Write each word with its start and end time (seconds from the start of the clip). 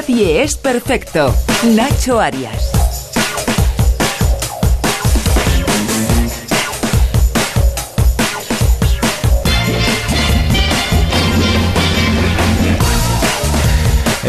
Nadie 0.00 0.42
es 0.42 0.56
perfecto. 0.56 1.34
Nacho 1.62 2.18
Arias. 2.18 2.79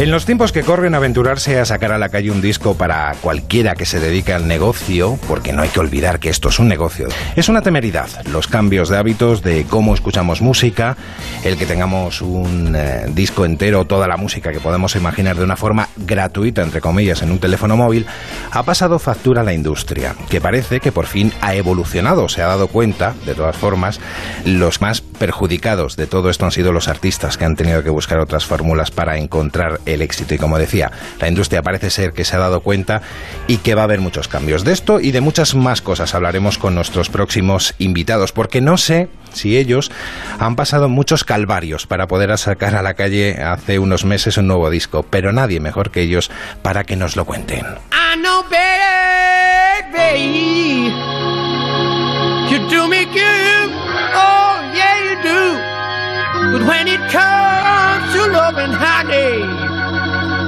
En 0.02 0.10
los 0.10 0.26
tiempos 0.26 0.50
que 0.50 0.64
corren, 0.64 0.96
aventurarse 0.96 1.60
a 1.60 1.64
sacar 1.64 1.92
a 1.92 1.98
la 1.98 2.08
calle 2.08 2.32
un 2.32 2.40
disco 2.40 2.76
para 2.76 3.14
cualquiera 3.20 3.76
que 3.76 3.86
se 3.86 4.00
dedique 4.00 4.32
al 4.32 4.48
negocio, 4.48 5.16
porque 5.28 5.52
no 5.52 5.62
hay 5.62 5.68
que 5.68 5.78
olvidar 5.78 6.18
que 6.18 6.28
esto 6.28 6.48
es 6.48 6.58
un 6.58 6.66
negocio, 6.66 7.06
es 7.36 7.48
una 7.48 7.62
temeridad. 7.62 8.08
Los 8.26 8.48
cambios 8.48 8.88
de 8.88 8.96
hábitos, 8.96 9.42
de 9.42 9.64
cómo 9.64 9.94
escuchamos 9.94 10.42
música, 10.42 10.96
el 11.44 11.56
que 11.56 11.66
tengamos 11.66 12.20
un 12.20 12.74
eh, 12.74 13.06
disco 13.14 13.44
entero, 13.44 13.84
toda 13.84 14.08
la 14.08 14.16
música 14.16 14.50
que 14.50 14.58
podemos 14.58 14.96
imaginar 14.96 15.36
de 15.36 15.44
una 15.44 15.54
forma 15.54 15.88
gratuita, 15.96 16.62
entre 16.62 16.80
comillas, 16.80 17.22
en 17.22 17.30
un 17.30 17.38
teléfono 17.38 17.76
móvil, 17.76 18.04
ha 18.50 18.64
pasado 18.64 18.98
factura 18.98 19.42
a 19.42 19.44
la 19.44 19.54
industria, 19.54 20.16
que 20.28 20.40
parece 20.40 20.80
que 20.80 20.90
por 20.90 21.06
fin 21.06 21.32
ha 21.40 21.54
evolucionado, 21.54 22.28
se 22.28 22.42
ha 22.42 22.48
dado 22.48 22.66
cuenta, 22.66 23.14
de 23.24 23.36
todas 23.36 23.56
formas, 23.56 24.00
los 24.44 24.80
más 24.80 25.00
perjudicados 25.22 25.94
de 25.94 26.08
todo 26.08 26.30
esto 26.30 26.46
han 26.46 26.50
sido 26.50 26.72
los 26.72 26.88
artistas 26.88 27.36
que 27.36 27.44
han 27.44 27.54
tenido 27.54 27.84
que 27.84 27.90
buscar 27.90 28.18
otras 28.18 28.44
fórmulas 28.44 28.90
para 28.90 29.18
encontrar 29.18 29.78
el 29.86 30.02
éxito. 30.02 30.34
Y 30.34 30.38
como 30.38 30.58
decía, 30.58 30.90
la 31.20 31.28
industria 31.28 31.62
parece 31.62 31.90
ser 31.90 32.12
que 32.12 32.24
se 32.24 32.34
ha 32.34 32.40
dado 32.40 32.60
cuenta 32.60 33.02
y 33.46 33.58
que 33.58 33.76
va 33.76 33.82
a 33.82 33.84
haber 33.84 34.00
muchos 34.00 34.26
cambios. 34.26 34.64
De 34.64 34.72
esto 34.72 34.98
y 34.98 35.12
de 35.12 35.20
muchas 35.20 35.54
más 35.54 35.80
cosas 35.80 36.16
hablaremos 36.16 36.58
con 36.58 36.74
nuestros 36.74 37.08
próximos 37.08 37.76
invitados, 37.78 38.32
porque 38.32 38.60
no 38.60 38.76
sé 38.76 39.10
si 39.32 39.56
ellos 39.56 39.92
han 40.40 40.56
pasado 40.56 40.88
muchos 40.88 41.22
calvarios 41.22 41.86
para 41.86 42.08
poder 42.08 42.36
sacar 42.36 42.74
a 42.74 42.82
la 42.82 42.94
calle 42.94 43.40
hace 43.44 43.78
unos 43.78 44.04
meses 44.04 44.38
un 44.38 44.48
nuevo 44.48 44.70
disco, 44.70 45.06
pero 45.08 45.30
nadie 45.30 45.60
mejor 45.60 45.92
que 45.92 46.00
ellos 46.00 46.32
para 46.62 46.82
que 46.82 46.96
nos 46.96 47.14
lo 47.14 47.26
cuenten. 47.26 47.64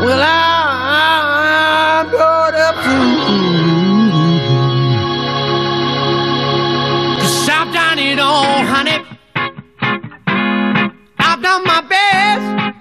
Well, 0.00 0.22
I'm 0.22 2.11
gonna 2.12 2.72
prove. 2.83 3.44
Cause 7.20 7.48
I've 7.48 7.72
done 7.74 7.98
it 8.00 8.19
all, 8.20 8.64
honey. 8.64 8.98
I've 11.19 11.42
done 11.42 11.64
my 11.64 11.83
best. 11.83 12.77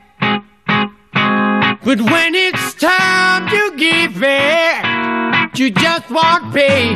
But 1.86 2.02
when 2.02 2.36
it's 2.36 2.76
time 2.76 3.50
to 3.50 3.78
give 3.78 4.22
it, 4.24 5.60
you 5.60 5.72
just 5.72 6.10
won't 6.12 6.54
pay. 6.54 6.96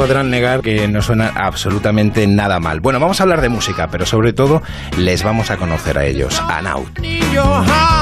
Podrán 0.00 0.30
negar 0.30 0.62
que 0.62 0.88
no 0.88 1.02
suena 1.02 1.30
absolutamente 1.36 2.26
nada 2.26 2.58
mal. 2.58 2.80
Bueno, 2.80 2.98
vamos 2.98 3.20
a 3.20 3.24
hablar 3.24 3.42
de 3.42 3.50
música, 3.50 3.88
pero 3.88 4.06
sobre 4.06 4.32
todo 4.32 4.62
les 4.96 5.22
vamos 5.22 5.50
a 5.50 5.58
conocer 5.58 5.98
a 5.98 6.06
ellos, 6.06 6.40
a. 6.48 7.99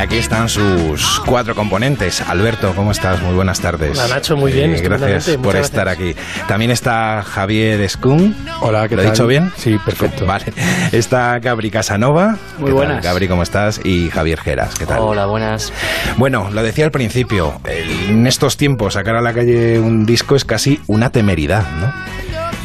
aquí 0.00 0.16
están 0.16 0.48
sus 0.48 1.20
cuatro 1.26 1.54
componentes. 1.54 2.20
Alberto, 2.22 2.72
¿cómo 2.74 2.90
estás? 2.90 3.22
Muy 3.22 3.34
buenas 3.34 3.60
tardes. 3.60 3.98
Hola 3.98 4.16
Nacho, 4.16 4.36
muy 4.36 4.50
bien. 4.52 4.74
Eh, 4.74 4.80
gracias 4.80 5.36
por 5.42 5.56
estar 5.56 5.88
aquí. 5.88 6.14
También 6.48 6.70
está 6.70 7.22
Javier 7.22 7.80
Escun. 7.82 8.34
Hola, 8.62 8.88
¿qué 8.88 8.96
¿Lo 8.96 9.02
tal? 9.02 9.08
he 9.08 9.12
dicho 9.12 9.26
bien? 9.26 9.52
Sí, 9.56 9.78
perfecto. 9.84 10.26
Vale. 10.26 10.46
Está 10.92 11.38
Gabri 11.38 11.70
Casanova. 11.70 12.36
Muy 12.58 12.68
¿Qué 12.68 12.72
buenas. 12.72 12.96
Tal, 12.96 13.04
Gabri, 13.04 13.28
¿cómo 13.28 13.42
estás? 13.42 13.80
Y 13.84 14.10
Javier 14.10 14.40
Geras, 14.40 14.74
¿qué 14.74 14.86
tal? 14.86 15.00
Hola, 15.00 15.26
buenas. 15.26 15.72
Bueno, 16.16 16.48
lo 16.50 16.62
decía 16.62 16.84
al 16.86 16.90
principio, 16.90 17.60
en 17.64 18.26
estos 18.26 18.56
tiempos 18.56 18.94
sacar 18.94 19.16
a 19.16 19.20
la 19.20 19.32
calle 19.32 19.78
un 19.78 20.06
disco 20.06 20.34
es 20.34 20.44
casi 20.44 20.80
una 20.86 21.10
temeridad, 21.10 21.64
¿no? 21.80 21.92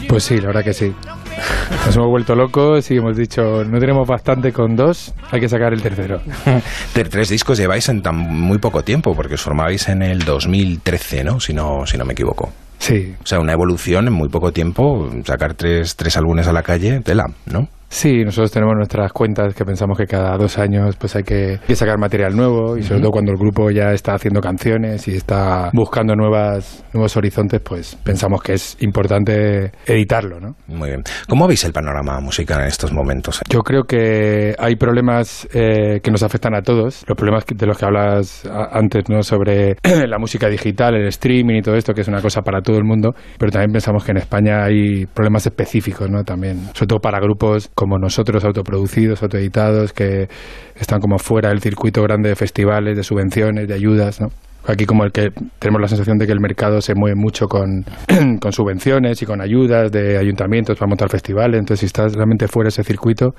Pues 0.07 0.23
sí, 0.23 0.37
la 0.39 0.47
verdad 0.47 0.63
que 0.63 0.73
sí. 0.73 0.93
Nos 1.85 1.95
hemos 1.95 2.09
vuelto 2.09 2.35
locos 2.35 2.89
y 2.91 2.97
hemos 2.97 3.15
dicho, 3.17 3.63
no 3.63 3.79
tenemos 3.79 4.07
bastante 4.07 4.51
con 4.51 4.75
dos, 4.75 5.13
hay 5.31 5.39
que 5.39 5.49
sacar 5.49 5.73
el 5.73 5.81
tercero. 5.81 6.21
Tre- 6.93 7.09
Tres 7.09 7.29
discos 7.29 7.57
lleváis 7.57 7.87
en 7.89 8.01
tan 8.01 8.15
muy 8.15 8.57
poco 8.57 8.83
tiempo, 8.83 9.13
porque 9.15 9.35
os 9.35 9.41
formabais 9.41 9.87
en 9.89 10.01
el 10.01 10.19
2013, 10.19 11.23
¿no? 11.23 11.39
Si 11.39 11.53
no, 11.53 11.85
si 11.85 11.97
no 11.97 12.05
me 12.05 12.13
equivoco. 12.13 12.51
Sí, 12.77 13.15
O 13.23 13.25
sea, 13.25 13.39
una 13.39 13.53
evolución 13.53 14.07
en 14.07 14.13
muy 14.13 14.27
poco 14.29 14.51
tiempo, 14.51 15.09
sacar 15.25 15.53
tres, 15.53 15.95
tres 15.95 16.17
álbumes 16.17 16.47
a 16.47 16.53
la 16.53 16.61
calle, 16.61 16.99
tela, 17.01 17.23
¿no? 17.45 17.67
Sí, 17.89 18.23
nosotros 18.23 18.51
tenemos 18.51 18.75
nuestras 18.75 19.11
cuentas 19.11 19.53
que 19.53 19.65
pensamos 19.65 19.97
que 19.97 20.05
cada 20.05 20.37
dos 20.37 20.57
años 20.57 20.95
pues 20.97 21.15
hay 21.15 21.23
que, 21.23 21.59
sacar 21.75 21.97
material 21.97 22.35
nuevo 22.35 22.77
y 22.77 22.83
sobre 22.83 23.01
todo 23.01 23.11
cuando 23.11 23.31
el 23.31 23.37
grupo 23.37 23.69
ya 23.69 23.91
está 23.91 24.13
haciendo 24.13 24.39
canciones 24.39 25.07
y 25.07 25.15
está 25.15 25.69
buscando 25.73 26.15
nuevas, 26.15 26.85
nuevos 26.93 27.17
horizontes, 27.17 27.61
pues 27.61 27.97
pensamos 28.03 28.41
que 28.41 28.53
es 28.53 28.77
importante 28.81 29.71
editarlo, 29.85 30.39
¿no? 30.39 30.55
Muy 30.67 30.89
bien. 30.89 31.03
¿Cómo 31.27 31.47
veis 31.47 31.63
el 31.65 31.73
panorama 31.73 32.19
musical 32.21 32.61
en 32.61 32.67
estos 32.67 32.93
momentos? 32.93 33.41
Yo 33.49 33.59
creo 33.59 33.83
que 33.83 34.55
hay 34.57 34.75
problemas 34.75 35.47
eh, 35.53 35.99
que 36.01 36.11
nos 36.11 36.23
afectan 36.23 36.55
a 36.55 36.61
todos. 36.61 37.03
Los 37.07 37.17
problemas 37.17 37.45
de 37.45 37.65
los 37.65 37.77
que 37.77 37.85
hablas 37.85 38.43
antes, 38.71 39.03
¿no? 39.09 39.21
Sobre 39.21 39.75
la 40.07 40.17
música 40.17 40.47
digital, 40.47 40.95
el 40.95 41.07
streaming 41.07 41.55
y 41.55 41.61
todo 41.61 41.75
esto, 41.75 41.93
que 41.93 42.01
es 42.01 42.07
una 42.07 42.21
cosa 42.21 42.41
para 42.41 42.61
todo 42.61 42.77
el 42.77 42.83
mundo. 42.83 43.13
Pero 43.37 43.51
también 43.51 43.71
pensamos 43.71 44.03
que 44.03 44.11
en 44.11 44.17
España 44.17 44.63
hay 44.63 45.05
problemas 45.05 45.45
específicos, 45.45 46.09
¿no? 46.09 46.23
También, 46.23 46.65
sobre 46.73 46.87
todo 46.87 46.99
para 46.99 47.19
grupos 47.19 47.69
como 47.75 47.99
nosotros, 47.99 48.43
autoproducidos, 48.45 49.21
autoeditados, 49.21 49.93
que 49.93 50.27
están 50.75 50.99
como 50.99 51.19
fuera 51.19 51.49
del 51.49 51.59
circuito 51.59 52.01
grande 52.01 52.29
de 52.29 52.35
festivales, 52.35 52.95
de 52.95 53.03
subvenciones, 53.03 53.67
de 53.67 53.73
ayudas, 53.73 54.21
¿no? 54.21 54.29
Aquí 54.67 54.85
como 54.85 55.03
el 55.03 55.11
que 55.11 55.29
tenemos 55.59 55.79
la 55.79 55.87
sensación 55.87 56.17
de 56.17 56.25
que 56.25 56.31
el 56.31 56.39
mercado 56.39 56.81
se 56.81 56.95
mueve 56.95 57.15
mucho 57.15 57.47
con, 57.47 57.85
con 58.41 58.51
subvenciones 58.51 59.21
y 59.21 59.25
con 59.25 59.41
ayudas 59.41 59.91
de 59.91 60.17
ayuntamientos 60.17 60.77
para 60.79 60.87
montar 60.87 61.09
festivales. 61.09 61.59
Entonces, 61.59 61.81
si 61.81 61.85
estás 61.85 62.15
realmente 62.15 62.47
fuera 62.47 62.67
de 62.67 62.69
ese 62.69 62.83
circuito, 62.83 63.35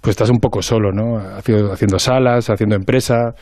pues 0.00 0.12
estás 0.12 0.30
un 0.30 0.38
poco 0.38 0.62
solo, 0.62 0.92
¿no? 0.92 1.18
Haciendo, 1.18 1.72
haciendo 1.72 1.98
salas, 1.98 2.48
haciendo 2.48 2.76
empresa, 2.76 3.32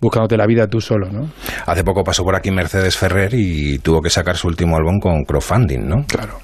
buscándote 0.00 0.36
la 0.38 0.46
vida 0.46 0.66
tú 0.66 0.80
solo, 0.80 1.10
¿no? 1.10 1.28
Hace 1.66 1.84
poco 1.84 2.02
pasó 2.04 2.22
por 2.22 2.36
aquí 2.36 2.50
Mercedes 2.50 2.96
Ferrer 2.96 3.34
y 3.34 3.78
tuvo 3.80 4.00
que 4.00 4.08
sacar 4.08 4.36
su 4.36 4.48
último 4.48 4.76
álbum 4.76 4.98
con 4.98 5.24
crowdfunding, 5.24 5.86
¿no? 5.86 6.04
Claro, 6.06 6.38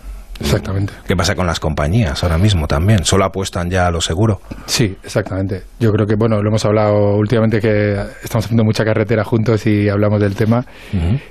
exactamente. 0.45 0.93
¿Qué 1.07 1.17
pasa 1.17 1.35
con 1.35 1.47
las 1.47 1.61
compañías 1.61 2.23
ahora 2.23 2.39
mismo 2.39 2.67
también? 2.67 3.05
¿Solo 3.05 3.25
apuestan 3.25 3.71
ya 3.71 3.87
a 3.87 3.91
lo 3.91 4.01
seguro? 4.01 4.41
Sí, 4.67 4.97
exactamente. 5.03 5.63
Yo 5.81 5.91
creo 5.93 6.07
que, 6.07 6.17
bueno, 6.17 6.41
lo 6.43 6.49
hemos 6.49 6.65
hablado 6.65 7.17
últimamente 7.17 7.61
que 7.61 7.93
estamos 8.23 8.45
haciendo 8.45 8.65
mucha 8.65 8.85
carretera 8.85 9.25
juntos 9.25 9.67
y 9.67 9.89
hablamos 9.89 10.21
del 10.21 10.35
tema. 10.35 10.65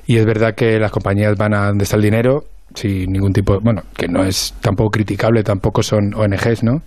Y 0.05 0.17
es 0.17 0.25
verdad 0.25 0.53
que 0.55 0.79
las 0.79 0.91
compañías 0.91 1.35
van 1.37 1.53
a 1.53 1.67
donde 1.67 1.83
está 1.83 1.95
el 1.95 2.03
dinero, 2.03 2.43
sin 2.73 3.11
ningún 3.11 3.33
tipo, 3.33 3.59
bueno, 3.61 3.81
que 3.95 4.07
no 4.07 4.23
es 4.23 4.53
tampoco 4.61 4.89
criticable, 4.91 5.43
tampoco 5.43 5.83
son 5.83 6.13
ONGs, 6.15 6.63
¿no? 6.63 6.81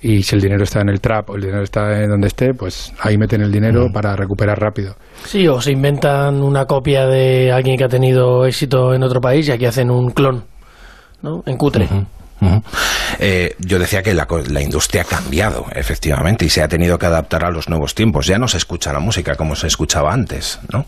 Y 0.00 0.22
si 0.22 0.36
el 0.36 0.42
dinero 0.42 0.62
está 0.62 0.80
en 0.80 0.90
el 0.90 1.00
trap 1.00 1.30
o 1.30 1.34
el 1.34 1.42
dinero 1.42 1.62
está 1.62 2.00
en 2.00 2.10
donde 2.10 2.28
esté, 2.28 2.54
pues 2.54 2.92
ahí 3.00 3.18
meten 3.18 3.40
el 3.40 3.50
dinero 3.50 3.88
para 3.92 4.14
recuperar 4.14 4.56
rápido. 4.60 4.94
Sí, 5.24 5.48
o 5.48 5.60
se 5.60 5.72
inventan 5.72 6.40
una 6.40 6.66
copia 6.66 7.06
de 7.06 7.50
alguien 7.50 7.76
que 7.76 7.84
ha 7.84 7.88
tenido 7.88 8.46
éxito 8.46 8.94
en 8.94 9.02
otro 9.02 9.20
país 9.20 9.48
y 9.48 9.50
aquí 9.50 9.64
hacen 9.64 9.90
un 9.90 10.10
clon, 10.10 10.44
¿no? 11.22 11.42
En 11.46 11.56
cutre. 11.56 11.84
Ujú. 12.40 12.62
Eh, 13.18 13.54
yo 13.58 13.78
decía 13.78 14.02
que 14.02 14.14
la, 14.14 14.26
la 14.50 14.62
industria 14.62 15.02
ha 15.02 15.04
cambiado, 15.04 15.66
efectivamente, 15.74 16.44
y 16.44 16.48
se 16.48 16.62
ha 16.62 16.68
tenido 16.68 16.98
que 16.98 17.06
adaptar 17.06 17.44
a 17.44 17.50
los 17.50 17.68
nuevos 17.68 17.94
tiempos. 17.94 18.26
Ya 18.26 18.38
no 18.38 18.46
se 18.48 18.58
escucha 18.58 18.92
la 18.92 19.00
música 19.00 19.34
como 19.34 19.56
se 19.56 19.66
escuchaba 19.66 20.12
antes, 20.12 20.60
¿no? 20.72 20.84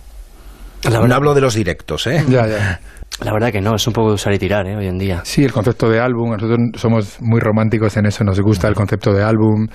La 0.85 0.91
No 0.91 1.03
verdad, 1.03 1.17
hablo 1.17 1.35
de 1.35 1.41
los 1.41 1.55
directos, 1.55 2.07
¿eh? 2.07 2.25
Ya, 2.29 2.47
ya. 2.47 2.81
la 3.23 3.33
verdad 3.33 3.51
que 3.53 3.61
no, 3.61 3.75
es 3.75 3.87
un 3.87 3.93
poco 3.93 4.09
de 4.09 4.15
usar 4.15 4.33
y 4.33 4.39
tirar 4.39 4.67
¿eh? 4.67 4.77
hoy 4.77 4.87
en 4.87 4.99
día. 4.99 5.21
Sí, 5.25 5.45
el 5.45 5.53
concepto 5.53 5.89
de 5.91 6.01
álbum, 6.01 6.31
nosotros 6.31 6.59
somos 6.77 7.19
muy 7.21 7.41
románticos 7.41 7.97
en 7.97 8.07
eso, 8.07 8.25
nos 8.25 8.41
gusta 8.41 8.69
el 8.69 8.75
concepto 8.75 9.13
de 9.13 9.23
álbum, 9.23 9.67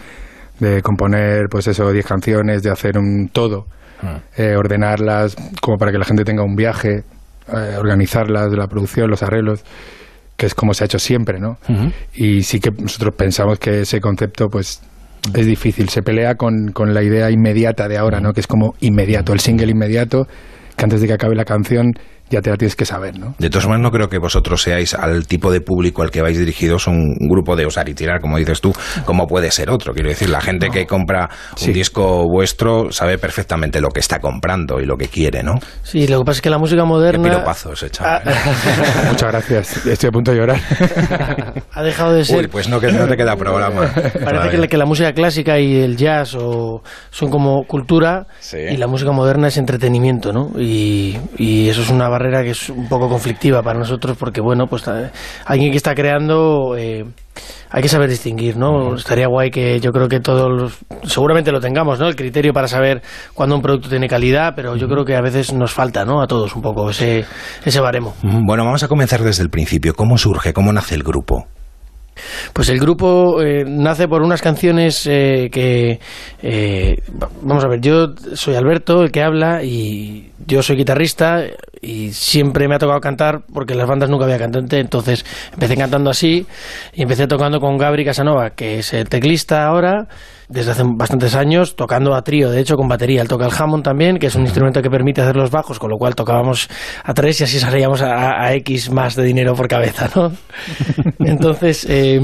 de 0.59 0.81
componer, 0.81 1.47
pues 1.49 1.67
eso, 1.67 1.91
10 1.91 2.05
canciones, 2.05 2.63
de 2.63 2.71
hacer 2.71 2.97
un 2.97 3.29
todo, 3.31 3.65
eh, 4.37 4.55
ordenarlas 4.55 5.35
como 5.61 5.77
para 5.77 5.91
que 5.91 5.97
la 5.97 6.05
gente 6.05 6.23
tenga 6.23 6.43
un 6.43 6.55
viaje, 6.55 7.03
eh, 7.53 7.75
organizarlas, 7.77 8.51
la 8.53 8.67
producción, 8.67 9.09
los 9.09 9.21
arreglos, 9.21 9.63
que 10.37 10.45
es 10.45 10.53
como 10.53 10.73
se 10.73 10.83
ha 10.83 10.85
hecho 10.85 10.99
siempre, 10.99 11.39
¿no? 11.39 11.57
Y 12.13 12.43
sí 12.43 12.59
que 12.59 12.71
nosotros 12.71 13.13
pensamos 13.15 13.59
que 13.59 13.81
ese 13.81 14.01
concepto, 14.01 14.49
pues 14.49 14.81
es 15.33 15.45
difícil, 15.45 15.89
se 15.89 16.01
pelea 16.03 16.35
con, 16.35 16.71
con 16.71 16.93
la 16.93 17.03
idea 17.03 17.31
inmediata 17.31 17.87
de 17.87 17.97
ahora, 17.97 18.19
¿no? 18.19 18.33
Que 18.33 18.41
es 18.41 18.47
como 18.47 18.75
inmediato, 18.81 19.33
el 19.33 19.39
single 19.39 19.71
inmediato, 19.71 20.27
que 20.75 20.83
antes 20.83 21.01
de 21.01 21.07
que 21.07 21.13
acabe 21.13 21.35
la 21.35 21.45
canción 21.45 21.93
ya 22.29 22.41
te 22.41 22.49
la 22.49 22.57
tienes 22.57 22.75
que 22.75 22.85
saber, 22.85 23.17
¿no? 23.19 23.35
De 23.39 23.49
todas 23.49 23.65
maneras, 23.67 23.83
no 23.83 23.91
creo 23.91 24.09
que 24.09 24.17
vosotros 24.17 24.61
seáis 24.61 24.93
al 24.93 25.27
tipo 25.27 25.51
de 25.51 25.61
público 25.61 26.01
al 26.01 26.11
que 26.11 26.21
vais 26.21 26.37
dirigidos 26.37 26.87
un 26.87 27.15
grupo 27.29 27.55
de 27.55 27.65
usar 27.65 27.87
y 27.89 27.93
tirar, 27.93 28.19
como 28.21 28.37
dices 28.37 28.61
tú, 28.61 28.73
como 29.05 29.27
puede 29.27 29.51
ser 29.51 29.69
otro. 29.69 29.93
Quiero 29.93 30.09
decir, 30.09 30.29
la 30.29 30.41
gente 30.41 30.69
que 30.69 30.85
compra 30.85 31.29
un 31.51 31.57
Sí. 31.57 31.71
disco 31.73 32.23
vuestro 32.27 32.91
sabe 32.91 33.17
perfectamente 33.17 33.79
lo 33.81 33.89
que 33.89 33.99
está 33.99 34.19
comprando 34.19 34.79
y 34.79 34.85
lo 34.85 34.97
que 34.97 35.07
quiere, 35.07 35.43
¿no? 35.43 35.55
Sí, 35.83 36.07
lo 36.07 36.19
que 36.19 36.25
pasa 36.25 36.37
es 36.37 36.41
que 36.41 36.49
la 36.49 36.57
música 36.57 36.81
Qué 36.81 36.87
moderna 36.87 37.29
piropazo 37.29 37.73
ese 37.73 37.89
chaval. 37.89 38.21
ha, 38.25 39.09
Muchas 39.11 39.31
gracias. 39.31 39.85
Estoy 39.85 40.09
a 40.09 40.11
punto 40.11 40.31
de 40.31 40.37
llorar. 40.37 40.59
ha 41.71 41.83
dejado 41.83 42.13
de 42.13 42.25
ser 42.25 42.39
Uy, 42.39 42.47
pues 42.47 42.67
no, 42.69 42.79
que 42.79 42.91
no 42.91 43.07
te 43.07 43.15
queda 43.17 43.35
programa. 43.35 43.91
Parece 44.23 44.49
que 44.49 44.57
la, 44.57 44.67
que 44.67 44.77
la 44.77 44.85
música 44.85 45.13
clásica 45.13 45.59
y 45.59 45.75
el 45.81 45.95
jazz 45.97 46.35
o, 46.35 46.81
son 47.11 47.29
como 47.29 47.63
cultura 47.67 48.27
Sí. 48.39 48.57
y 48.57 48.77
la 48.77 48.87
música 48.87 49.11
moderna 49.11 49.47
es 49.47 49.57
entretenimiento, 49.57 50.33
¿no? 50.33 50.51
Y, 50.59 51.17
y 51.37 51.69
eso 51.69 51.81
es 51.81 51.89
una 51.89 52.09
barrera 52.09 52.15
que 52.43 52.51
es 52.51 52.69
un 52.69 52.87
poco 52.87 53.07
conflictiva 53.09 53.61
para 53.61 53.79
nosotros 53.79 54.17
porque, 54.17 54.41
bueno, 54.41 54.67
pues 54.67 54.87
eh, 54.87 55.09
alguien 55.45 55.71
que 55.71 55.77
está 55.77 55.93
creando... 55.95 56.75
eh, 56.77 57.05
hay 57.69 57.81
que 57.81 57.89
saber 57.89 58.09
distinguir, 58.09 58.55
¿no? 58.55 58.95
Estaría 58.95 59.27
guay 59.27 59.51
que 59.51 59.81
yo 59.81 59.91
creo 59.91 60.07
que 60.07 60.21
todos 60.21 60.49
los, 60.49 60.77
seguramente 61.11 61.51
lo 61.51 61.59
tengamos, 61.59 61.99
¿no? 61.99 62.07
El 62.07 62.15
criterio 62.15 62.53
para 62.53 62.69
saber 62.69 63.01
cuándo 63.33 63.55
un 63.57 63.61
producto 63.61 63.89
tiene 63.89 64.07
calidad, 64.07 64.53
pero 64.55 64.77
yo 64.77 64.87
creo 64.87 65.03
que 65.03 65.15
a 65.15 65.21
veces 65.21 65.51
nos 65.51 65.73
falta, 65.73 66.05
¿no? 66.05 66.21
A 66.21 66.27
todos 66.27 66.55
un 66.55 66.61
poco 66.61 66.89
ese, 66.89 67.25
ese 67.65 67.79
baremo. 67.81 68.13
Bueno, 68.23 68.63
vamos 68.63 68.83
a 68.83 68.87
comenzar 68.87 69.21
desde 69.21 69.43
el 69.43 69.49
principio. 69.49 69.93
¿Cómo 69.93 70.17
surge? 70.17 70.53
¿Cómo 70.53 70.71
nace 70.71 70.95
el 70.95 71.03
grupo? 71.03 71.47
Pues 72.53 72.69
el 72.69 72.79
grupo 72.79 73.41
eh, 73.41 73.65
nace 73.67 74.07
por 74.07 74.21
unas 74.21 74.41
canciones 74.41 75.05
eh, 75.05 75.49
que... 75.51 75.99
eh, 76.41 76.95
va- 77.21 77.29
vamos 77.41 77.65
a 77.65 77.67
ver, 77.67 77.81
yo 77.81 78.13
soy 78.35 78.55
Alberto, 78.55 79.01
el 79.03 79.11
que 79.11 79.21
habla, 79.21 79.61
y 79.63 80.31
yo 80.47 80.63
soy 80.63 80.77
guitarrista 80.77 81.41
y 81.85 82.11
siempre 82.13 82.67
me 82.67 82.75
ha 82.75 82.79
tocado 82.79 82.99
cantar 82.99 83.43
porque 83.53 83.73
en 83.73 83.79
las 83.79 83.87
bandas 83.87 84.09
nunca 84.09 84.25
había 84.25 84.39
cantante, 84.39 84.79
entonces 84.79 85.23
empecé 85.53 85.77
cantando 85.77 86.09
así 86.09 86.45
y 86.93 87.03
empecé 87.03 87.27
tocando 87.27 87.59
con 87.59 87.77
Gabri 87.77 88.03
Casanova, 88.03 88.49
que 88.51 88.79
es 88.79 88.93
el 88.93 89.07
teclista 89.07 89.65
ahora, 89.67 90.07
desde 90.49 90.71
hace 90.71 90.83
bastantes 90.85 91.35
años, 91.35 91.75
tocando 91.75 92.13
a 92.13 92.21
trío, 92.21 92.51
de 92.51 92.59
hecho 92.59 92.75
con 92.75 92.87
batería. 92.87 93.21
Él 93.21 93.27
toca 93.27 93.45
el 93.45 93.51
Hammond 93.57 93.83
también, 93.83 94.17
que 94.17 94.27
es 94.27 94.35
un 94.35 94.43
instrumento 94.43 94.81
que 94.81 94.89
permite 94.89 95.21
hacer 95.21 95.35
los 95.35 95.51
bajos, 95.51 95.79
con 95.79 95.89
lo 95.89 95.97
cual 95.97 96.15
tocábamos 96.15 96.69
a 97.03 97.13
tres 97.13 97.41
y 97.41 97.43
así 97.45 97.59
salíamos 97.59 98.01
a, 98.01 98.53
X 98.55 98.91
más 98.91 99.15
de 99.15 99.23
dinero 99.23 99.53
por 99.55 99.67
cabeza, 99.67 100.09
¿no? 100.15 100.31
Entonces, 101.19 101.85
eh, 101.89 102.19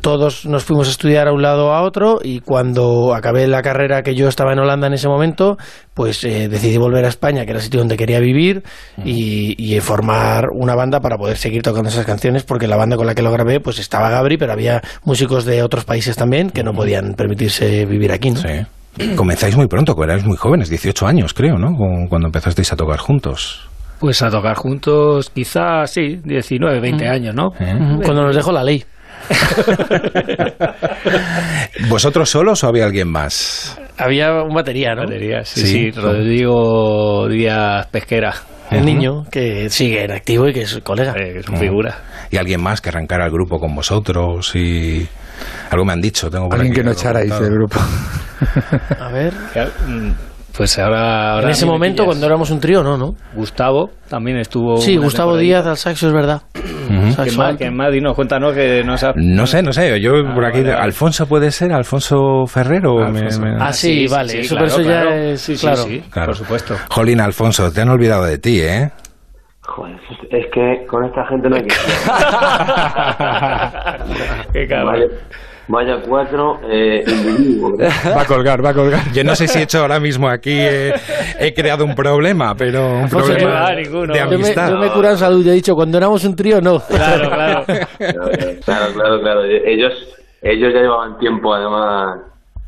todos 0.00 0.46
nos 0.46 0.64
fuimos 0.64 0.88
a 0.88 0.90
estudiar 0.90 1.28
a 1.28 1.32
un 1.32 1.42
lado 1.42 1.72
a 1.72 1.82
otro 1.82 2.20
y 2.22 2.40
cuando 2.40 3.14
acabé 3.14 3.46
la 3.48 3.62
carrera 3.62 4.02
que 4.02 4.14
yo 4.14 4.28
estaba 4.28 4.52
en 4.52 4.60
Holanda 4.60 4.86
en 4.86 4.94
ese 4.94 5.08
momento, 5.08 5.56
pues 5.96 6.22
eh, 6.24 6.46
decidí 6.48 6.76
volver 6.76 7.06
a 7.06 7.08
España, 7.08 7.44
que 7.46 7.52
era 7.52 7.58
el 7.58 7.64
sitio 7.64 7.80
donde 7.80 7.96
quería 7.96 8.20
vivir, 8.20 8.62
y, 9.02 9.54
y 9.56 9.80
formar 9.80 10.50
una 10.52 10.74
banda 10.74 11.00
para 11.00 11.16
poder 11.16 11.38
seguir 11.38 11.62
tocando 11.62 11.88
esas 11.88 12.04
canciones, 12.04 12.42
porque 12.44 12.66
la 12.66 12.76
banda 12.76 12.96
con 12.96 13.06
la 13.06 13.14
que 13.14 13.22
lo 13.22 13.32
grabé, 13.32 13.60
pues 13.60 13.78
estaba 13.78 14.10
Gabri, 14.10 14.36
pero 14.36 14.52
había 14.52 14.82
músicos 15.04 15.46
de 15.46 15.62
otros 15.62 15.86
países 15.86 16.14
también 16.14 16.50
que 16.50 16.62
no 16.62 16.74
podían 16.74 17.14
permitirse 17.14 17.86
vivir 17.86 18.12
aquí, 18.12 18.30
¿no? 18.30 18.40
Sí. 18.42 19.14
Comenzáis 19.16 19.56
muy 19.56 19.68
pronto, 19.68 19.94
erais 20.04 20.24
muy 20.24 20.36
jóvenes, 20.36 20.68
18 20.68 21.06
años 21.06 21.32
creo, 21.32 21.56
¿no? 21.58 21.74
Con- 21.74 22.08
Cuando 22.08 22.28
empezasteis 22.28 22.70
a 22.72 22.76
tocar 22.76 22.98
juntos. 22.98 23.66
Pues 23.98 24.20
a 24.20 24.28
tocar 24.30 24.54
juntos, 24.56 25.30
quizás, 25.34 25.90
sí, 25.90 26.20
19, 26.22 26.78
20 26.80 27.08
años, 27.08 27.34
¿no? 27.34 27.52
¿Eh? 27.58 27.74
Cuando 28.04 28.24
nos 28.24 28.36
dejó 28.36 28.52
la 28.52 28.62
ley. 28.62 28.84
¿Vosotros 31.88 32.28
solos 32.30 32.62
o 32.64 32.68
había 32.68 32.84
alguien 32.86 33.08
más? 33.10 33.78
Había 33.98 34.42
un 34.42 34.54
batería, 34.54 34.94
¿no? 34.94 35.02
Batería, 35.02 35.44
sí, 35.44 35.60
Sí. 35.60 35.66
sí, 35.66 35.90
Rodrigo 35.90 37.28
Díaz 37.28 37.86
Pesquera, 37.88 38.34
Un 38.72 38.84
niño 38.84 39.24
que 39.30 39.70
sigue 39.70 40.04
en 40.04 40.12
activo 40.12 40.48
y 40.48 40.52
que 40.52 40.62
es 40.62 40.80
colega. 40.82 41.12
eh, 41.16 41.32
que 41.34 41.38
es 41.40 41.48
una 41.48 41.58
figura. 41.58 41.98
¿Y 42.30 42.36
alguien 42.36 42.62
más 42.62 42.80
que 42.80 42.88
arrancara 42.90 43.24
el 43.26 43.30
grupo 43.30 43.58
con 43.58 43.74
vosotros? 43.74 44.54
Y 44.54 45.06
algo 45.70 45.84
me 45.84 45.92
han 45.92 46.00
dicho. 46.00 46.30
Tengo 46.30 46.48
por 46.48 46.58
Alguien 46.58 46.72
aquí 46.72 46.80
que 46.80 46.84
no 46.84 46.92
echarais 46.92 47.40
del 47.40 47.52
grupo. 47.52 47.78
A 49.00 49.08
ver. 49.12 49.32
Que, 50.56 50.58
Pues 50.58 50.78
ahora... 50.78 51.32
ahora 51.34 51.44
en 51.44 51.50
ese 51.50 51.66
me 51.66 51.72
momento, 51.72 52.02
pillas. 52.02 52.06
cuando 52.14 52.26
éramos 52.26 52.50
un 52.50 52.60
trío, 52.60 52.82
¿no? 52.82 52.96
¿no? 52.96 53.14
Gustavo 53.34 53.90
también 54.08 54.38
estuvo... 54.38 54.78
Sí, 54.78 54.96
Gustavo. 54.96 55.36
Díaz 55.36 55.66
al 55.66 55.76
saxo, 55.76 56.06
es 56.06 56.12
verdad. 56.14 56.40
Ujú. 56.54 57.12
Saxo 57.12 57.22
¿Quién 57.24 57.36
más? 57.36 57.46
alto. 57.48 57.58
¿Quién 57.58 57.76
más? 57.76 57.92
Dinos, 57.92 58.14
cuéntanos 58.14 58.54
que 58.54 58.82
no 58.84 58.96
se 58.96 59.06
ha... 59.06 59.12
No 59.16 59.46
sé, 59.46 59.62
no 59.62 59.72
sé. 59.72 60.00
Yo 60.00 60.12
Ah, 60.26 60.34
por 60.34 60.44
aquí. 60.46 60.60
vale, 60.60 60.72
vale. 60.72 60.84
¿Alfonso 60.84 61.26
puede 61.26 61.50
ser? 61.50 61.72
¿Alfonso 61.72 62.46
Ferrero? 62.46 63.04
Alfonso. 63.04 63.40
Me- 63.40 63.52
me- 63.52 63.62
Ah, 63.62 63.72
sí, 63.72 64.06
vale, 64.08 64.40
eso, 64.40 64.54
pero 64.54 64.66
eso 64.66 64.80
ya 64.82 65.02
es- 65.14 65.40
Sí, 65.42 65.56
sí, 65.56 65.66
claro. 65.66 65.82
sí, 65.82 66.02
Claro. 66.10 66.26
por 66.28 66.36
supuesto. 66.36 66.74
Jolín, 66.90 67.20
Alfonso, 67.20 67.70
te 67.72 67.80
han 67.82 67.88
olvidado 67.90 68.24
de 68.24 68.38
ti, 68.38 68.60
¿eh? 68.60 68.90
Joder, 69.62 69.96
es 70.30 70.46
que 70.54 70.86
con 70.88 71.04
esta 71.04 71.26
gente 71.26 71.48
no 71.50 71.56
hay 71.56 71.62
que... 71.64 71.74
Qué 74.52 74.66
cabrón. 74.68 75.00
Vaya 75.68 76.00
cuatro 76.06 76.60
eh, 76.70 77.02
individuos. 77.06 77.78
Va 78.16 78.22
a 78.22 78.24
colgar, 78.24 78.64
va 78.64 78.70
a 78.70 78.74
colgar. 78.74 79.00
Yo 79.12 79.24
no 79.24 79.34
sé 79.34 79.48
si 79.48 79.58
he 79.58 79.62
hecho 79.62 79.80
ahora 79.80 79.98
mismo 80.00 80.28
aquí, 80.28 80.52
eh, 80.58 80.92
he 81.40 81.52
creado 81.52 81.84
un 81.84 81.94
problema, 81.94 82.54
pero 82.54 83.00
un 83.00 83.08
problema 83.08 83.72
yo- 83.72 83.80
ninguno. 83.80 84.12
de 84.14 84.18
Yo 84.20 84.28
me, 84.28 84.34
amistad. 84.36 84.70
yo 84.70 84.78
me 84.78 84.86
he 84.86 84.90
curado 84.90 85.14
en 85.14 85.18
salud 85.18 85.44
y 85.44 85.48
he 85.48 85.52
dicho, 85.52 85.74
cuando 85.74 85.98
éramos 85.98 86.24
un 86.24 86.36
trío, 86.36 86.60
no. 86.60 86.80
Claro, 86.80 87.28
claro. 87.30 87.64
Claro, 88.64 88.92
claro, 88.94 89.20
claro. 89.20 89.42
Ellos, 89.44 89.92
ellos 90.42 90.72
ya 90.72 90.80
llevaban 90.80 91.18
tiempo, 91.18 91.52
además, 91.54 92.20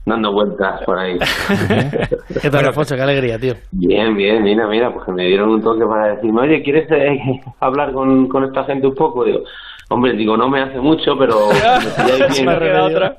dando 0.04 0.32
vueltas 0.32 0.80
por 0.84 0.98
ahí. 0.98 1.18
¿Qué 2.42 2.50
tal, 2.50 2.66
Alfonso? 2.66 2.96
Qué 2.96 3.02
alegría, 3.02 3.38
tío. 3.38 3.54
Bien, 3.72 4.16
bien, 4.16 4.42
mira, 4.42 4.66
mira, 4.66 4.92
pues 4.92 5.04
que 5.06 5.12
me 5.12 5.24
dieron 5.26 5.50
un 5.50 5.62
toque 5.62 5.84
para 5.86 6.14
decirme, 6.14 6.42
oye, 6.42 6.62
¿quieres 6.62 6.90
eh, 6.90 7.18
hablar 7.60 7.92
con, 7.92 8.26
con 8.28 8.44
esta 8.44 8.64
gente 8.64 8.86
un 8.86 8.94
poco? 8.94 9.24
Digo, 9.24 9.40
hombre, 9.90 10.12
digo, 10.16 10.36
no 10.36 10.48
me 10.48 10.62
hace 10.62 10.78
mucho, 10.78 11.12
pero 11.18 11.50
si 12.30 12.44
me 12.44 12.56
pilláis 12.58 12.88
bien, 12.94 13.12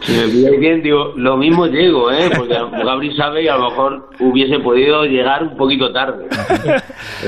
si 0.00 0.12
me 0.12 0.24
pilláis 0.28 0.60
bien, 0.60 0.82
digo, 0.82 1.12
lo 1.16 1.36
mismo 1.36 1.66
llego, 1.66 2.10
¿eh? 2.10 2.28
Porque 2.36 2.54
a- 2.56 2.64
Gabri 2.84 3.14
sabe 3.16 3.44
y 3.44 3.48
a 3.48 3.56
lo 3.56 3.70
mejor 3.70 4.08
hubiese 4.20 4.58
podido 4.58 5.04
llegar 5.04 5.42
un 5.44 5.56
poquito 5.56 5.92
tarde. 5.92 6.24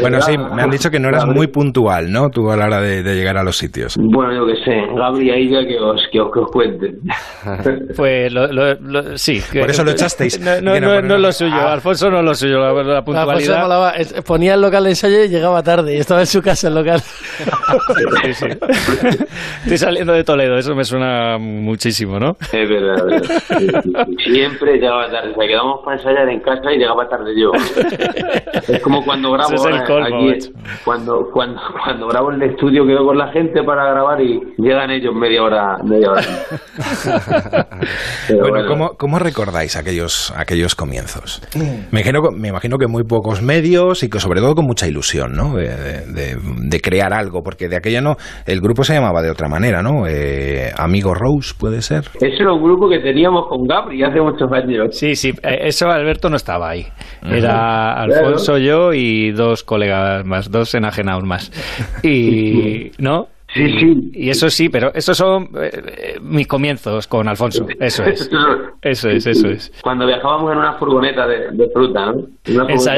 Bueno, 0.01 0.21
sí, 0.21 0.37
me 0.37 0.63
han 0.63 0.71
dicho 0.71 0.91
que 0.91 1.01
no 1.01 1.09
eras 1.09 1.27
muy 1.27 1.47
puntual, 1.49 2.13
¿no? 2.13 2.29
Tú 2.29 2.51
a 2.51 2.57
la 2.57 2.67
hora 2.67 2.81
de, 2.81 3.03
de 3.03 3.15
llegar 3.17 3.37
a 3.39 3.43
los 3.43 3.57
sitios. 3.57 3.97
Bueno, 3.99 4.33
yo 4.35 4.47
qué 4.47 4.55
sé, 4.65 4.87
Gabri 4.95 5.31
ahí 5.31 5.49
ya 5.51 5.67
que 5.67 5.77
os, 5.79 6.01
que 6.13 6.21
os, 6.21 6.31
que 6.33 6.41
os 6.41 6.51
cuente. 6.53 6.95
Pues 7.97 8.33
lo, 8.33 8.47
lo- 8.53 8.75
lo- 8.75 9.17
sí. 9.19 9.41
que- 9.51 9.61
Por 9.61 9.71
eso 9.71 9.83
lo 9.85 9.91
echasteis. 9.93 10.39
No, 10.41 10.61
no, 10.61 10.73
Que 10.73 10.99
es 10.99 11.21
lo 11.21 11.33
suyo, 11.33 11.55
Ah. 11.55 11.73
Alfonso 11.73 12.11
no 12.11 12.19
es 12.19 12.25
lo 12.25 12.35
suyo, 12.35 12.59
la, 12.59 12.73
la 12.83 12.99
Alfonso 12.99 13.05
puntualidad. 13.05 13.97
es- 13.97 14.13
ponía 14.23 14.55
el 14.55 14.61
local 14.61 14.85
de 14.85 14.91
ensayo 14.91 15.25
y 15.25 15.29
llegaba 15.29 15.63
tarde. 15.63 15.95
Y 15.97 15.99
estaba 15.99 16.21
en 16.21 16.27
su 16.27 16.43
casa 16.43 16.69
el 16.69 16.75
local. 16.75 17.01
Sí, 17.01 18.33
sí. 18.35 18.47
Estoy 19.63 19.79
saliendo 19.79 20.13
de 20.13 20.25
Toledo, 20.25 20.57
eso 20.57 20.75
me 20.75 20.85
suena 20.85 21.39
muchísimo, 21.39 22.19
¿no? 22.19 22.37
Es 22.53 22.69
verdad, 22.69 22.97
es 23.13 23.29
verdad. 23.29 24.07
Siempre 24.25 24.75
llegaba 24.79 25.11
tarde. 25.11 25.33
O 25.33 25.35
sea, 25.39 25.47
quedamos 25.47 25.81
para 25.85 25.97
ensayar 25.97 26.29
en 26.29 26.41
casa 26.41 26.73
y 26.73 26.79
llegaba 26.79 27.09
tarde 27.09 27.33
yo. 27.41 27.51
Es 28.69 28.83
como 28.83 29.03
cuando 29.05 29.33
grabo 29.33 29.55
es 29.55 29.65
el 29.65 29.83
colmo, 29.85 30.29
aquí, 30.31 30.51
cuando, 30.85 31.31
cuando, 31.33 31.59
cuando 31.83 32.07
grabo 32.09 32.33
en 32.33 32.43
el 32.43 32.51
estudio 32.51 32.85
quedo 32.87 33.05
con 33.07 33.17
la 33.17 33.33
gente 33.33 33.63
para 33.65 33.91
grabar 33.91 34.21
y 34.21 34.39
llegan 34.59 34.91
ellos 34.91 35.15
media 35.15 35.43
hora, 35.43 35.77
media 35.85 36.11
hora. 36.11 36.23
Pero 38.27 38.41
Bueno, 38.41 38.55
bueno. 38.55 38.69
¿cómo, 38.69 38.89
cómo 38.99 39.19
recordáis 39.19 39.77
aquellos, 39.77 40.33
aquellos 40.37 40.75
comienzos? 40.75 41.41
Me 41.57 42.01
imagino, 42.01 42.21
me 42.37 42.49
imagino 42.49 42.77
que 42.79 42.87
muy 42.87 43.05
pocos 43.05 43.41
medios 43.43 44.03
y 44.03 44.11
que 44.11 44.21
sobre 44.21 44.41
todo 44.41 44.55
con 44.55 44.67
mucha 44.67 44.87
ilusión, 44.87 45.33
¿no? 45.33 45.55
De, 45.55 45.69
de- 45.69 46.07
de- 46.07 46.37
de 46.69 46.81
crear 46.81 47.13
algo, 47.15 47.43
porque 47.43 47.69
de 47.69 47.77
aquella 47.77 48.01
no, 48.01 48.17
el 48.47 48.61
grupo 48.61 48.78
se 48.87 48.95
llamaba 48.95 49.23
de 49.23 49.31
otra 49.31 49.49
manera, 49.49 49.83
¿no? 49.83 50.07
Eh, 50.07 50.71
Amigo 50.77 51.15
Rose, 51.15 51.55
¿puede 51.59 51.83
ser? 51.83 52.05
Ese 52.21 52.43
era 52.43 52.53
un 52.53 52.63
grupo 52.63 52.89
que 52.89 52.99
teníamos 53.01 53.49
con 53.49 53.67
Gabri 53.67 54.03
hace 54.03 54.21
muchos 54.21 54.51
años. 54.53 54.97
Sí, 54.97 55.15
sí, 55.15 55.33
eh, 55.43 55.59
eso 55.63 55.91
Alberto 55.91 56.29
no 56.31 56.37
estaba 56.37 56.71
ahí. 56.71 56.87
Era 57.23 57.95
Alfonso, 57.95 58.59
yo 58.59 58.93
y 58.93 59.33
dos 59.33 59.63
colegas 59.65 60.25
más, 60.25 60.51
dos 60.51 60.75
enajenados 60.75 61.25
más. 61.25 61.51
Y, 62.03 62.91
¿no? 62.99 63.29
Sí, 63.55 63.67
sí. 63.81 64.11
Y 64.13 64.29
eso 64.31 64.51
sí, 64.51 64.69
pero 64.69 64.93
esos 64.95 65.17
son 65.17 65.49
eh, 65.59 66.19
mis 66.21 66.47
comienzos 66.47 67.07
con 67.07 67.27
Alfonso. 67.29 67.67
Eso 67.81 68.05
es. 68.05 68.29
Eso 68.83 69.09
es, 69.09 69.27
eso 69.27 69.49
es. 69.49 69.73
Cuando 69.83 70.07
viajábamos 70.07 70.53
en 70.53 70.59
una 70.59 70.75
furgoneta 70.75 71.27
de, 71.27 71.51
de 71.53 71.69
fruta, 71.73 72.07
¿no? 72.13 72.13
Una 72.13 72.65
de 72.67 72.77
fruta 72.79 72.95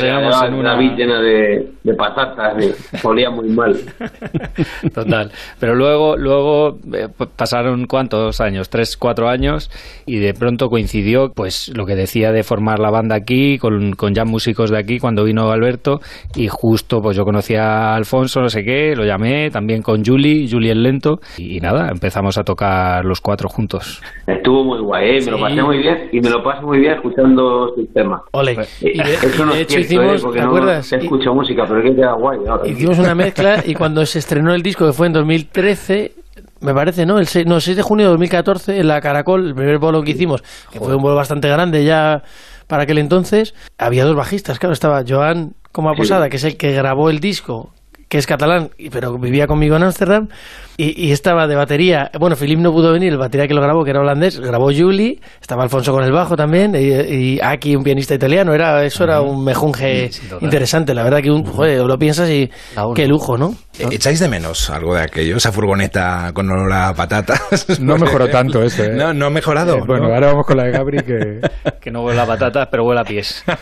llevaba 0.00 0.46
en 0.46 0.54
una- 0.54 0.72
David 0.74 0.90
llena 0.96 1.20
de, 1.20 1.70
de 1.82 1.94
patatas 1.94 2.54
y 2.62 2.72
olía 3.06 3.30
muy 3.30 3.48
mal. 3.48 3.74
Total. 4.94 5.30
Pero 5.58 5.74
luego, 5.74 6.16
luego 6.16 6.78
eh, 6.92 7.08
p- 7.16 7.26
pasaron 7.36 7.86
cuántos 7.86 8.40
años, 8.40 8.68
tres, 8.68 8.96
cuatro 8.96 9.28
años, 9.28 9.70
y 10.06 10.18
de 10.18 10.34
pronto 10.34 10.68
coincidió, 10.68 11.32
pues, 11.34 11.72
lo 11.74 11.86
que 11.86 11.94
decía 11.94 12.32
de 12.32 12.42
formar 12.42 12.78
la 12.78 12.90
banda 12.90 13.14
aquí, 13.16 13.58
con, 13.58 13.92
con 13.92 14.14
ya 14.14 14.24
músicos 14.24 14.70
de 14.70 14.78
aquí, 14.78 14.98
cuando 14.98 15.24
vino 15.24 15.50
Alberto, 15.50 16.00
y 16.34 16.48
justo, 16.48 17.00
pues 17.00 17.16
yo 17.16 17.24
conocí 17.24 17.54
a 17.54 17.94
Alfonso, 17.94 18.40
no 18.40 18.48
sé 18.48 18.64
qué, 18.64 18.94
lo 18.96 19.04
llamé, 19.04 19.50
también 19.50 19.82
con 19.82 19.93
Julie, 20.04 20.48
Julie 20.50 20.72
el 20.72 20.82
lento, 20.82 21.20
y, 21.36 21.60
nada, 21.60 21.90
empezamos 21.90 22.38
a 22.38 22.42
tocar 22.44 23.04
los 23.04 23.20
cuatro 23.20 23.48
juntos. 23.48 24.00
Estuvo 24.26 24.64
muy 24.64 24.80
guay, 24.80 25.18
¿eh? 25.18 25.20
me 25.24 25.30
lo 25.32 25.40
pasé 25.40 25.62
muy 25.62 25.78
bien 25.78 26.08
y 26.12 26.20
me 26.20 26.30
lo 26.30 26.42
paso 26.42 26.66
muy 26.66 26.78
bien 26.78 26.94
escuchando 26.94 27.74
sus 27.74 27.92
temas. 27.92 28.22
Ole. 28.32 28.56
Y, 28.80 28.88
Y 28.88 28.98
de, 28.98 29.14
Eso 29.14 29.42
y 29.42 29.46
no 29.46 29.52
de 29.54 29.60
es 29.60 29.62
hecho 29.62 29.74
cierto, 29.74 29.80
hicimos, 29.80 30.20
¿eh? 30.20 30.22
porque 30.22 30.38
¿te 30.38 30.44
no 30.44 30.50
acuerdas? 30.50 30.86
se 30.86 30.96
escucha 30.96 31.30
música, 31.32 31.64
pero 31.66 31.80
es 31.80 31.90
que 31.90 31.96
queda 31.96 32.12
guay. 32.14 32.38
ahora. 32.48 32.66
Hicimos 32.68 32.98
una 32.98 33.14
mezcla 33.14 33.62
y 33.66 33.74
cuando 33.74 34.04
se 34.06 34.18
estrenó 34.18 34.54
el 34.54 34.62
disco, 34.62 34.86
que 34.86 34.92
fue 34.92 35.06
en 35.08 35.12
2013, 35.12 36.12
me 36.60 36.74
parece, 36.74 37.04
¿no? 37.06 37.18
El 37.18 37.26
6, 37.26 37.46
no, 37.46 37.60
6 37.60 37.76
de 37.76 37.82
junio 37.82 38.06
de 38.06 38.10
2014, 38.12 38.80
en 38.80 38.88
la 38.88 39.00
Caracol, 39.00 39.46
el 39.48 39.54
primer 39.54 39.78
bolo 39.78 40.02
que 40.02 40.12
hicimos, 40.12 40.42
que 40.72 40.78
fue 40.78 40.94
un 40.96 41.02
bolo 41.02 41.14
bastante 41.14 41.48
grande 41.48 41.84
ya 41.84 42.22
para 42.66 42.84
aquel 42.84 42.98
entonces, 42.98 43.54
había 43.78 44.04
dos 44.04 44.16
bajistas, 44.16 44.58
claro, 44.58 44.72
estaba 44.72 45.02
Joan 45.06 45.52
Coma 45.72 45.92
Posada, 45.94 46.28
que 46.30 46.36
es 46.36 46.44
el 46.44 46.56
que 46.56 46.72
grabó 46.72 47.10
el 47.10 47.20
disco, 47.20 47.70
que 48.08 48.18
es 48.18 48.26
catalán, 48.26 48.70
pero 48.90 49.18
vivía 49.18 49.46
conmigo 49.46 49.76
en 49.76 49.84
Ámsterdam, 49.84 50.28
y, 50.76 51.06
y 51.08 51.12
estaba 51.12 51.46
de 51.46 51.54
batería, 51.54 52.10
bueno, 52.18 52.36
Philip 52.36 52.58
no 52.58 52.72
pudo 52.72 52.92
venir, 52.92 53.12
el 53.12 53.18
batería 53.18 53.46
que 53.46 53.54
lo 53.54 53.60
grabó, 53.62 53.84
que 53.84 53.90
era 53.90 54.00
holandés, 54.00 54.40
grabó 54.40 54.70
Julie, 54.76 55.20
estaba 55.40 55.62
Alfonso 55.62 55.92
con 55.92 56.02
el 56.04 56.12
bajo 56.12 56.36
también, 56.36 56.74
y, 56.74 56.88
y 56.88 57.38
aquí 57.42 57.76
un 57.76 57.84
pianista 57.84 58.14
italiano, 58.14 58.52
era 58.54 58.84
eso 58.84 59.04
era 59.04 59.20
un 59.20 59.44
mejunje 59.44 60.10
Sí, 60.12 60.22
interesante, 60.40 60.94
la 60.94 61.02
verdad 61.04 61.20
que 61.22 61.30
un, 61.30 61.44
joder, 61.44 61.80
lo 61.84 61.98
piensas 61.98 62.28
y 62.30 62.50
qué 62.94 63.06
lujo, 63.06 63.36
¿no? 63.38 63.54
¿Echáis 63.78 64.20
de 64.20 64.28
menos 64.28 64.70
algo 64.70 64.94
de 64.94 65.02
aquello? 65.02 65.36
Esa 65.36 65.50
furgoneta 65.50 66.30
con 66.32 66.48
olor 66.48 66.72
a 66.72 66.94
patatas. 66.94 67.40
No 67.80 67.96
mejoró 67.98 68.28
tanto 68.28 68.62
eso, 68.62 68.84
¿eh? 68.84 68.90
No, 68.94 69.12
no 69.12 69.26
ha 69.26 69.30
mejorado. 69.30 69.78
Eh, 69.78 69.82
bueno, 69.84 70.06
¿no? 70.08 70.14
ahora 70.14 70.28
vamos 70.28 70.46
con 70.46 70.56
la 70.56 70.64
de 70.64 70.70
Gabri 70.70 70.98
que... 70.98 71.40
Que 71.80 71.90
no 71.90 72.02
huele 72.02 72.20
a 72.20 72.24
patatas, 72.26 72.68
pero 72.70 72.84
huele 72.84 73.00
a 73.00 73.04
pies. 73.04 73.44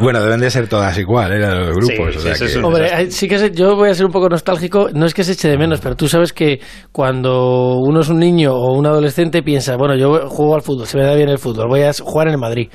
Bueno, 0.00 0.22
deben 0.22 0.40
de 0.40 0.50
ser 0.50 0.68
todas 0.68 0.96
igual, 0.98 1.32
¿eh? 1.32 1.38
Los 1.38 1.76
grupos. 1.76 2.12
Sí, 2.14 2.18
o 2.18 2.20
sea 2.20 2.34
sí, 2.34 2.46
que- 2.46 2.58
Hombre, 2.64 3.10
sí 3.10 3.28
que 3.28 3.38
se- 3.38 3.50
yo 3.52 3.71
voy 3.76 3.90
a 3.90 3.94
ser 3.94 4.06
un 4.06 4.12
poco 4.12 4.28
nostálgico, 4.28 4.88
no 4.92 5.06
es 5.06 5.14
que 5.14 5.24
se 5.24 5.32
eche 5.32 5.48
de 5.48 5.58
menos, 5.58 5.80
pero 5.80 5.96
tú 5.96 6.08
sabes 6.08 6.32
que 6.32 6.60
cuando 6.92 7.78
uno 7.78 8.00
es 8.00 8.08
un 8.08 8.18
niño 8.18 8.52
o 8.52 8.76
un 8.76 8.86
adolescente 8.86 9.42
piensa, 9.42 9.76
bueno, 9.76 9.96
yo 9.96 10.28
juego 10.28 10.54
al 10.54 10.62
fútbol, 10.62 10.86
se 10.86 10.98
me 10.98 11.04
da 11.04 11.14
bien 11.14 11.28
el 11.28 11.38
fútbol, 11.38 11.68
voy 11.68 11.82
a 11.82 11.92
jugar 11.92 12.28
en 12.28 12.34
el 12.34 12.40
Madrid. 12.40 12.68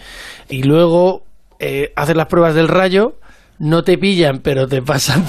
Y 0.50 0.64
luego 0.64 1.24
eh, 1.60 1.92
haces 1.96 2.16
las 2.16 2.28
pruebas 2.28 2.56
del 2.56 2.68
rayo, 2.68 3.16
no 3.60 3.84
te 3.84 3.98
pillan, 3.98 4.40
pero 4.44 4.68
te 4.68 4.82
pasan 4.82 5.24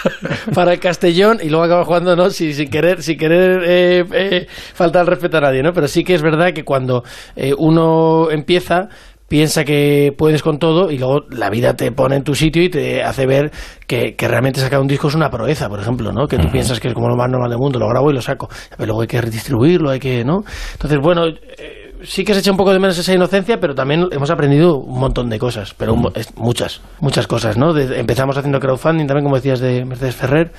para, 0.54 0.72
el 0.72 0.80
Castellón 0.80 1.38
y 1.42 1.48
luego 1.48 1.64
acabas 1.64 1.86
jugando, 1.86 2.16
¿no? 2.16 2.30
Sin, 2.30 2.52
sin 2.54 2.68
querer, 2.70 3.02
sin 3.02 3.16
querer 3.16 3.62
eh, 3.64 4.04
eh, 4.12 4.46
faltar 4.74 5.02
el 5.02 5.08
respeto 5.08 5.38
a 5.38 5.42
nadie, 5.42 5.62
¿no? 5.62 5.72
Pero 5.72 5.86
sí 5.86 6.02
que 6.02 6.14
es 6.14 6.22
verdad 6.22 6.52
que 6.52 6.64
cuando 6.64 7.04
eh, 7.36 7.54
uno 7.56 8.30
empieza 8.30 8.88
piensa 9.28 9.64
que 9.64 10.12
puedes 10.16 10.42
con 10.42 10.58
todo 10.58 10.90
y 10.90 10.98
luego 10.98 11.20
la 11.30 11.50
vida 11.50 11.74
te 11.74 11.92
pone 11.92 12.16
en 12.16 12.24
tu 12.24 12.34
sitio 12.34 12.62
y 12.62 12.70
te 12.70 13.02
hace 13.02 13.26
ver 13.26 13.50
que, 13.86 14.14
que 14.16 14.26
realmente 14.28 14.60
sacar 14.60 14.80
un 14.80 14.86
disco 14.88 15.08
es 15.08 15.14
una 15.14 15.30
proeza, 15.30 15.68
por 15.68 15.80
ejemplo, 15.80 16.12
¿no? 16.12 16.26
Que 16.26 16.38
tú 16.38 16.48
piensas 16.50 16.80
que 16.80 16.88
es 16.88 16.94
como 16.94 17.08
lo 17.08 17.16
más 17.16 17.28
normal 17.30 17.50
del 17.50 17.58
mundo, 17.58 17.78
lo 17.78 17.88
grabo 17.88 18.10
y 18.10 18.14
lo 18.14 18.22
saco, 18.22 18.48
pero 18.76 18.86
luego 18.86 19.02
hay 19.02 19.06
que 19.08 19.20
redistribuirlo, 19.20 19.90
hay 19.90 20.00
que, 20.00 20.24
¿no? 20.24 20.44
Entonces, 20.72 20.98
bueno, 21.02 21.26
eh, 21.26 21.94
sí 22.04 22.24
que 22.24 22.32
se 22.32 22.40
echa 22.40 22.50
un 22.50 22.56
poco 22.56 22.72
de 22.72 22.78
menos 22.78 22.96
esa 22.96 23.12
inocencia, 23.12 23.58
pero 23.60 23.74
también 23.74 24.06
hemos 24.12 24.30
aprendido 24.30 24.76
un 24.78 24.98
montón 24.98 25.28
de 25.28 25.38
cosas, 25.38 25.74
pero 25.76 25.92
un 25.94 26.08
es- 26.14 26.34
muchas, 26.36 26.80
muchas 27.00 27.26
cosas, 27.26 27.56
¿no? 27.58 27.72
De- 27.74 27.98
empezamos 28.00 28.36
haciendo 28.38 28.60
crowdfunding 28.60 29.06
también, 29.06 29.24
como 29.24 29.36
decías, 29.36 29.60
de 29.60 29.84
Mercedes 29.84 30.16
Ferrer 30.16 30.52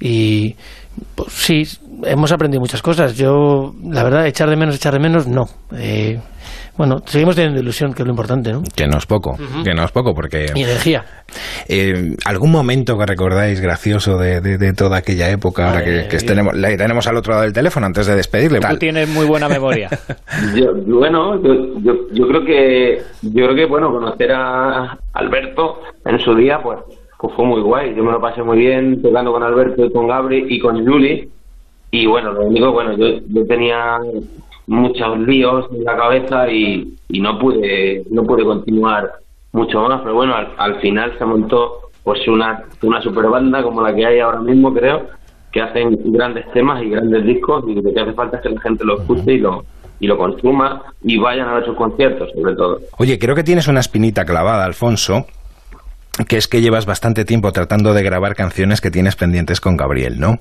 y 0.00 0.56
pues, 1.14 1.32
sí, 1.32 1.62
hemos 2.04 2.32
aprendido 2.32 2.60
muchas 2.60 2.82
cosas. 2.82 3.16
Yo, 3.16 3.74
la 3.84 4.02
verdad, 4.02 4.26
echar 4.26 4.48
de 4.50 4.56
menos, 4.56 4.74
echar 4.76 4.92
de 4.92 5.00
menos, 5.00 5.26
no. 5.28 5.44
Eh, 5.76 6.18
bueno, 6.78 6.96
seguimos 7.04 7.34
teniendo 7.36 7.60
ilusión, 7.60 7.92
que 7.92 8.02
es 8.02 8.06
lo 8.06 8.12
importante, 8.12 8.52
¿no? 8.52 8.62
Que 8.74 8.86
no 8.86 8.96
es 8.96 9.04
poco, 9.04 9.36
que 9.64 9.74
no 9.74 9.84
es 9.84 9.90
poco, 9.92 10.14
porque 10.14 10.46
Y 10.54 10.62
energía. 10.62 11.04
eh, 11.68 12.14
algún 12.24 12.50
momento 12.50 12.96
que 12.96 13.04
recordáis 13.04 13.60
gracioso 13.60 14.16
de, 14.16 14.40
de- 14.40 14.56
de 14.56 14.72
toda 14.72 14.98
aquella 14.98 15.28
época, 15.30 15.68
ahora 15.68 15.84
que, 15.84 16.06
que 16.08 16.16
tenemos, 16.18 16.54
le 16.54 16.76
tenemos 16.76 17.06
al 17.06 17.16
otro 17.16 17.32
lado 17.32 17.42
del 17.42 17.52
teléfono 17.52 17.84
antes 17.86 18.06
de 18.06 18.14
despedirle. 18.16 18.60
Tú 18.60 18.66
Tal. 18.66 18.78
tienes 18.78 19.08
muy 19.08 19.26
buena 19.26 19.48
memoria. 19.48 19.90
Yo, 20.56 20.72
bueno, 20.86 21.42
yo, 21.42 21.54
yo, 21.82 21.92
yo 22.12 22.28
creo 22.28 22.44
que 22.44 23.02
yo 23.22 23.44
creo 23.44 23.54
que 23.54 23.66
bueno 23.66 23.90
conocer 23.90 24.30
a 24.32 24.96
Alberto 25.14 25.80
en 26.06 26.18
su 26.20 26.34
día 26.34 26.60
pues, 26.62 26.78
pues 27.18 27.34
fue 27.34 27.44
muy 27.44 27.60
guay. 27.60 27.94
Yo 27.96 28.04
me 28.04 28.12
lo 28.12 28.20
pasé 28.20 28.42
muy 28.42 28.58
bien 28.58 29.02
tocando 29.02 29.32
con 29.32 29.42
Alberto 29.42 29.84
y 29.84 29.92
con 29.92 30.06
Gabri 30.06 30.46
y 30.48 30.58
con 30.60 30.86
Julie. 30.86 31.28
Y 31.90 32.06
bueno, 32.06 32.32
lo 32.32 32.42
único 32.46 32.70
bueno 32.72 32.96
yo, 32.96 33.18
yo 33.28 33.46
tenía 33.46 33.98
muchos 34.68 35.18
líos 35.20 35.66
en 35.72 35.82
la 35.84 35.96
cabeza 35.96 36.48
y, 36.48 36.94
y 37.08 37.20
no 37.20 37.38
pude 37.38 38.04
no 38.10 38.22
pude 38.22 38.44
continuar 38.44 39.10
mucho 39.52 39.80
más. 39.88 40.00
Pero 40.02 40.14
bueno, 40.14 40.34
al, 40.34 40.52
al 40.56 40.80
final 40.80 41.12
se 41.18 41.24
montó 41.24 41.90
pues 42.04 42.26
una 42.28 42.62
una 42.82 43.02
super 43.02 43.26
banda 43.26 43.62
como 43.62 43.82
la 43.82 43.94
que 43.94 44.06
hay 44.06 44.20
ahora 44.20 44.40
mismo 44.40 44.72
creo 44.72 45.06
que 45.50 45.60
hacen 45.62 45.98
grandes 46.12 46.44
temas 46.52 46.82
y 46.82 46.90
grandes 46.90 47.24
discos 47.24 47.64
y 47.66 47.74
lo 47.74 47.82
que 47.82 47.98
hace 48.00 48.12
falta 48.12 48.36
es 48.36 48.42
que 48.44 48.50
la 48.50 48.60
gente 48.60 48.84
lo 48.84 49.00
escuche 49.00 49.32
y 49.34 49.38
lo 49.38 49.64
y 50.00 50.06
lo 50.06 50.16
consuma 50.16 50.82
y 51.02 51.18
vayan 51.18 51.48
a 51.48 51.54
ver 51.54 51.64
sus 51.64 51.74
conciertos 51.76 52.30
sobre 52.34 52.54
todo. 52.54 52.78
Oye, 52.98 53.18
creo 53.18 53.34
que 53.34 53.42
tienes 53.42 53.66
una 53.66 53.80
espinita 53.80 54.24
clavada, 54.24 54.64
Alfonso, 54.64 55.26
que 56.28 56.36
es 56.36 56.46
que 56.46 56.60
llevas 56.60 56.86
bastante 56.86 57.24
tiempo 57.24 57.50
tratando 57.52 57.94
de 57.94 58.02
grabar 58.02 58.34
canciones 58.36 58.80
que 58.80 58.90
tienes 58.92 59.16
pendientes 59.16 59.60
con 59.60 59.76
Gabriel, 59.76 60.20
¿no? 60.20 60.38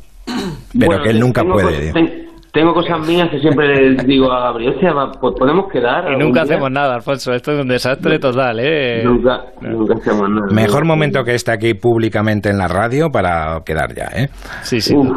Pero 0.74 0.86
Bueno, 0.88 1.04
que 1.04 1.10
él 1.10 1.20
nunca 1.20 1.44
puede. 1.44 1.92
ten- 1.94 2.27
tengo 2.58 2.74
cosas 2.74 3.08
mías 3.08 3.30
que 3.30 3.40
siempre 3.40 3.68
le 3.92 4.04
digo 4.04 4.32
a 4.32 4.46
Gabriel, 4.46 4.74
pues 5.22 5.36
podemos 5.38 5.72
quedar. 5.72 6.12
Y 6.12 6.18
nunca 6.18 6.44
día?". 6.44 6.54
hacemos 6.56 6.72
nada, 6.72 6.96
Alfonso. 6.96 7.32
Esto 7.34 7.52
es 7.52 7.62
un 7.62 7.68
desastre 7.68 8.18
total, 8.18 8.60
¿eh? 8.60 9.04
Nunca, 9.04 9.44
nunca 9.62 9.94
hacemos 9.94 10.28
nada. 10.30 10.48
Mejor 10.52 10.84
momento 10.86 11.24
que 11.24 11.36
esté 11.36 11.52
aquí 11.52 11.74
públicamente 11.76 12.50
en 12.50 12.58
la 12.58 12.68
radio 12.68 13.10
para 13.12 13.60
quedar 13.64 13.94
ya, 13.94 14.06
¿eh? 14.16 14.30
Sí, 14.64 14.82
sí. 14.82 14.96
Uf, 14.96 15.08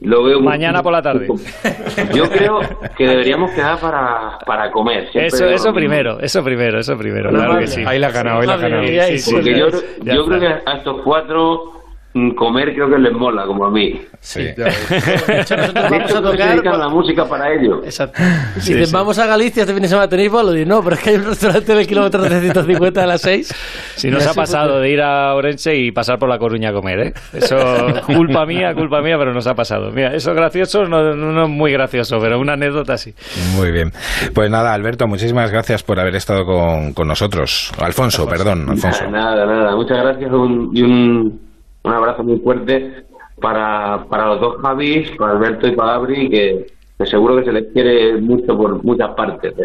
lo 0.00 0.24
veo 0.24 0.38
muy- 0.40 0.48
Mañana 0.48 0.82
por 0.82 0.92
la 0.92 1.02
tarde. 1.02 1.26
Yo 2.14 2.24
creo 2.30 2.60
que 2.96 3.06
deberíamos 3.06 3.50
quedar 3.50 3.78
para, 3.78 4.38
para 4.46 4.70
comer. 4.70 5.02
siempre 5.10 5.26
Eso, 5.26 5.44
eso 5.46 5.72
primero, 5.74 6.18
eso 6.20 6.42
primero, 6.42 6.78
eso 6.78 6.96
primero. 6.96 7.28
Claro 7.28 7.58
que 7.58 7.66
sí. 7.66 7.84
Ahí 7.86 7.98
la 7.98 8.06
ha 8.06 8.10
ganado, 8.12 8.40
ahí 8.40 8.46
la 8.46 8.54
ha 8.54 8.56
ganado. 8.56 8.86
Sí, 8.86 8.98
sí, 9.00 9.18
sí. 9.18 9.34
Porque 9.34 9.58
yo, 9.58 9.66
yo 10.04 10.24
creo 10.24 10.40
que 10.40 10.46
a 10.46 10.76
estos 10.78 11.02
cuatro 11.04 11.79
comer 12.36 12.74
creo 12.74 12.90
que 12.90 12.98
les 12.98 13.12
mola, 13.12 13.44
como 13.46 13.66
a 13.66 13.70
mí. 13.70 14.00
Sí. 14.20 14.42
De 14.56 15.40
hecho, 15.40 15.56
nosotros 15.56 15.90
vamos 15.90 16.14
a 16.14 16.22
tocar. 16.22 16.64
la 16.78 16.88
música 16.88 17.24
para 17.24 17.52
ello. 17.52 17.82
Exacto. 17.84 18.20
Si 18.58 18.74
dicen, 18.74 18.92
vamos 18.92 19.18
a 19.18 19.26
Galicia 19.26 19.62
este 19.62 19.72
fin 19.72 19.82
de 19.82 19.88
semana, 19.88 20.08
¿tenéis 20.08 20.30
bolo? 20.30 20.56
Y 20.56 20.64
no, 20.66 20.82
pero 20.82 20.96
es 20.96 21.02
que 21.02 21.10
hay 21.10 21.16
un 21.16 21.24
restaurante 21.26 21.74
del 21.74 21.86
kilómetro 21.86 22.22
350 22.22 23.02
a 23.02 23.06
las 23.06 23.20
6. 23.22 23.54
Si 23.96 24.10
nos 24.10 24.26
ha 24.26 24.34
pasado 24.34 24.80
de 24.80 24.90
ir 24.90 25.00
a 25.00 25.34
Orense 25.34 25.74
y 25.76 25.92
pasar 25.92 26.18
por 26.18 26.28
La 26.28 26.38
Coruña 26.38 26.70
a 26.70 26.72
comer, 26.72 27.00
¿eh? 27.00 27.12
Eso, 27.32 27.56
culpa 28.06 28.44
mía, 28.44 28.74
culpa 28.74 29.00
mía, 29.00 29.16
pero 29.18 29.32
nos 29.32 29.46
ha 29.46 29.54
pasado. 29.54 29.90
Mira, 29.92 30.14
eso 30.14 30.34
gracioso, 30.34 30.84
no, 30.84 31.14
no, 31.14 31.32
no 31.32 31.44
es 31.44 31.50
muy 31.50 31.72
gracioso, 31.72 32.18
pero 32.20 32.38
una 32.38 32.54
anécdota 32.54 32.98
sí. 32.98 33.14
Muy 33.56 33.70
bien. 33.70 33.92
Pues 34.34 34.50
nada, 34.50 34.74
Alberto, 34.74 35.06
muchísimas 35.06 35.50
gracias 35.50 35.82
por 35.82 35.98
haber 36.00 36.16
estado 36.16 36.44
con, 36.44 36.92
con 36.92 37.06
nosotros. 37.08 37.72
Alfonso, 37.78 38.26
perdón, 38.26 38.68
Alfonso. 38.68 39.08
Nada, 39.10 39.46
nada. 39.46 39.76
Muchas 39.76 39.98
gracias 40.02 40.30
un- 40.32 40.70
y 40.74 40.82
un, 40.82 41.49
un 41.82 41.92
abrazo 41.92 42.22
muy 42.22 42.38
fuerte 42.38 43.04
para, 43.40 44.06
para 44.08 44.26
los 44.26 44.40
dos 44.40 44.56
Javis, 44.62 45.10
para 45.12 45.32
Alberto 45.32 45.66
y 45.66 45.72
para 45.72 45.92
Gabri, 45.92 46.30
que, 46.30 46.66
que 47.00 47.06
seguro 47.10 47.36
que 47.38 47.44
se 47.44 47.52
les 47.52 47.72
quiere 47.72 48.20
mucho 48.20 48.54
por 48.56 48.84
muchas 48.84 49.08
partes 49.16 49.54
de, 49.56 49.64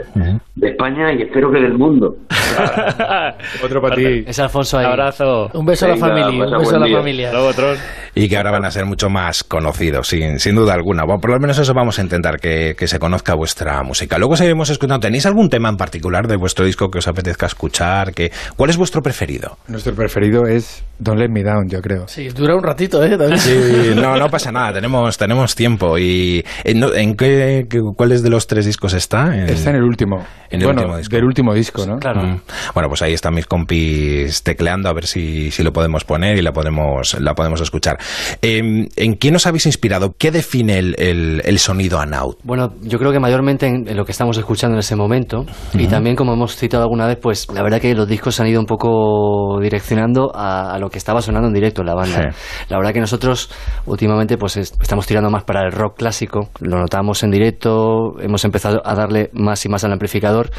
de 0.56 0.70
España 0.70 1.12
y 1.14 1.24
espero 1.24 1.52
que 1.52 1.60
del 1.60 1.74
mundo. 1.78 2.16
Otro 3.64 3.82
para 3.82 3.96
ti. 3.96 4.24
Es 4.26 4.40
Alfonso 4.40 4.78
ahí. 4.78 4.86
Abrazo. 4.86 5.50
Un 5.54 5.66
beso 5.66 5.86
a 5.86 5.90
la 5.90 5.96
Venga, 5.96 6.08
familia, 6.08 6.46
un 6.46 6.60
beso 6.60 6.76
a 6.76 6.80
la 6.80 6.86
día. 6.86 6.98
familia. 6.98 7.32
Luego 7.32 7.48
otros. 7.48 7.80
Y 8.14 8.30
que 8.30 8.38
ahora 8.38 8.52
van 8.52 8.66
a 8.66 8.72
ser 8.72 8.86
mucho 8.86 9.10
más 9.10 9.44
conocidos, 9.44 10.08
sin, 10.08 10.40
sin 10.40 10.56
duda 10.56 10.74
alguna. 10.74 11.04
Bueno, 11.06 11.20
por 11.20 11.32
lo 11.32 11.40
menos 11.40 11.58
eso 11.60 11.74
vamos 11.74 12.00
a 12.00 12.02
intentar, 12.02 12.40
que, 12.40 12.76
que 12.78 12.88
se 12.88 13.00
conozca 13.00 13.36
vuestra 13.36 13.82
música. 13.84 14.18
Luego 14.18 14.36
seguiremos 14.38 14.70
escuchando. 14.70 15.00
¿Tenéis 15.02 15.26
algún 15.26 15.50
tema 15.50 15.70
en 15.70 15.76
particular 15.78 16.28
de 16.28 16.38
vuestro 16.38 16.66
disco 16.66 16.90
que 16.90 17.00
os 17.00 17.08
apetezca 17.08 17.46
escuchar? 17.48 18.14
Que, 18.14 18.32
¿Cuál 18.56 18.70
es 18.70 18.78
vuestro 18.78 19.02
preferido? 19.02 19.58
Nuestro 19.68 19.94
preferido 19.94 20.44
es 20.48 20.86
Don't 21.00 21.20
Let 21.20 21.30
Me 21.30 21.44
Down, 21.44 21.68
yo 21.70 21.82
creo. 21.82 22.08
Sí, 22.08 22.30
dura 22.30 22.56
un 22.56 22.64
ratito, 22.64 23.04
¿eh? 23.04 23.18
Sí, 23.38 23.92
no, 23.96 24.16
no 24.16 24.30
pasa 24.30 24.52
nada, 24.52 24.74
tenemos, 24.74 25.18
tenemos 25.18 25.56
tiempo. 25.56 25.98
¿Y 25.98 26.44
en, 26.64 26.80
no- 26.80 26.94
en 26.94 27.16
qué, 27.16 27.25
qué- 27.70 27.82
cuáles 27.96 28.24
de 28.24 28.30
los 28.30 28.48
tres 28.48 28.66
discos 28.66 28.94
está? 28.94 29.36
En- 29.36 29.50
Está 29.50 29.70
en 29.72 29.78
el 29.78 29.84
último. 29.84 30.18
En 30.50 30.62
el 30.62 30.68
bueno, 30.68 30.82
último 30.82 30.98
disco. 30.98 31.16
del 31.16 31.26
último 31.26 31.54
disco, 31.54 31.86
¿no? 31.86 31.98
Claro. 31.98 32.22
Mm. 32.24 32.42
Bueno, 32.74 32.90
pues 32.90 33.02
ahí 33.02 33.14
están 33.14 33.34
mis 33.34 33.46
compis 33.48 34.44
tecleando 34.44 34.90
a 34.90 34.94
ver 34.94 35.06
si, 35.06 35.52
si 35.52 35.64
lo 35.64 35.74
podemos 35.74 36.04
poner 36.04 36.38
y 36.38 36.42
la 36.42 36.52
podemos, 36.52 37.20
la 37.20 37.34
podemos 37.34 37.62
escuchar. 37.62 37.98
Eh, 38.42 38.88
¿En 38.96 39.14
quién 39.16 39.36
os 39.36 39.46
habéis 39.48 39.66
inspirado? 39.66 40.14
¿Qué 40.18 40.32
define 40.32 40.78
el, 40.78 40.96
el- 40.98 41.42
el 41.46 41.60
sonido 41.60 42.00
Anaut? 42.00 42.38
Bueno, 42.44 42.74
yo 42.82 43.00
creo 43.00 43.12
que 43.12 43.20
mayormente 43.20 43.68
en, 43.68 43.88
en 43.88 43.98
lo 43.98 44.06
que 44.06 44.12
estamos 44.12 44.38
escuchando 44.38 44.76
en 44.76 44.80
ese 44.80 44.96
momento 44.96 45.46
y 45.74 45.88
también 45.88 46.16
como 46.16 46.34
hemos 46.34 46.56
citado 46.56 46.84
alguna 46.84 47.08
vez, 47.08 47.18
pues 47.22 47.48
la 47.54 47.62
verdad 47.64 47.80
que 47.82 47.94
los 47.96 48.08
discos 48.08 48.36
se 48.36 48.42
han 48.44 48.48
ido 48.50 48.60
un 48.60 48.66
poco 48.66 49.60
direccionando 49.62 50.32
a, 50.36 50.74
a 50.74 50.80
lo 50.80 50.90
que 50.90 50.98
estaba 50.98 51.22
sonando 51.22 51.48
en 51.48 51.54
directo 51.54 51.82
en 51.82 51.88
la 51.88 51.96
banda. 51.96 52.34
La 52.70 52.78
verdad 52.78 52.94
que 52.94 53.00
nosotros 53.00 53.50
últimamente 53.86 54.38
pues 54.38 54.58
es- 54.58 54.74
estamos 54.82 55.06
tirando 55.08 55.30
más 55.30 55.44
para 55.44 55.62
el 55.66 55.72
rock 55.72 55.98
clásico, 55.98 56.50
lo 56.60 56.78
notamos 56.78 57.15
en 57.24 57.32
directo, 57.32 58.20
hemos 58.20 58.44
empezado 58.46 58.82
a 58.86 58.96
darle 58.96 59.30
más 59.34 59.66
y 59.66 59.70
más 59.70 59.84
al 59.84 59.92
amplificador 59.94 60.50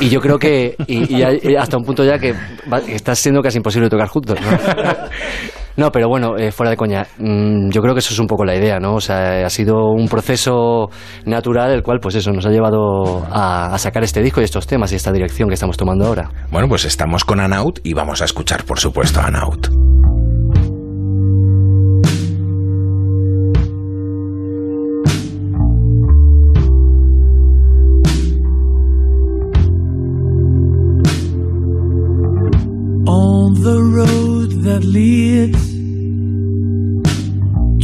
y 0.00 0.08
yo 0.08 0.20
creo 0.20 0.38
que 0.38 0.74
y, 0.86 1.16
y 1.16 1.22
y 1.42 1.56
hasta 1.56 1.76
un 1.76 1.84
punto 1.84 2.04
ya 2.04 2.18
que 2.18 2.34
va- 2.72 2.80
está 2.86 3.14
siendo 3.14 3.42
casi 3.42 3.58
imposible 3.58 3.88
tocar 3.88 4.08
juntos. 4.08 4.38
¿no? 4.40 4.48
No, 5.74 5.90
pero 5.90 6.06
bueno, 6.06 6.36
eh, 6.36 6.52
fuera 6.52 6.68
de 6.68 6.76
coña, 6.76 7.06
mm, 7.16 7.70
yo 7.70 7.80
creo 7.80 7.94
que 7.94 8.00
eso 8.00 8.12
es 8.12 8.18
un 8.18 8.26
poco 8.26 8.44
la 8.44 8.54
idea, 8.54 8.78
¿no? 8.78 8.96
O 8.96 9.00
sea, 9.00 9.46
ha 9.46 9.48
sido 9.48 9.86
un 9.86 10.06
proceso 10.06 10.90
natural 11.24 11.72
el 11.72 11.82
cual, 11.82 11.98
pues 11.98 12.14
eso, 12.14 12.30
nos 12.30 12.44
ha 12.44 12.50
llevado 12.50 13.24
a, 13.30 13.72
a 13.72 13.78
sacar 13.78 14.04
este 14.04 14.20
disco 14.20 14.42
y 14.42 14.44
estos 14.44 14.66
temas 14.66 14.92
y 14.92 14.96
esta 14.96 15.10
dirección 15.12 15.48
que 15.48 15.54
estamos 15.54 15.78
tomando 15.78 16.04
ahora. 16.06 16.28
Bueno, 16.50 16.68
pues 16.68 16.84
estamos 16.84 17.24
con 17.24 17.40
Anaut 17.40 17.78
y 17.84 17.94
vamos 17.94 18.20
a 18.20 18.26
escuchar, 18.26 18.64
por 18.64 18.78
supuesto, 18.78 19.20
a 19.20 19.28
Anaut. 19.28 19.68
On 33.42 33.54
the 33.54 33.82
road 33.98 34.50
that 34.66 34.84
leads 34.84 35.62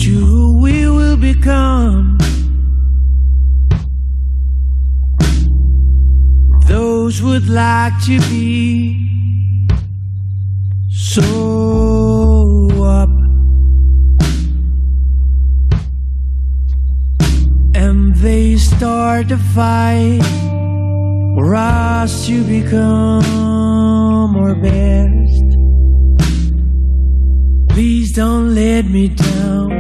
to 0.03 0.13
who 0.31 0.61
we 0.63 0.89
will 0.89 1.17
become. 1.17 2.17
Those 6.67 7.23
would 7.23 7.49
like 7.49 7.95
to 8.05 8.21
be 8.33 8.49
so 10.89 11.27
up. 13.01 13.09
And 17.75 18.15
they 18.17 18.57
start 18.57 19.29
to 19.29 19.39
fight 19.39 20.23
for 21.35 21.55
us 21.55 22.27
to 22.27 22.45
become 22.45 24.37
our 24.37 24.55
best. 24.55 25.28
Don't 28.19 28.53
let 28.53 28.85
me 28.87 29.07
down. 29.07 29.78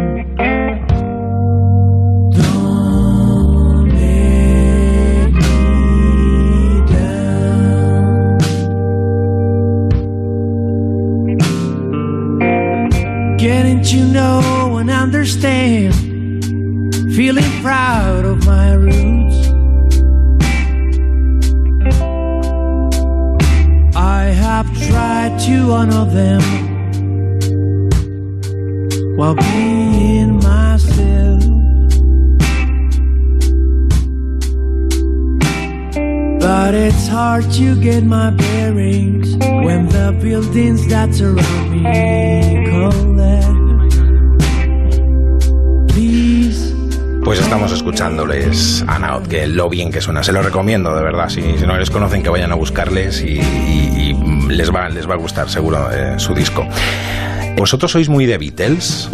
Bien 49.68 49.90
que 49.90 50.00
suena. 50.00 50.22
Se 50.22 50.32
lo 50.32 50.42
recomiendo, 50.42 50.94
de 50.94 51.02
verdad. 51.02 51.28
Si, 51.28 51.40
no 51.42 51.76
les 51.76 51.90
conocen, 51.90 52.22
que 52.22 52.28
vayan 52.28 52.52
a 52.52 52.54
buscarles 52.54 53.22
y, 53.22 53.38
y- 53.40 54.14
y 54.18 54.48
les, 54.52 54.70
va, 54.72 54.88
les 54.88 55.08
va 55.08 55.14
a 55.14 55.16
gustar 55.18 55.48
seguro 55.48 55.90
eh, 55.92 56.14
su 56.18 56.34
disco. 56.34 56.66
¿Vosotros 57.56 57.90
sois 57.92 58.08
muy 58.08 58.26
de 58.26 58.38
Beatles? 58.38 59.08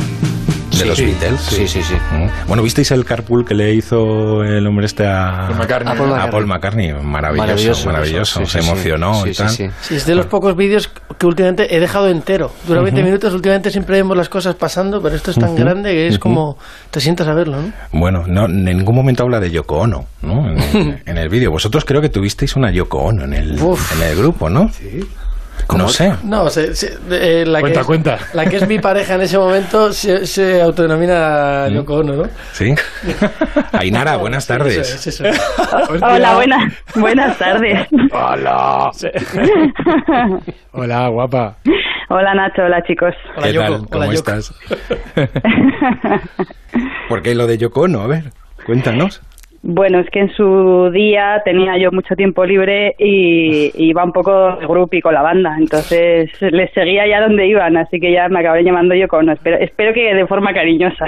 ¿De 0.74 0.80
Sí. 0.80 0.84
los 0.88 0.98
Sí. 0.98 1.04
Beatles? 1.06 1.40
Sí, 1.40 1.68
sí, 1.68 1.82
sí. 1.82 1.94
Mm. 1.94 2.48
Bueno, 2.48 2.62
¿visteis 2.62 2.90
el 2.90 3.04
carpool 3.04 3.44
que 3.44 3.54
le 3.54 3.72
hizo 3.74 4.42
el 4.42 4.66
hombre 4.66 4.86
este 4.86 5.06
a, 5.06 5.46
Paul 5.48 5.58
McCartney. 5.58 5.92
A 5.94 5.96
Paul 5.96 6.12
a 6.14 6.30
Paul 6.30 6.46
McCartney? 6.46 6.92
Maravilloso, 6.92 7.86
maravilloso. 7.86 7.86
Maravilloso, 7.86 8.40
sí, 8.40 8.46
Se 8.46 8.58
sí, 8.60 8.64
sí. 8.64 8.70
emocionó 8.70 9.22
Sí, 9.22 9.28
y 9.30 9.34
sí, 9.34 9.38
tal. 9.42 9.50
sí. 9.50 9.70
Sí, 9.82 9.94
es 9.96 10.06
de 10.06 10.14
los 10.14 10.26
pocos 10.26 10.56
vídeos 10.56 10.90
que 11.18 11.26
últimamente 11.26 11.74
he 11.74 11.80
dejado 11.80 12.08
entero. 12.08 12.50
Dura 12.66 12.80
20 12.82 13.02
minutos, 13.02 13.32
últimamente 13.34 13.70
siempre 13.70 13.96
vemos 13.96 14.16
las 14.16 14.28
cosas 14.28 14.54
pasando, 14.56 15.00
pero 15.00 15.14
esto 15.16 15.30
es 15.30 15.38
tan 15.38 15.54
grande 15.54 15.92
que 15.92 16.08
es 16.08 16.18
como 16.18 16.58
te 16.90 17.00
sientas 17.00 17.28
a 17.28 17.34
verlo, 17.34 17.60
¿no? 17.62 17.72
Bueno, 17.92 18.24
no, 18.26 18.46
en 18.46 18.64
ningún 18.64 18.94
momento 18.96 19.22
habla 19.22 19.40
de 19.40 19.50
Yoko 19.50 19.76
Ono, 19.78 20.06
¿no? 20.22 20.48
En, 20.50 21.02
en 21.06 21.18
el 21.18 21.28
vídeo. 21.28 21.50
Vosotros 21.50 21.84
creo 21.84 22.00
que 22.00 22.08
tuvisteis 22.08 22.56
una 22.56 22.70
Yoko 22.70 22.98
Ono 22.98 23.24
en 23.24 23.34
el, 23.34 23.60
Uf. 23.62 23.96
en 23.96 24.02
el 24.08 24.16
grupo, 24.16 24.50
¿no? 24.50 24.68
Sí. 24.72 25.00
No 25.76 25.88
sé. 25.88 26.12
No, 26.22 26.48
se- 26.50 26.74
se- 26.74 26.98
eh, 27.10 27.44
la, 27.46 27.60
Cuenta, 27.60 27.80
que, 27.80 27.86
cuenta. 27.86 28.18
la 28.32 28.44
que 28.46 28.56
es 28.56 28.68
mi 28.68 28.78
pareja 28.78 29.14
en 29.14 29.22
ese 29.22 29.38
momento 29.38 29.92
se, 29.92 30.26
se 30.26 30.60
autodenomina 30.62 31.68
Yoko 31.68 31.94
Ono, 31.96 32.12
¿no? 32.14 32.24
¿Sí? 32.52 32.74
Ainara, 33.72 34.16
buenas 34.16 34.44
Eso 34.44 34.52
tardes. 34.58 34.76
es, 34.94 35.06
eso. 35.06 35.24
Hola, 36.02 36.34
buenas, 36.34 36.72
buenas 36.94 37.38
tardes. 37.38 37.88
Hola. 38.12 38.90
Hola, 40.72 41.08
guapa. 41.08 41.56
Hola 42.10 42.34
Nacho, 42.34 42.62
hola 42.62 42.82
chicos. 42.86 43.14
Hola, 43.36 43.46
¿Qué 43.46 43.52
Yoko. 43.54 43.86
tal? 43.86 43.86
¿Cómo 44.00 44.12
estás? 44.12 44.54
¿Por 47.08 47.22
qué 47.22 47.34
lo 47.34 47.46
de 47.46 47.58
Yoko 47.58 47.82
Ono? 47.82 48.02
A 48.02 48.06
ver, 48.06 48.24
cuéntanos. 48.66 49.22
Bueno, 49.66 50.00
es 50.00 50.10
que 50.10 50.20
en 50.20 50.28
su 50.36 50.90
día 50.92 51.40
tenía 51.42 51.78
yo 51.78 51.90
mucho 51.90 52.14
tiempo 52.14 52.44
libre 52.44 52.94
y 52.98 53.70
iba 53.88 54.04
un 54.04 54.12
poco 54.12 54.56
de 54.60 54.66
grupo 54.66 54.94
y 54.94 55.00
con 55.00 55.14
la 55.14 55.22
banda, 55.22 55.56
entonces 55.58 56.30
les 56.40 56.70
seguía 56.74 57.06
ya 57.08 57.22
donde 57.22 57.46
iban, 57.48 57.74
así 57.78 57.98
que 57.98 58.12
ya 58.12 58.28
me 58.28 58.40
acabé 58.40 58.62
llamando 58.62 58.94
yo 58.94 59.08
con, 59.08 59.30
espero, 59.30 59.56
espero 59.58 59.94
que 59.94 60.14
de 60.14 60.26
forma 60.26 60.52
cariñosa. 60.52 61.06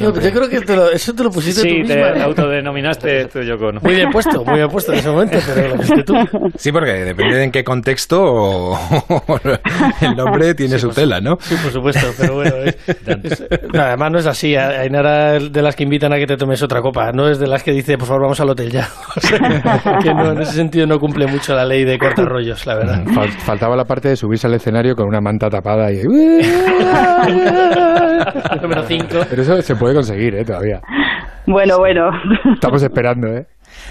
Pero 0.00 0.20
yo 0.20 0.30
creo 0.32 0.48
que 0.50 0.60
te 0.66 0.74
lo- 0.74 0.90
eso 0.90 1.14
te 1.14 1.22
lo 1.22 1.30
pusiste 1.30 1.60
Sí, 1.60 1.82
tú 1.82 1.86
te 1.88 1.94
misma. 1.96 2.10
¿no? 2.18 2.24
autodenominaste 2.24 3.26
tú, 3.26 3.42
Yoko 3.42 3.66
Ono. 3.68 3.80
Muy 3.80 3.94
bien 3.94 4.10
puesto, 4.10 4.44
muy 4.44 4.56
bien 4.56 4.68
puesto 4.68 4.92
en 4.92 4.98
ese 4.98 5.10
momento, 5.10 5.38
pero 5.46 5.68
lo 5.68 5.74
pusiste 5.76 6.02
tú. 6.02 6.14
Sí, 6.56 6.72
porque 6.72 6.90
depende 6.92 7.36
de 7.36 7.44
en 7.44 7.52
qué 7.52 7.62
contexto 7.62 8.20
o- 8.20 8.78
el 10.00 10.16
nombre 10.16 10.54
tiene 10.54 10.76
su 10.78 10.88
tela, 10.90 11.20
¿no? 11.20 11.36
Sí, 11.40 11.54
por 11.62 11.70
supuesto, 11.70 12.08
pero 12.18 12.34
bueno. 12.34 12.56
es- 12.64 12.78
es- 13.22 13.48
no, 13.72 13.80
además 13.80 14.10
no 14.10 14.18
es 14.18 14.26
así. 14.26 14.56
Ainara 14.56 15.38
de 15.38 15.62
las 15.62 15.76
que 15.76 15.84
invitan 15.84 16.12
a 16.12 16.16
que 16.16 16.26
te 16.26 16.36
tomes 16.36 16.60
otra 16.64 16.80
copa. 16.80 17.12
No 17.12 17.28
es 17.28 17.38
de 17.38 17.46
las 17.46 17.62
que 17.62 17.75
dice, 17.76 17.96
por 17.98 18.06
favor, 18.08 18.22
vamos 18.22 18.40
al 18.40 18.50
hotel 18.50 18.70
ya. 18.70 18.86
O 19.16 19.20
sea, 19.20 19.38
que 20.02 20.12
no, 20.14 20.32
en 20.32 20.40
ese 20.42 20.52
sentido 20.52 20.86
no 20.86 20.98
cumple 20.98 21.26
mucho 21.26 21.54
la 21.54 21.64
ley 21.64 21.84
de 21.84 21.98
cortar 21.98 22.26
rollos, 22.26 22.66
la 22.66 22.74
verdad. 22.76 23.02
Fal- 23.06 23.30
faltaba 23.30 23.74
la 23.76 23.84
parte 23.84 24.08
de 24.10 24.16
subirse 24.16 24.46
al 24.46 24.54
escenario 24.54 24.94
con 24.94 25.06
una 25.08 25.20
manta 25.20 25.48
tapada 25.48 25.90
y... 25.92 26.02
Número 28.62 28.82
5. 28.82 29.06
Pero 29.30 29.42
eso 29.42 29.60
se 29.62 29.76
puede 29.76 29.94
conseguir, 29.94 30.34
¿eh? 30.34 30.44
Todavía. 30.44 30.80
Bueno, 31.46 31.78
bueno. 31.78 32.10
Estamos 32.54 32.82
esperando, 32.82 33.28
¿eh? 33.28 33.46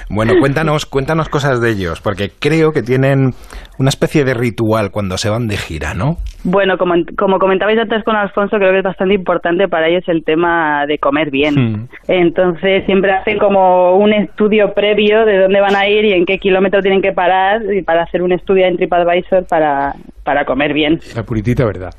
Bueno, 0.10 0.34
cuéntanos, 0.40 0.86
cuéntanos 0.86 1.30
cosas 1.30 1.62
de 1.62 1.72
ellos, 1.72 2.02
porque 2.02 2.30
creo 2.40 2.72
que 2.72 2.82
tienen 2.82 3.32
una 3.80 3.90
especie 3.90 4.24
de 4.24 4.34
ritual 4.34 4.92
cuando 4.92 5.18
se 5.18 5.30
van 5.30 5.48
de 5.48 5.58
gira, 5.58 5.94
¿no? 5.94 6.18
Bueno, 6.44 6.78
como, 6.78 6.94
como 7.18 7.40
comentabais 7.40 7.78
antes 7.80 8.04
con 8.04 8.16
Alfonso, 8.16 8.58
creo 8.58 8.72
que 8.72 8.78
es 8.78 8.84
bastante 8.84 9.16
importante 9.16 9.68
para 9.68 9.88
ellos 9.88 10.04
el 10.08 10.24
tema 10.24 10.86
de 10.88 10.98
comer 11.00 11.32
bien. 11.32 11.56
Hmm. 11.56 11.88
Entonces 12.08 12.86
siempre 12.86 13.12
hacen 13.12 13.40
como 13.40 13.98
un 13.98 14.14
estudio 14.14 14.74
previo 14.74 15.26
de 15.26 15.40
dónde 15.40 15.60
van 15.60 15.76
a 15.76 15.88
ir 15.88 16.06
y 16.06 16.14
en 16.14 16.26
qué 16.26 16.38
kilómetro 16.38 16.82
tienen 16.82 17.02
que 17.02 17.12
parar 17.12 17.62
y 17.74 17.82
para 17.82 18.04
hacer 18.04 18.22
un 18.22 18.32
estudio 18.32 18.66
en 18.66 18.78
TripAdvisor 18.78 19.48
para, 19.48 19.94
para 20.24 20.46
comer 20.46 20.74
bien. 20.74 21.00
La 21.16 21.24
puritita 21.24 21.66
verdad. 21.66 21.92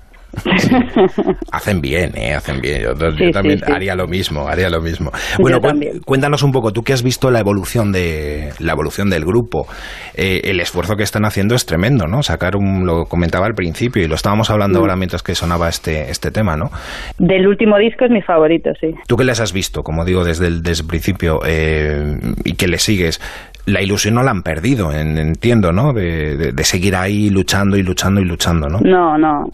Hacen 1.53 1.81
bien, 1.81 2.13
¿eh? 2.17 2.35
Hacen 2.35 2.61
bien. 2.61 2.83
Yo, 2.83 2.95
yo 2.95 3.11
Sí, 3.17 3.31
también 3.33 3.59
sí, 3.59 3.65
sí. 3.67 3.73
haría 3.73 3.95
lo 3.95 4.07
mismo, 4.07 4.49
haría 4.49 4.69
lo 4.71 4.81
mismo. 4.81 5.11
Bueno, 5.39 5.61
cuéntanos 6.05 6.43
un 6.43 6.53
poco, 6.53 6.73
tú 6.73 6.83
que 6.83 6.93
has 6.93 7.03
visto 7.03 7.31
la 7.31 7.41
evolución 7.41 7.93
de 7.93 8.51
la 8.59 8.73
evolución 8.73 9.11
del 9.11 9.25
grupo, 9.25 9.67
eh, 10.15 10.43
el 10.45 10.61
esfuerzo 10.61 10.97
que 10.97 11.03
están 11.03 11.25
haciendo 11.25 11.55
es 11.55 11.67
tremendo, 11.67 12.07
¿no? 12.07 12.23
Sacar 12.23 12.57
un, 12.57 12.87
lo 12.87 13.05
comentaba 13.07 13.47
al 13.47 13.55
principio 13.55 14.03
y 14.03 14.09
lo 14.09 14.15
estábamos 14.15 14.51
hablando 14.51 14.79
Mm. 14.79 14.83
ahora 14.83 14.97
mientras 14.97 15.23
que 15.23 15.35
sonaba 15.35 15.69
este 15.69 16.11
este 16.11 16.31
tema, 16.31 16.57
¿no? 16.57 16.71
Del 17.19 17.47
último 17.47 17.79
disco 17.79 18.05
es 18.05 18.11
mi 18.11 18.23
favorito, 18.23 18.71
sí. 18.81 18.89
Tú 19.07 19.17
que 19.17 19.25
les 19.25 19.41
has 19.41 19.53
visto, 19.53 19.83
como 19.83 20.05
digo, 20.05 20.25
desde 20.25 20.47
el, 20.49 20.63
desde 20.63 20.83
el 20.83 20.89
principio 20.89 21.41
eh, 21.47 22.17
y 22.45 22.55
que 22.55 22.69
le 22.69 22.79
sigues, 22.79 23.21
la 23.67 23.81
ilusión 23.83 24.15
no 24.15 24.23
la 24.23 24.31
han 24.31 24.43
perdido, 24.43 24.93
en- 24.93 25.19
entiendo, 25.19 25.73
¿no? 25.73 25.93
De, 25.93 26.37
de- 26.37 26.53
de 26.53 26.65
seguir 26.65 26.95
ahí 26.97 27.31
luchando 27.31 27.77
y 27.77 27.83
luchando 27.83 28.21
y 28.21 28.25
luchando, 28.25 28.69
¿no? 28.69 28.81
No, 28.81 29.17
no, 29.19 29.45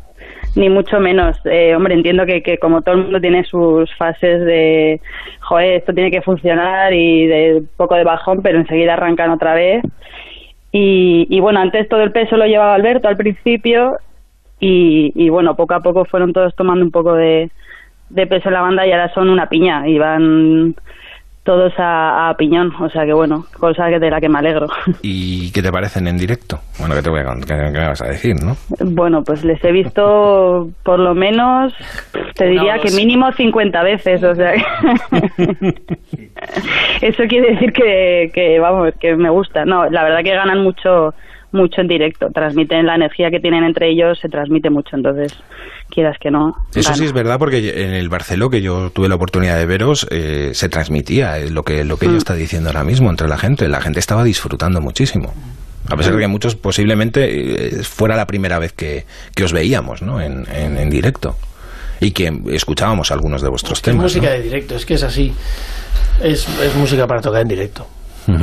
ni 0.55 0.69
mucho 0.69 1.01
menos. 1.01 1.37
Eh, 1.45 1.75
hombre, 1.75 1.95
entiendo 1.95 2.27
que, 2.27 2.43
que 2.43 2.59
como 2.59 2.83
todo 2.83 2.97
el 2.97 3.03
mundo 3.05 3.21
tiene 3.21 3.45
sus 3.45 3.93
fases 3.97 4.41
de, 4.45 5.01
joder, 5.41 5.75
esto 5.75 5.93
tiene 5.93 6.11
que 6.11 6.23
funcionar 6.23 6.93
y 6.93 7.27
de 7.27 7.63
poco 7.77 7.95
de 7.95 8.05
bajón, 8.05 8.43
pero 8.43 8.59
enseguida 8.59 8.95
arrancan 8.95 9.31
otra 9.31 9.55
vez. 9.55 9.83
Y, 10.73 11.27
y 11.29 11.41
bueno, 11.41 11.61
antes 11.61 11.89
todo 11.89 12.03
el 12.03 12.13
peso 12.13 12.37
lo 12.37 12.47
llevaba 12.47 12.75
Alberto 12.75 13.09
al 13.09 13.17
principio 13.17 13.97
y, 14.59 15.13
y 15.15 15.29
bueno, 15.29 15.55
poco 15.55 15.75
a 15.75 15.81
poco 15.81 16.05
fueron 16.05 16.33
todos 16.33 16.55
tomando 16.55 16.85
un 16.85 16.91
poco 16.91 17.15
de, 17.15 17.51
de 18.09 18.27
peso 18.27 18.49
en 18.49 18.55
la 18.55 18.63
banda 18.63 18.87
y 18.87 18.93
ahora 18.93 19.13
son 19.13 19.29
una 19.29 19.49
piña 19.49 19.87
y 19.89 19.99
van 19.99 20.75
todos 21.45 21.73
a, 21.79 22.29
a 22.29 22.37
piñón, 22.37 22.73
o 22.81 22.89
sea 22.89 23.05
que 23.05 23.13
bueno, 23.13 23.45
cosa 23.59 23.89
que 23.89 23.99
de 23.99 24.11
la 24.11 24.21
que 24.21 24.29
me 24.29 24.39
alegro. 24.39 24.69
¿Y 25.03 25.51
qué 25.53 25.61
te 25.63 25.73
parecen 25.73 26.07
en 26.07 26.17
directo? 26.17 26.61
Bueno, 26.79 26.95
¿qué 26.95 27.03
te 27.03 27.11
voy 27.11 27.21
a, 27.21 27.25
qué, 27.41 27.47
qué 27.73 27.79
me 27.81 27.89
vas 27.89 28.01
a 28.03 28.07
decir, 28.09 28.37
no? 28.45 28.57
Bueno, 28.79 29.23
pues 29.25 29.45
les 29.45 29.63
he 29.65 29.73
visto 29.73 30.71
por 30.85 30.99
lo 31.01 31.15
menos, 31.15 31.73
te 32.37 32.47
diría 32.47 32.79
que 32.79 32.91
mínimo 32.93 33.33
50 33.33 33.83
veces, 33.83 34.23
o 34.23 34.35
sea, 34.35 34.53
que- 34.53 35.75
eso 37.03 37.23
quiere 37.29 37.53
decir 37.53 37.73
que, 37.73 38.31
que, 38.33 38.59
vamos, 38.59 38.93
que 39.01 39.17
me 39.17 39.31
gusta. 39.31 39.65
No, 39.65 39.89
la 39.91 40.05
verdad 40.05 40.23
que 40.23 40.35
ganan 40.35 40.63
mucho 40.63 41.15
mucho 41.53 41.81
en 41.81 41.89
directo, 41.89 42.29
transmiten 42.35 42.87
la 42.87 42.95
energía 42.95 43.31
que 43.31 43.41
tienen 43.41 43.65
entre 43.65 43.91
ellos, 43.91 44.19
se 44.21 44.29
transmite 44.29 44.71
mucho, 44.71 44.97
entonces 44.97 45.33
quieras 45.91 46.17
que 46.21 46.31
no. 46.31 46.53
Eso 46.75 46.91
gana. 46.91 46.97
sí 46.97 47.05
es 47.05 47.13
verdad 47.13 47.39
porque 47.39 47.85
en 47.85 47.93
el 47.95 48.09
Barceló, 48.09 48.49
que 48.51 48.63
yo 48.63 48.91
tuve 48.91 49.09
la 49.09 49.15
oportunidad 49.17 49.59
de 49.59 49.67
veros, 49.67 50.07
eh, 50.11 50.51
se 50.55 50.69
transmitía 50.69 51.39
eh, 51.39 51.51
lo 51.51 51.63
que, 51.63 51.85
lo 51.85 51.97
que 51.97 52.07
ella 52.07 52.17
está 52.19 52.35
diciendo 52.35 52.71
ahora 52.71 52.85
mismo 52.85 53.11
entre 53.11 53.29
la 53.29 53.37
gente. 53.39 53.69
La 53.69 53.81
gente 53.81 54.01
estaba 54.01 54.25
disfrutando 54.25 54.81
muchísimo. 54.81 55.33
A 55.91 55.97
pesar 55.97 56.15
de 56.15 56.21
que 56.21 56.29
muchos 56.29 56.55
posiblemente 56.55 57.79
eh, 57.79 57.83
fuera 57.83 58.17
la 58.17 58.27
primera 58.27 58.59
vez 58.59 58.73
que, 58.73 59.05
que 59.35 59.45
os 59.45 59.53
veíamos 59.53 60.01
¿no? 60.01 60.21
en, 60.21 60.45
en, 60.55 60.79
en 60.79 60.89
directo 60.89 61.37
y 62.01 62.13
que 62.13 62.33
escuchábamos 62.51 63.11
algunos 63.11 63.43
de 63.43 63.49
vuestros 63.49 63.79
Es 63.79 63.83
temas. 63.83 64.03
música 64.05 64.27
¿no? 64.27 64.33
de 64.33 64.43
directo, 64.43 64.77
es 64.77 64.87
que 64.87 64.95
es 64.95 65.03
así. 65.03 65.33
Es, 66.23 66.49
es 66.61 66.75
música 66.77 67.07
para 67.07 67.21
tocar 67.21 67.43
en 67.43 67.49
directo. 67.49 67.87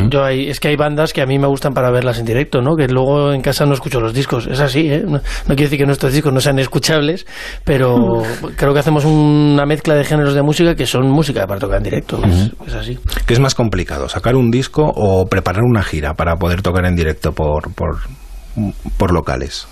Yo 0.09 0.23
hay, 0.23 0.49
es 0.49 0.59
que 0.59 0.67
hay 0.67 0.75
bandas 0.75 1.13
que 1.13 1.21
a 1.21 1.25
mí 1.25 1.39
me 1.39 1.47
gustan 1.47 1.73
para 1.73 1.89
verlas 1.91 2.19
en 2.19 2.25
directo, 2.25 2.61
¿no? 2.61 2.75
Que 2.75 2.87
luego 2.87 3.31
en 3.33 3.41
casa 3.41 3.65
no 3.65 3.73
escucho 3.73 3.99
los 4.01 4.13
discos. 4.13 4.47
Es 4.47 4.59
así, 4.59 4.89
¿eh? 4.91 5.03
No, 5.05 5.13
no 5.19 5.21
quiere 5.47 5.63
decir 5.63 5.79
que 5.79 5.85
nuestros 5.85 6.11
discos 6.13 6.33
no 6.33 6.41
sean 6.41 6.59
escuchables, 6.59 7.25
pero 7.63 8.23
creo 8.57 8.73
que 8.73 8.79
hacemos 8.79 9.05
una 9.05 9.65
mezcla 9.65 9.95
de 9.95 10.03
géneros 10.03 10.33
de 10.33 10.41
música 10.41 10.75
que 10.75 10.85
son 10.85 11.09
música 11.09 11.47
para 11.47 11.59
tocar 11.59 11.77
en 11.77 11.83
directo. 11.83 12.19
es, 12.25 12.51
es 12.67 12.73
así. 12.75 12.99
¿Qué 13.25 13.33
es 13.33 13.39
más 13.39 13.55
complicado, 13.55 14.09
sacar 14.09 14.35
un 14.35 14.51
disco 14.51 14.83
o 14.83 15.25
preparar 15.27 15.63
una 15.63 15.83
gira 15.83 16.13
para 16.13 16.35
poder 16.35 16.61
tocar 16.61 16.85
en 16.85 16.95
directo 16.95 17.31
por, 17.31 17.73
por, 17.73 17.97
por 18.97 19.11
locales? 19.13 19.67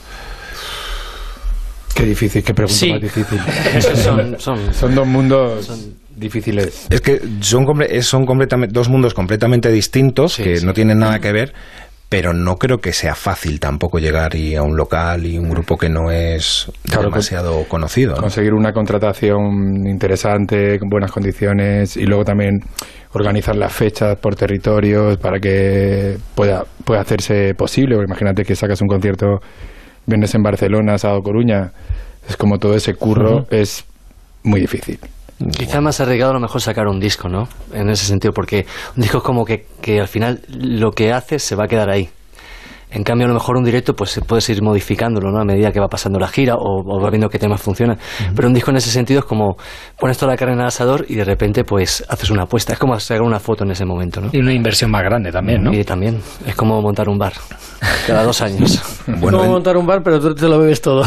Qué 1.94 2.04
difícil, 2.06 2.44
qué 2.44 2.54
pregunta 2.54 2.78
Sí. 2.78 2.92
más 2.92 3.02
difícil. 3.02 3.40
Son, 4.04 4.40
son, 4.40 4.74
Son 4.74 4.94
dos 4.96 5.08
mundos 5.08 5.68
difíciles. 6.18 6.88
Es 6.90 7.02
que 7.02 7.20
son, 7.42 7.66
son 8.02 8.26
completamente, 8.26 8.74
dos 8.74 8.90
mundos 8.90 9.14
completamente 9.14 9.72
distintos 9.72 10.34
Sí, 10.34 10.44
que 10.44 10.58
sí. 10.58 10.66
no 10.66 10.74
tienen 10.74 11.00
nada 11.00 11.20
que 11.20 11.32
ver, 11.32 11.54
pero 12.10 12.34
no 12.34 12.56
creo 12.56 12.78
que 12.78 12.94
sea 12.94 13.16
fácil 13.16 13.60
tampoco 13.60 14.00
llegar 14.00 14.36
y 14.36 14.56
a 14.56 14.64
un 14.64 14.78
local 14.78 15.26
y 15.26 15.38
un 15.38 15.50
grupo 15.50 15.78
que 15.78 15.90
no 15.90 16.10
es 16.10 16.72
Claro, 16.84 17.10
demasiado 17.10 17.66
conocido. 17.68 18.16
¿no? 18.16 18.22
Conseguir 18.22 18.54
una 18.54 18.72
contratación 18.72 19.86
interesante, 19.88 20.80
con 20.80 20.90
buenas 20.90 21.12
condiciones 21.12 21.98
y 21.98 22.06
luego 22.06 22.24
también 22.24 22.60
organizar 23.14 23.56
las 23.56 23.74
fechas 23.74 24.18
por 24.20 24.36
territorios 24.36 25.18
para 25.18 25.40
que 25.40 26.18
pueda, 26.36 26.64
pueda 26.86 27.02
hacerse 27.02 27.54
posible. 27.56 27.96
Porque 27.96 28.10
imagínate 28.10 28.44
que 28.44 28.56
sacas 28.56 28.82
un 28.82 28.88
concierto, 28.88 29.40
vienes 30.06 30.34
en 30.34 30.44
Barcelona, 30.44 30.98
sábado 30.98 31.22
Coruña, 31.22 31.72
es 32.30 32.38
como 32.38 32.58
todo 32.58 32.76
ese 32.76 32.94
curro, 32.94 33.46
es 33.50 33.84
muy 34.44 34.62
difícil. 34.62 35.00
Quizá 35.38 35.82
más 35.82 36.00
arriesgado 36.00 36.32
a 36.32 36.34
lo 36.34 36.40
mejor 36.40 36.62
sacar 36.62 36.88
un 36.88 37.00
disco, 37.00 37.30
¿no? 37.30 37.48
En 37.72 37.90
ese 37.90 38.06
sentido, 38.06 38.34
porque 38.34 38.66
un 38.96 39.04
disco 39.04 39.20
es 39.20 39.24
como 39.24 39.46
que, 39.46 39.68
que 39.82 40.00
al 40.00 40.08
final 40.08 40.42
lo 40.50 40.92
que 40.92 41.14
haces 41.14 41.44
se 41.44 41.56
va 41.56 41.66
a 41.66 41.68
quedar 41.68 41.90
ahí. 41.90 42.10
En 42.90 43.04
cambio, 43.04 43.26
a 43.26 43.28
lo 43.28 43.34
mejor 43.34 43.58
un 43.58 43.66
directo, 43.66 43.94
pues 43.94 44.20
puedes 44.26 44.48
ir 44.50 44.62
modificándolo, 44.62 45.30
¿no? 45.32 45.40
A 45.42 45.44
medida 45.46 45.72
que 45.72 45.80
va 45.80 45.88
pasando 45.88 46.20
la 46.20 46.28
gira 46.28 46.56
o, 46.56 46.84
o 46.86 47.02
va 47.02 47.10
viendo 47.10 47.28
qué 47.30 47.38
temas 47.38 47.62
funcionan. 47.62 47.98
Pero 48.36 48.48
un 48.48 48.54
disco 48.54 48.72
en 48.72 48.78
ese 48.78 48.90
sentido 48.90 49.20
es 49.20 49.26
como 49.26 49.58
pones 50.00 50.18
toda 50.18 50.32
la 50.32 50.38
carne 50.38 50.54
en 50.54 50.62
el 50.62 50.68
asador 50.68 51.06
y 51.10 51.16
de 51.16 51.26
repente, 51.26 51.64
pues 51.64 52.04
haces 52.08 52.30
una 52.30 52.44
apuesta. 52.44 52.74
Es 52.74 52.80
como 52.80 52.98
sacar 53.00 53.24
una 53.24 53.40
foto 53.40 53.66
en 53.66 53.72
ese 53.72 53.86
momento, 53.86 54.22
¿no? 54.22 54.30
Y 54.32 54.40
una 54.40 54.54
inversión 54.54 54.90
más 54.92 55.04
grande 55.04 55.32
también, 55.32 55.64
¿no? 55.64 55.74
Y 55.74 55.84
también 55.84 56.22
es 56.46 56.56
como 56.56 56.82
montar 56.82 57.10
un 57.10 57.18
bar 57.18 57.34
cada 58.06 58.24
dos 58.24 58.42
años. 58.42 58.82
Bueno, 59.08 59.38
Como 59.38 59.52
montar 59.52 59.78
un 59.78 59.88
bar, 59.88 60.02
pero 60.04 60.20
tú 60.20 60.36
te 60.36 60.50
lo 60.50 60.60
bebes 60.60 60.82
todo. 60.82 61.04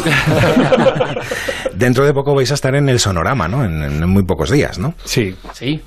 dentro 1.75 2.05
de 2.05 2.15
poco 2.15 2.35
vais 2.35 2.51
a 2.51 2.55
estar 2.55 2.75
en 2.75 2.89
el 2.89 2.99
Sonorama, 2.99 3.47
¿no? 3.47 3.63
En, 3.63 3.83
en 3.83 4.09
muy 4.09 4.23
pocos 4.25 4.51
días, 4.51 4.79
¿no? 4.79 4.95
Sí, 5.05 5.35
sí. 5.53 5.83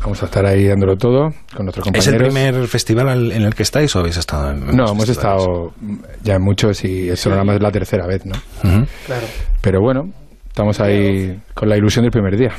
Vamos 0.00 0.22
a 0.22 0.26
estar 0.26 0.46
ahí 0.46 0.66
dándolo 0.66 0.96
todo 0.96 1.32
con 1.54 1.66
nuestros 1.66 1.86
¿Es 1.86 1.92
compañeros. 1.92 2.08
el 2.08 2.32
primer 2.50 2.68
festival 2.68 3.08
al- 3.08 3.32
en 3.32 3.42
el 3.42 3.54
que 3.54 3.62
estáis 3.62 3.94
o 3.96 4.00
habéis 4.00 4.16
estado 4.16 4.50
en 4.52 4.60
No, 4.76 4.90
hemos 4.90 5.06
festivales? 5.06 5.42
estado 5.42 5.72
ya 6.22 6.34
en 6.36 6.42
muchos 6.42 6.84
y 6.84 7.08
eso 7.10 7.30
nada 7.30 7.44
más 7.44 7.56
es 7.56 7.62
la 7.62 7.70
tercera 7.72 8.06
vez, 8.06 8.24
¿no? 8.26 8.34
Claro. 9.06 9.26
Pero 9.60 9.80
bueno, 9.80 10.08
estamos 10.48 10.80
ahí 10.80 11.38
con 11.54 11.68
la 11.68 11.76
ilusión 11.76 12.04
del 12.04 12.12
primer 12.12 12.36
día. 12.36 12.52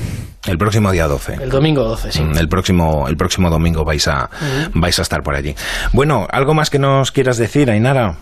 El 0.48 0.58
próximo 0.58 0.92
día 0.92 1.08
12. 1.08 1.36
El 1.42 1.50
domingo 1.50 1.84
12, 1.84 2.12
sí. 2.12 2.22
Mm, 2.24 2.38
El 2.38 2.48
próximo, 2.50 3.08
el 3.08 3.18
próximo 3.18 3.50
domingo 3.50 3.84
vais 3.86 4.08
a, 4.08 4.30
vais 4.74 4.98
a 5.00 5.02
estar 5.02 5.22
por 5.24 5.36
allí. 5.36 5.56
Bueno, 5.94 6.28
¿algo 6.32 6.54
más 6.54 6.70
que 6.70 6.80
nos 6.80 7.12
quieras 7.12 7.38
decir, 7.38 7.70
Ainara? 7.70 8.16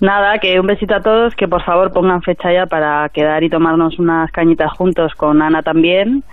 Nada, 0.00 0.38
que 0.38 0.58
un 0.60 0.66
besito 0.66 0.94
a 0.96 1.00
todos, 1.00 1.34
que 1.36 1.46
por 1.48 1.62
favor 1.64 1.92
pongan 1.92 2.20
fecha 2.20 2.52
ya 2.52 2.66
para 2.66 3.08
quedar 3.10 3.42
y 3.44 3.48
tomarnos 3.48 3.98
unas 3.98 4.30
cañitas 4.32 4.70
juntos 4.76 5.12
con 5.16 5.40
Ana 5.40 5.62
también, 5.62 6.24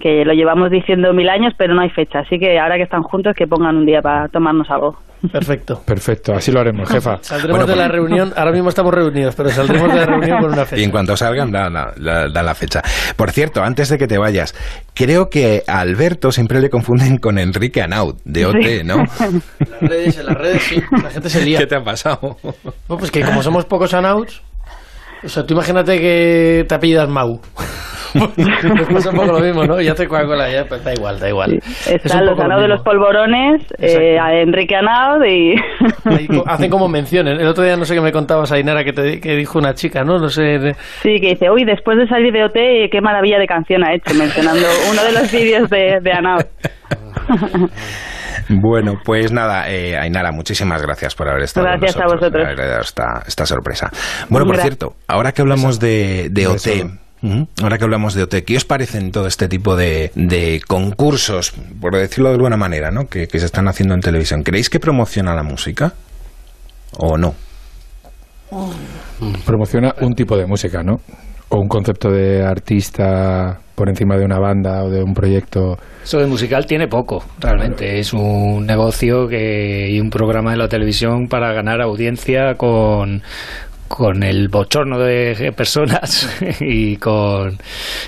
que 0.00 0.24
lo 0.24 0.32
llevamos 0.34 0.70
diciendo 0.70 1.12
mil 1.14 1.28
años, 1.28 1.54
pero 1.56 1.74
no 1.74 1.80
hay 1.82 1.90
fecha, 1.90 2.20
así 2.20 2.38
que 2.38 2.58
ahora 2.58 2.76
que 2.76 2.82
están 2.82 3.02
juntos, 3.02 3.34
que 3.36 3.46
pongan 3.46 3.76
un 3.76 3.86
día 3.86 4.00
para 4.02 4.28
tomarnos 4.28 4.70
algo. 4.70 4.96
Perfecto. 5.32 5.80
Perfecto, 5.86 6.34
así 6.34 6.52
lo 6.52 6.60
haremos, 6.60 6.88
jefa. 6.90 7.16
Saldremos 7.22 7.58
Bueno, 7.60 7.72
de 7.72 7.76
la 7.76 7.84
pues- 7.88 7.92
reunión, 7.96 8.32
ahora 8.36 8.52
mismo 8.52 8.68
estamos 8.68 8.92
reunidos, 8.92 9.34
pero 9.34 9.48
saldremos 9.48 9.88
de 9.92 9.98
la 10.00 10.06
reunión 10.06 10.38
con 10.42 10.52
una 10.52 10.58
Y 10.58 10.60
en 10.60 10.66
fecha. 10.66 10.90
cuanto 10.90 11.16
salgan, 11.16 11.50
da, 11.50 11.70
da- 11.70 11.94
da- 11.96 12.28
da 12.28 12.42
la 12.42 12.54
fecha. 12.54 12.82
Por 13.16 13.30
cierto, 13.30 13.62
antes 13.62 13.88
de 13.88 13.96
que 13.96 14.06
te 14.06 14.18
vayas, 14.18 14.54
creo 14.94 15.30
que 15.30 15.62
a 15.66 15.80
Alberto 15.80 16.30
siempre 16.30 16.60
le 16.60 16.68
confunden 16.68 17.16
con 17.16 17.38
Enrique 17.38 17.80
Anaud, 17.80 18.16
de 18.24 18.44
OT, 18.46 18.56
Sí. 18.62 18.80
¿no? 18.84 18.96
En 19.58 19.70
las 19.70 19.80
redes, 19.80 20.18
en 20.18 20.26
las 20.26 20.36
redes, 20.36 20.62
sí, 20.62 20.82
la 21.02 21.10
gente 21.10 21.30
se 21.30 21.44
lía. 21.44 21.58
¿Qué 21.60 21.66
te 21.66 21.76
ha 21.76 21.82
pasado? 21.82 22.36
Bueno, 22.42 22.54
pues 22.98 23.10
que 23.10 23.22
como 23.22 23.42
somos 23.42 23.64
pocos 23.64 23.94
anauts, 23.94 24.42
o 25.24 25.28
sea, 25.28 25.44
tú 25.46 25.54
imagínate 25.54 25.98
que 25.98 26.64
te 26.68 26.74
apellidas 26.74 27.08
Mau. 27.08 27.40
Pues 28.36 28.88
pasa 28.92 29.10
un 29.10 29.16
poco 29.16 29.32
lo 29.32 29.40
mismo, 29.40 29.64
¿no? 29.64 29.80
Y 29.80 29.88
hace 29.88 30.06
Coca-Cola, 30.06 30.50
ya, 30.50 30.64
pues 30.64 30.82
da 30.84 30.92
igual, 30.92 31.18
da 31.18 31.28
igual. 31.28 31.54
Es 31.54 31.88
Están 31.88 32.26
los 32.26 32.36
ganados 32.38 32.62
de 32.62 32.68
los 32.68 32.80
polvorones, 32.82 33.62
eh, 33.78 34.18
a 34.18 34.32
Enrique 34.40 34.74
Anaud 34.76 35.24
y... 35.24 35.54
Hacen 36.46 36.70
como 36.70 36.88
menciones. 36.88 37.38
El 37.40 37.46
otro 37.46 37.64
día 37.64 37.76
no 37.76 37.84
sé 37.84 37.94
qué 37.94 38.00
me 38.00 38.12
contabas, 38.12 38.52
Ainara, 38.52 38.84
que, 38.84 38.92
te, 38.92 39.20
que 39.20 39.34
dijo 39.36 39.58
una 39.58 39.74
chica, 39.74 40.02
¿no? 40.04 40.18
No 40.18 40.28
sé. 40.28 40.42
de- 40.42 40.74
Sí, 41.02 41.16
que 41.20 41.28
dice, 41.30 41.50
uy, 41.50 41.64
después 41.64 41.98
de 41.98 42.06
salir 42.08 42.32
de 42.32 42.44
OT, 42.44 42.90
qué 42.90 43.00
maravilla 43.02 43.38
de 43.38 43.46
canción 43.46 43.84
ha 43.84 43.94
hecho, 43.94 44.14
mencionando 44.14 44.66
uno 44.90 45.02
de 45.04 45.12
los 45.12 45.30
vídeos 45.32 45.68
de, 45.70 45.98
de 46.02 46.12
Anaud. 46.12 46.42
Bueno, 48.48 49.00
pues 49.04 49.32
nada, 49.32 49.68
eh, 49.68 49.96
Ainara, 49.96 50.30
muchísimas 50.30 50.80
gracias 50.80 51.14
por 51.16 51.28
haber 51.28 51.42
estado 51.42 51.66
con 51.66 51.80
Gracias 51.80 51.96
a 51.96 52.04
nosotros, 52.04 52.20
vosotros. 52.20 52.44
por 52.44 52.52
haber 52.52 52.68
dado 52.70 52.80
esta, 52.82 53.22
esta 53.26 53.46
sorpresa. 53.46 53.90
Bueno, 54.28 54.46
por 54.46 54.56
Gra- 54.56 54.62
cierto, 54.62 54.92
ahora 55.08 55.32
que 55.32 55.42
hablamos 55.42 55.80
de, 55.80 56.28
de. 56.30 56.46
OT, 56.46 56.68
ahora 57.62 57.78
que 57.78 57.84
hablamos 57.84 58.14
de 58.14 58.22
OT, 58.22 58.44
¿qué 58.44 58.56
os 58.56 58.64
parecen 58.64 59.10
todo 59.10 59.26
este 59.26 59.48
tipo 59.48 59.76
de, 59.76 60.10
de 60.14 60.60
concursos, 60.66 61.52
por 61.80 61.96
decirlo 61.96 62.28
de 62.30 62.36
alguna 62.36 62.56
manera, 62.56 62.90
¿no? 62.90 63.06
que, 63.06 63.26
que 63.26 63.38
se 63.38 63.46
están 63.46 63.68
haciendo 63.68 63.94
en 63.94 64.00
televisión? 64.00 64.42
¿Creéis 64.42 64.70
que 64.70 64.80
promociona 64.80 65.34
la 65.34 65.42
música 65.42 65.94
o 66.98 67.16
no? 67.16 67.34
Promociona 69.44 69.94
un 70.00 70.14
tipo 70.14 70.36
de 70.36 70.46
música, 70.46 70.82
¿no? 70.82 70.96
O 71.48 71.60
un 71.60 71.68
concepto 71.68 72.10
de 72.10 72.44
artista 72.44 73.60
por 73.76 73.88
encima 73.88 74.16
de 74.16 74.24
una 74.24 74.38
banda 74.38 74.82
o 74.84 74.90
de 74.90 75.02
un 75.02 75.12
proyecto. 75.12 75.76
Eso 76.02 76.18
de 76.18 76.26
musical 76.26 76.66
tiene 76.66 76.88
poco, 76.88 77.22
realmente. 77.38 77.98
Es 77.98 78.12
un 78.12 78.64
negocio 78.66 79.28
que, 79.28 79.88
y 79.90 80.00
un 80.00 80.10
programa 80.10 80.52
de 80.52 80.56
la 80.56 80.68
televisión 80.68 81.28
para 81.28 81.52
ganar 81.52 81.82
audiencia 81.82 82.54
con, 82.54 83.22
con 83.88 84.22
el 84.22 84.48
bochorno 84.48 84.98
de 84.98 85.52
personas 85.56 86.28
y 86.60 86.96
con, 86.96 87.56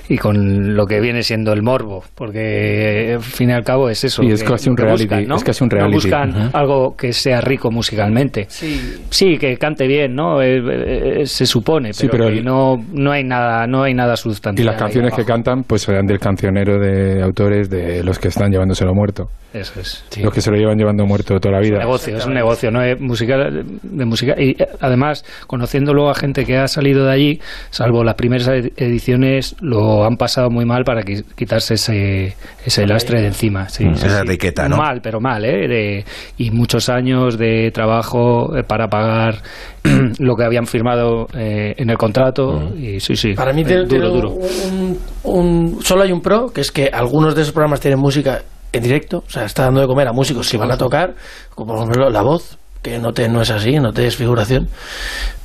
y 0.08 0.16
con 0.18 0.74
lo 0.74 0.86
que 0.86 1.00
viene 1.00 1.22
siendo 1.22 1.52
el 1.52 1.62
morbo. 1.62 2.02
Porque 2.14 3.14
al 3.16 3.22
fin 3.22 3.50
y 3.50 3.52
al 3.52 3.64
cabo 3.64 3.88
es 3.88 4.04
eso. 4.04 4.22
Y 4.22 4.32
es 4.32 4.42
que- 4.42 4.48
casi 4.50 4.68
un 4.70 4.76
reality, 4.76 5.04
buscan, 5.04 5.26
¿no? 5.28 5.36
es 5.36 5.44
casi 5.44 5.64
un 5.64 5.70
No 5.70 5.90
buscan 5.90 6.50
algo 6.52 6.96
que 6.96 7.12
sea 7.12 7.40
rico 7.40 7.70
musicalmente. 7.70 8.46
Sí. 8.48 8.98
Sí, 9.10 9.38
que 9.38 9.56
cante 9.56 9.86
bien, 9.86 10.14
¿no? 10.14 10.42
Eh, 10.42 11.20
eh, 11.22 11.26
se 11.26 11.46
supone, 11.46 11.92
Sí, 11.92 12.06
pero, 12.10 12.24
pero 12.24 12.32
que 12.32 12.38
el- 12.38 12.44
no, 12.44 12.76
no 12.92 13.12
hay 13.12 13.24
nada, 13.24 13.66
no 13.66 13.82
hay 13.82 13.94
nada 13.94 14.14
Y 14.14 14.16
sustancial. 14.16 14.66
las 14.66 14.74
ahí 14.76 14.80
canciones 14.80 15.14
que 15.14 15.24
cantan, 15.24 15.62
pues 15.64 15.82
serán 15.82 16.06
del 16.06 16.18
cancionero 16.18 16.78
de 16.78 17.22
autores 17.22 17.68
de 17.70 18.02
los 18.02 18.18
que 18.18 18.28
están 18.28 18.50
llevándoselo 18.50 18.94
muerto. 18.94 19.28
Eso 19.52 19.80
es. 19.80 20.04
Los 20.22 20.32
que 20.34 20.40
se 20.42 20.50
lo 20.50 20.56
llevan 20.58 20.76
llevando 20.76 21.06
muerto 21.06 21.38
toda 21.40 21.54
la 21.54 21.60
vida. 21.60 21.78
negocio, 21.78 22.16
es 22.16 22.26
un 22.26 22.34
negocio, 22.34 22.70
no 22.70 22.82
es 22.82 23.00
música 23.00 23.36
de 23.48 24.04
música 24.04 24.34
y 24.38 24.50
eh, 24.50 24.66
además 24.80 25.24
conociéndolo 25.68 26.08
a 26.08 26.14
gente 26.14 26.46
que 26.46 26.56
ha 26.56 26.66
salido 26.66 27.04
de 27.04 27.12
allí, 27.12 27.40
salvo 27.70 28.02
las 28.02 28.14
primeras 28.14 28.48
ed- 28.48 28.72
ediciones, 28.78 29.54
lo 29.60 30.04
han 30.04 30.16
pasado 30.16 30.48
muy 30.48 30.64
mal 30.64 30.82
para 30.82 31.02
qui- 31.02 31.24
quitarse 31.36 31.74
ese, 31.74 32.34
ese 32.64 32.86
lastre 32.86 33.20
de 33.20 33.26
encima, 33.28 33.68
sí, 33.68 33.84
Mm, 33.84 33.94
sí, 33.96 34.06
esa 34.06 34.20
sí. 34.22 34.26
etiqueta, 34.28 34.66
¿no? 34.66 34.78
Mal, 34.78 35.00
pero 35.02 35.20
mal, 35.20 35.44
¿eh? 35.44 35.68
De- 35.68 36.04
y 36.38 36.50
muchos 36.50 36.88
años 36.88 37.36
de 37.36 37.70
trabajo 37.70 38.56
eh, 38.56 38.62
para 38.64 38.88
pagar 38.88 39.42
lo 40.18 40.36
que 40.36 40.44
habían 40.44 40.66
firmado 40.66 41.26
eh, 41.34 41.74
en 41.76 41.90
el 41.90 41.98
contrato 41.98 42.70
y 42.74 42.98
sí, 43.00 43.14
sí, 43.14 43.34
Para 43.34 43.52
mí 43.52 43.62
eh, 43.66 43.84
duro, 43.86 44.08
duro. 44.10 44.30
Un, 44.30 44.98
un- 45.24 45.78
solo 45.82 46.02
hay 46.02 46.12
un 46.12 46.22
pro, 46.22 46.50
que 46.50 46.62
es 46.62 46.72
que 46.72 46.86
algunos 46.90 47.34
de 47.34 47.42
esos 47.42 47.52
programas 47.52 47.80
tienen 47.80 47.98
música 48.00 48.40
en 48.72 48.82
directo, 48.82 49.24
o 49.26 49.30
sea, 49.30 49.44
está 49.44 49.64
dando 49.64 49.80
de 49.82 49.86
comer 49.86 50.08
a 50.08 50.12
músicos 50.12 50.48
que 50.50 50.56
van 50.56 50.70
a 50.70 50.76
tocar, 50.78 51.14
como 51.54 51.74
por 51.74 51.82
ejemplo 51.82 52.10
la 52.10 52.22
voz, 52.22 52.58
que 52.82 52.98
no, 52.98 53.12
te, 53.12 53.28
no 53.28 53.42
es 53.42 53.50
así, 53.50 53.78
no 53.78 53.92
te 53.92 54.06
es 54.06 54.16
figuración, 54.16 54.68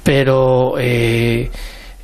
pero... 0.04 0.76
eh, 0.80 1.50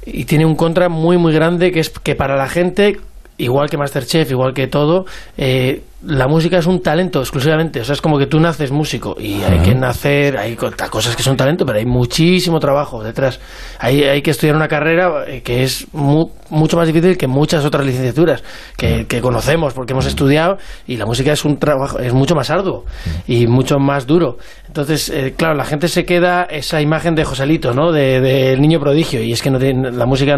y 0.05 0.25
tiene 0.25 0.45
un 0.45 0.55
contra 0.55 0.89
muy 0.89 1.17
muy 1.17 1.33
grande 1.33 1.71
que 1.71 1.81
es 1.81 1.89
que 1.89 2.15
para 2.15 2.35
la 2.35 2.47
gente 2.47 2.97
igual 3.37 3.69
que 3.69 3.77
Masterchef, 3.77 4.29
igual 4.31 4.53
que 4.53 4.67
todo, 4.67 5.05
eh, 5.37 5.81
la 6.05 6.27
música 6.27 6.57
es 6.57 6.65
un 6.65 6.81
talento 6.81 7.19
exclusivamente. 7.19 7.81
O 7.81 7.83
sea, 7.83 7.93
es 7.93 8.01
como 8.01 8.17
que 8.17 8.25
tú 8.27 8.39
naces 8.39 8.71
músico 8.71 9.15
y 9.19 9.41
hay 9.43 9.59
que 9.59 9.75
nacer, 9.75 10.37
hay 10.37 10.55
co- 10.55 10.71
cosas 10.89 11.15
que 11.15 11.23
son 11.23 11.35
talento, 11.35 11.65
pero 11.65 11.79
hay 11.79 11.85
muchísimo 11.85 12.59
trabajo 12.59 13.03
detrás. 13.03 13.39
Hay, 13.79 14.03
hay 14.03 14.21
que 14.21 14.31
estudiar 14.31 14.55
una 14.55 14.67
carrera 14.69 15.25
eh, 15.27 15.41
que 15.41 15.63
es 15.63 15.87
mu- 15.91 16.29
mucho 16.49 16.77
más 16.77 16.87
difícil 16.87 17.17
que 17.17 17.27
muchas 17.27 17.65
otras 17.65 17.85
licenciaturas 17.85 18.43
que, 18.77 19.05
que 19.07 19.19
conocemos 19.21 19.73
porque 19.73 19.91
hemos 19.93 20.05
estudiado 20.05 20.57
y 20.87 20.95
la 20.97 21.05
música 21.05 21.33
es 21.33 21.43
un 21.43 21.57
trabajo, 21.59 21.99
es 21.99 22.13
mucho 22.13 22.33
más 22.33 22.49
arduo 22.49 22.85
y 23.27 23.45
mucho 23.47 23.77
más 23.77 24.07
duro. 24.07 24.37
Entonces, 24.67 25.09
eh, 25.09 25.33
claro, 25.35 25.55
la 25.55 25.65
gente 25.65 25.87
se 25.89 26.05
queda 26.05 26.43
esa 26.43 26.79
imagen 26.81 27.13
de 27.15 27.25
Joselito, 27.25 27.73
¿no? 27.73 27.91
De- 27.91 28.21
Del 28.21 28.61
niño 28.61 28.79
prodigio 28.79 29.21
y 29.21 29.33
es 29.33 29.41
que 29.41 29.51
no 29.51 29.59
tiene, 29.59 29.91
la 29.91 30.05
música, 30.05 30.37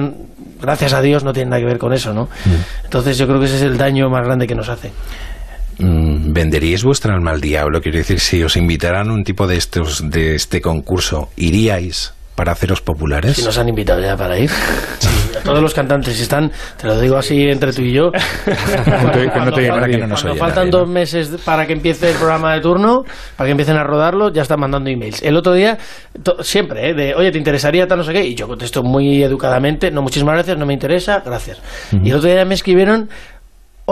gracias 0.59 0.93
a 0.93 1.01
Dios, 1.01 1.23
no 1.23 1.33
tiene 1.33 1.51
nada 1.51 1.59
que 1.61 1.67
ver 1.67 1.77
con 1.77 1.93
eso, 1.93 2.13
¿no? 2.13 2.27
Entonces 2.83 3.17
yo 3.17 3.27
creo 3.27 3.39
que 3.39 3.45
ese 3.45 3.57
es 3.57 3.61
el 3.61 3.77
daño 3.77 4.09
más 4.09 4.25
grande 4.25 4.47
que 4.47 4.55
nos 4.55 4.67
hace. 4.69 4.91
Mm, 5.81 6.33
¿Venderíais 6.33 6.83
vuestra 6.83 7.13
alma 7.13 7.31
al 7.31 7.41
diablo? 7.41 7.81
Quiero 7.81 7.97
decir, 7.97 8.19
si 8.19 8.43
os 8.43 8.55
invitaran 8.57 9.09
a 9.09 9.13
un 9.13 9.23
tipo 9.23 9.47
de 9.47 9.57
estos 9.57 10.09
de 10.09 10.35
este 10.35 10.61
concurso, 10.61 11.29
¿iríais 11.37 12.13
para 12.35 12.53
haceros 12.53 12.81
populares? 12.81 13.35
Si 13.35 13.43
nos 13.43 13.57
han 13.57 13.69
invitado 13.69 14.01
ya 14.01 14.15
para 14.15 14.37
ir. 14.39 14.49
Sí, 15.01 15.07
a 15.35 15.41
todos 15.41 15.61
los 15.63 15.73
cantantes 15.73 16.15
si 16.15 16.21
están, 16.23 16.51
te 16.79 16.85
lo 16.85 16.99
digo 16.99 17.17
así 17.17 17.47
entre 17.49 17.73
tú 17.73 17.81
y 17.81 17.91
yo. 17.93 18.11
Cuando 19.33 20.35
faltan 20.37 20.69
dos 20.69 20.87
meses 20.87 21.29
para 21.43 21.65
que 21.65 21.73
empiece 21.73 22.11
el 22.11 22.17
programa 22.17 22.53
de 22.53 22.61
turno, 22.61 23.03
para 23.35 23.47
que 23.47 23.51
empiecen 23.51 23.77
a 23.77 23.83
rodarlo, 23.83 24.31
ya 24.31 24.43
están 24.43 24.59
mandando 24.59 24.89
emails. 24.89 25.23
El 25.23 25.35
otro 25.37 25.53
día, 25.53 25.77
to- 26.21 26.43
siempre, 26.43 26.89
¿eh? 26.89 26.93
de 26.93 27.15
oye, 27.15 27.31
¿te 27.31 27.37
interesaría 27.37 27.87
tal 27.87 27.97
no 27.99 28.03
sé 28.03 28.13
qué? 28.13 28.25
Y 28.25 28.35
yo 28.35 28.47
contesto 28.47 28.83
muy 28.83 29.23
educadamente, 29.23 29.89
no, 29.89 30.01
muchísimas 30.03 30.35
gracias, 30.35 30.57
no 30.57 30.65
me 30.67 30.73
interesa, 30.73 31.21
gracias. 31.25 31.59
Y 32.03 32.09
el 32.11 32.17
otro 32.17 32.29
día 32.29 32.45
me 32.45 32.53
escribieron, 32.53 33.09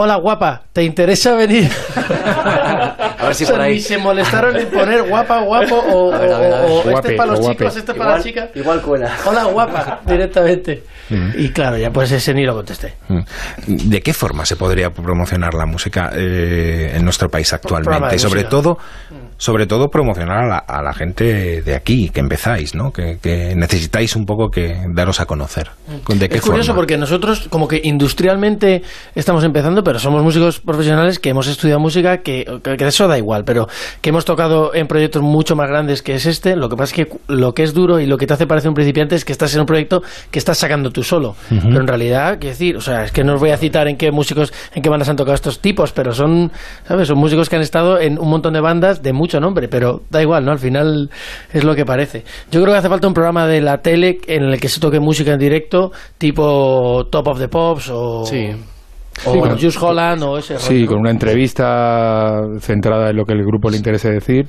hola 0.02 0.16
guapa, 0.16 0.62
¿te 0.72 0.82
interesa 0.82 1.34
venir? 1.34 1.70
A 1.96 3.26
ver 3.26 3.34
si 3.34 3.44
O 3.44 3.46
sea, 3.48 3.56
por 3.56 3.64
ahí- 3.64 3.74
Ni 3.74 3.80
se 3.80 3.98
molestaron 3.98 4.56
en 4.56 4.68
poner 4.68 5.02
guapa, 5.02 5.40
guapo 5.40 5.76
o, 5.76 6.12
A 6.14 6.18
ver, 6.18 6.32
a 6.32 6.38
ver, 6.38 6.52
a 6.54 6.60
ver. 6.62 6.70
o- 6.70 6.74
o 6.74 6.78
este 6.78 6.90
Guape, 6.90 7.10
es 7.12 7.16
para 7.18 7.30
los 7.30 7.38
o 7.38 7.42
guape. 7.42 7.58
chicos, 7.58 7.76
este 7.76 7.92
es 7.92 7.98
para 7.98 8.10
las 8.12 8.24
chicas. 8.24 8.48
igual 8.54 8.80
cuela. 8.80 9.14
Hola 9.26 9.44
guapa, 9.44 10.00
directamente. 10.06 10.84
Y 11.36 11.48
claro, 11.50 11.76
ya 11.76 11.90
pues 11.90 12.12
ese 12.12 12.32
ni 12.32 12.44
lo 12.46 12.54
contesté. 12.54 12.94
Mm. 13.08 13.20
¿De 13.66 14.00
qué 14.00 14.14
forma 14.14 14.46
se 14.46 14.54
podría 14.56 14.90
promocionar 14.90 15.54
la 15.54 15.66
música 15.66 16.12
eh, 16.14 16.92
en 16.94 17.04
nuestro 17.04 17.28
país 17.28 17.52
actualmente? 17.52 18.14
Y 18.16 18.18
sobre 18.20 18.42
música. 18.44 18.48
todo, 18.48 18.78
sobre 19.40 19.66
todo 19.66 19.88
promocionar 19.88 20.44
a 20.44 20.46
la, 20.46 20.58
a 20.58 20.82
la 20.82 20.92
gente 20.92 21.62
de 21.62 21.74
aquí, 21.74 22.10
que 22.10 22.20
empezáis, 22.20 22.74
¿no? 22.74 22.92
Que, 22.92 23.16
que 23.22 23.54
necesitáis 23.56 24.14
un 24.14 24.26
poco 24.26 24.50
que 24.50 24.76
daros 24.94 25.18
a 25.18 25.24
conocer. 25.24 25.70
¿De 26.08 26.28
qué 26.28 26.36
Es 26.36 26.42
curioso 26.42 26.74
porque 26.74 26.98
nosotros 26.98 27.48
como 27.48 27.66
que 27.66 27.80
industrialmente 27.82 28.82
estamos 29.14 29.42
empezando, 29.42 29.82
pero 29.82 29.98
somos 29.98 30.22
músicos 30.22 30.60
profesionales 30.60 31.18
que 31.18 31.30
hemos 31.30 31.46
estudiado 31.46 31.80
música, 31.80 32.18
que, 32.18 32.44
que 32.62 32.86
eso 32.86 33.08
da 33.08 33.16
igual, 33.16 33.44
pero 33.46 33.66
que 34.02 34.10
hemos 34.10 34.26
tocado 34.26 34.74
en 34.74 34.86
proyectos 34.86 35.22
mucho 35.22 35.56
más 35.56 35.70
grandes 35.70 36.02
que 36.02 36.14
es 36.16 36.26
este. 36.26 36.54
Lo 36.54 36.68
que 36.68 36.76
pasa 36.76 36.94
es 36.94 37.06
que 37.06 37.16
lo 37.26 37.54
que 37.54 37.62
es 37.62 37.72
duro 37.72 37.98
y 37.98 38.04
lo 38.04 38.18
que 38.18 38.26
te 38.26 38.34
hace 38.34 38.46
parecer 38.46 38.68
un 38.68 38.74
principiante 38.74 39.14
es 39.14 39.24
que 39.24 39.32
estás 39.32 39.54
en 39.54 39.60
un 39.60 39.66
proyecto 39.66 40.02
que 40.30 40.38
estás 40.38 40.58
sacando 40.58 40.90
tú 40.90 41.02
solo. 41.02 41.34
Pero 41.48 41.80
en 41.80 41.86
realidad, 41.86 42.38
quiero 42.38 42.52
decir, 42.52 42.76
o 42.76 42.82
sea, 42.82 43.04
es 43.04 43.12
que 43.12 43.24
no 43.24 43.32
os 43.34 43.40
voy 43.40 43.52
a 43.52 43.56
citar 43.56 43.88
en 43.88 43.96
qué 43.96 44.12
músicos, 44.12 44.52
en 44.74 44.82
qué 44.82 44.90
bandas 44.90 45.08
han 45.08 45.16
tocado 45.16 45.34
estos 45.34 45.60
tipos, 45.60 45.92
pero 45.92 46.12
son, 46.12 46.52
¿sabes? 46.86 47.08
Son 47.08 47.16
músicos 47.16 47.48
que 47.48 47.56
han 47.56 47.62
estado 47.62 47.98
en 47.98 48.18
un 48.18 48.28
montón 48.28 48.52
de 48.52 48.60
bandas 48.60 49.02
de 49.02 49.14
mucho 49.30 49.40
nombre, 49.40 49.68
pero 49.68 50.00
da 50.10 50.20
igual, 50.20 50.44
¿no? 50.44 50.50
Al 50.50 50.58
final 50.58 51.08
es 51.52 51.62
lo 51.62 51.74
que 51.76 51.84
parece. 51.84 52.24
Yo 52.50 52.60
creo 52.60 52.72
que 52.74 52.78
hace 52.78 52.88
falta 52.88 53.06
un 53.06 53.14
programa 53.14 53.46
de 53.46 53.60
la 53.60 53.78
tele 53.78 54.18
en 54.26 54.42
el 54.44 54.60
que 54.60 54.68
se 54.68 54.80
toque 54.80 54.98
música 54.98 55.32
en 55.32 55.38
directo, 55.38 55.92
tipo 56.18 57.06
Top 57.10 57.28
of 57.28 57.38
the 57.38 57.46
Pops 57.48 57.90
o, 57.90 58.24
Sí. 58.24 58.48
o 59.24 59.32
Sí, 59.32 59.38
con- 59.78 59.88
Holland 59.90 60.22
o 60.24 60.38
ese 60.38 60.58
Sí, 60.58 60.74
rollo, 60.80 60.86
con 60.88 60.98
una 61.00 61.10
entrevista 61.12 62.40
centrada 62.58 63.10
en 63.10 63.16
lo 63.16 63.24
que 63.24 63.34
el 63.34 63.44
grupo 63.44 63.70
le 63.70 63.76
interese 63.76 64.10
decir 64.10 64.46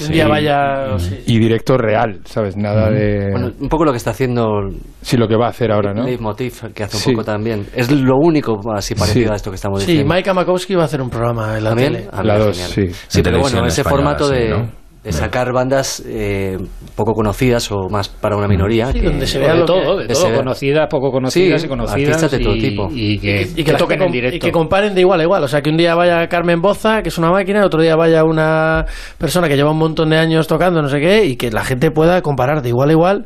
Que 0.00 0.06
un 0.06 0.12
día 0.12 0.24
Sí. 0.24 0.30
vaya... 0.30 0.98
sí. 0.98 1.22
y 1.26 1.38
directo 1.38 1.76
real, 1.76 2.20
¿sabes? 2.24 2.56
Nada 2.56 2.90
de... 2.90 3.30
Bueno, 3.30 3.50
un 3.60 3.68
poco 3.68 3.84
lo 3.84 3.90
que 3.92 3.98
está 3.98 4.10
haciendo 4.10 4.68
sí, 5.02 5.16
lo 5.16 5.28
que 5.28 5.36
va 5.36 5.46
a 5.46 5.50
hacer 5.50 5.70
ahora, 5.72 5.92
¿no? 5.92 6.04
Leitmotiv, 6.04 6.72
que 6.74 6.84
hace 6.84 6.96
un 6.96 7.02
Sí. 7.02 7.10
poco 7.12 7.24
también. 7.24 7.66
Es 7.74 7.90
lo 7.90 8.16
único 8.16 8.58
así 8.74 8.94
parecido 8.94 9.28
Sí. 9.28 9.32
a 9.32 9.36
esto 9.36 9.50
que 9.50 9.56
estamos 9.56 9.82
Sí, 9.82 9.86
diciendo. 9.92 10.14
Mike 10.14 10.32
Makowski 10.34 10.74
va 10.74 10.82
a 10.82 10.84
hacer 10.86 11.00
un 11.02 11.10
programa 11.10 11.56
en 11.58 11.64
la 11.64 11.70
¿También? 11.70 11.92
tele. 11.92 12.08
Ah, 12.12 12.22
La 12.22 12.34
mira, 12.34 12.44
dos, 12.46 12.56
genial. 12.56 12.70
sí. 12.92 13.04
Sí, 13.08 13.22
pero 13.22 13.38
bueno, 13.40 13.66
ese 13.66 13.84
formato 13.84 14.24
sí, 14.28 14.34
de, 14.34 14.48
¿no? 14.50 14.79
De 15.02 15.12
sacar 15.12 15.50
bandas 15.54 16.02
eh, 16.06 16.58
poco 16.94 17.14
conocidas 17.14 17.72
o 17.72 17.88
más 17.88 18.10
para 18.10 18.36
una 18.36 18.46
minoría. 18.46 18.92
Sí, 18.92 19.00
que- 19.00 19.06
donde 19.06 19.26
se 19.26 19.38
de 19.38 19.46
vea 19.46 19.54
lo 19.54 19.64
que- 19.64 19.72
todo, 19.72 19.96
de 19.96 20.06
todo, 20.08 20.34
conocidas, 20.36 20.88
poco 20.90 21.10
conocidas 21.10 21.60
Sí, 21.62 21.66
y 21.66 21.70
conocidas 21.70 22.06
artistas 22.08 22.30
de 22.32 22.38
todo 22.40 22.54
y, 22.56 22.60
tipo. 22.60 22.88
y 22.92 23.18
que, 23.18 23.42
y 23.42 23.46
que 23.54 23.64
que, 23.64 23.72
la 23.72 23.78
toquen 23.78 24.02
en 24.02 24.12
directo. 24.12 24.36
y 24.36 24.38
que 24.40 24.52
comparen 24.52 24.94
de 24.94 25.00
igual 25.00 25.20
a 25.20 25.22
igual. 25.22 25.42
O 25.42 25.48
sea, 25.48 25.62
que 25.62 25.70
un 25.70 25.78
día 25.78 25.94
vaya 25.94 26.28
Carmen 26.28 26.60
Boza, 26.60 27.00
que 27.02 27.08
es 27.08 27.16
una 27.16 27.30
máquina, 27.30 27.60
y 27.60 27.62
otro 27.62 27.80
día 27.80 27.96
vaya 27.96 28.24
una 28.24 28.84
persona 29.16 29.48
que 29.48 29.56
lleva 29.56 29.70
un 29.70 29.78
montón 29.78 30.10
de 30.10 30.18
años 30.18 30.46
tocando, 30.46 30.82
no 30.82 30.88
sé 30.90 31.00
qué, 31.00 31.24
y 31.24 31.36
que 31.36 31.50
la 31.50 31.64
gente 31.64 31.90
pueda 31.90 32.20
comparar 32.20 32.60
de 32.60 32.68
igual 32.68 32.90
a 32.90 32.92
igual 32.92 33.24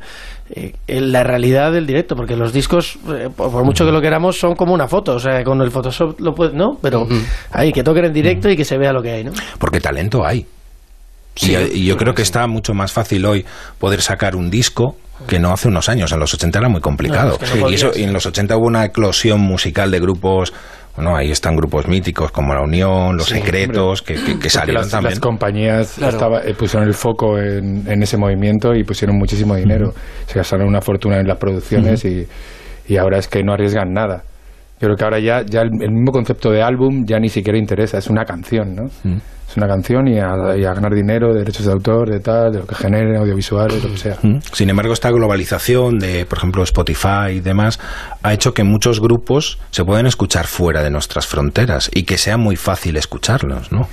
eh, 0.54 0.74
en 0.86 1.10
la 1.10 1.24
realidad 1.24 1.72
del 1.72 1.86
directo. 1.88 2.14
Porque 2.14 2.36
los 2.36 2.52
discos, 2.52 2.98
eh, 3.08 3.30
por, 3.34 3.50
por 3.50 3.64
mucho 3.64 3.84
que 3.84 3.90
lo 3.90 4.00
queramos, 4.00 4.38
son 4.38 4.54
como 4.54 4.74
una 4.74 4.86
foto. 4.86 5.14
O 5.14 5.18
sea, 5.18 5.42
con 5.42 5.60
el 5.60 5.72
Photoshop 5.72 6.20
lo 6.20 6.34
puedes, 6.34 6.54
¿no? 6.54 6.78
Pero 6.80 7.08
ahí, 7.50 7.72
que 7.72 7.82
toquen 7.82 8.04
en 8.04 8.12
directo 8.12 8.48
y 8.48 8.56
que 8.56 8.64
se 8.64 8.78
vea 8.78 8.92
lo 8.92 9.02
que 9.02 9.10
hay, 9.10 9.24
¿no? 9.24 9.32
Porque 9.58 9.80
talento 9.80 10.24
hay. 10.24 10.46
Sí, 11.34 11.52
y, 11.72 11.78
y 11.80 11.84
yo 11.86 11.96
creo 11.96 12.14
que 12.14 12.22
está 12.22 12.46
mucho 12.46 12.74
más 12.74 12.92
fácil 12.92 13.24
hoy 13.26 13.44
poder 13.78 14.00
sacar 14.02 14.36
un 14.36 14.50
disco 14.50 14.96
que 15.26 15.38
no 15.38 15.52
hace 15.52 15.68
unos 15.68 15.88
años. 15.88 16.12
En 16.12 16.20
los 16.20 16.32
80 16.34 16.58
era 16.58 16.68
muy 16.68 16.80
complicado. 16.80 17.38
No, 17.40 17.44
es 17.46 17.52
que 17.52 17.60
no 17.60 17.70
y, 17.70 17.74
eso- 17.74 17.88
podías. 17.88 18.00
y 18.00 18.04
en 18.04 18.12
los 18.12 18.26
80 18.26 18.56
hubo 18.56 18.66
una 18.66 18.84
eclosión 18.84 19.40
musical 19.40 19.90
de 19.90 20.00
grupos. 20.00 20.52
Bueno, 20.96 21.16
ahí 21.16 21.30
están 21.32 21.56
grupos 21.56 21.88
míticos 21.88 22.30
como 22.30 22.54
La 22.54 22.62
Unión, 22.62 23.16
Los 23.16 23.26
Secretos, 23.26 24.00
que, 24.02 24.14
que- 24.38 24.48
salieron 24.50 24.82
las, 24.82 24.90
también. 24.92 25.10
las 25.10 25.20
compañías 25.20 25.94
Claro. 25.96 26.12
estaba- 26.12 26.40
eh, 26.44 26.54
pusieron 26.54 26.86
el 26.86 26.94
foco 26.94 27.38
en, 27.38 27.84
en 27.90 28.02
ese 28.02 28.16
movimiento 28.16 28.72
y 28.74 28.84
pusieron 28.84 29.16
muchísimo 29.16 29.56
dinero. 29.56 29.92
Se 30.26 30.38
gastaron 30.38 30.68
una 30.68 30.80
fortuna 30.80 31.18
en 31.18 31.26
las 31.26 31.38
producciones 31.38 32.04
y, 32.04 32.26
y 32.86 32.96
ahora 32.96 33.18
es 33.18 33.26
que 33.26 33.42
no 33.42 33.52
arriesgan 33.54 33.92
nada. 33.92 34.22
Yo 34.80 34.88
creo 34.88 34.96
que 34.96 35.04
ahora 35.04 35.18
ya, 35.20 35.42
ya 35.46 35.60
el, 35.62 35.70
el 35.82 35.90
mismo 35.92 36.12
concepto 36.12 36.50
de 36.50 36.62
álbum 36.62 37.04
ya 37.06 37.18
ni 37.18 37.28
siquiera 37.28 37.58
interesa, 37.58 37.98
es 37.98 38.08
una 38.08 38.24
canción, 38.24 38.74
¿no? 38.74 38.86
Es 38.86 39.56
una 39.56 39.68
canción 39.68 40.08
y 40.08 40.18
a, 40.18 40.56
y 40.58 40.64
a 40.64 40.72
ganar 40.74 40.92
dinero, 40.94 41.32
derechos 41.32 41.64
de 41.66 41.72
autor, 41.72 42.10
de 42.10 42.18
tal, 42.18 42.52
de 42.52 42.58
lo 42.58 42.66
que 42.66 42.74
genere, 42.74 43.16
audiovisuales, 43.16 43.82
lo 43.84 43.90
que 43.90 43.96
sea. 43.98 44.16
Mm. 44.22 44.38
Sin 44.52 44.68
embargo, 44.70 44.92
esta 44.92 45.10
globalización 45.10 45.98
de, 45.98 46.26
por 46.26 46.38
ejemplo, 46.38 46.62
Spotify 46.64 47.34
y 47.36 47.40
demás, 47.40 47.78
ha 48.22 48.32
hecho 48.32 48.52
que 48.52 48.64
muchos 48.64 49.00
grupos 49.00 49.58
se 49.70 49.84
pueden 49.84 50.06
escuchar 50.06 50.46
fuera 50.46 50.82
de 50.82 50.90
nuestras 50.90 51.26
fronteras 51.26 51.88
y 51.94 52.02
que 52.02 52.18
sea 52.18 52.36
muy 52.36 52.56
fácil 52.56 52.96
escucharlos, 52.96 53.70
¿no? 53.70 53.86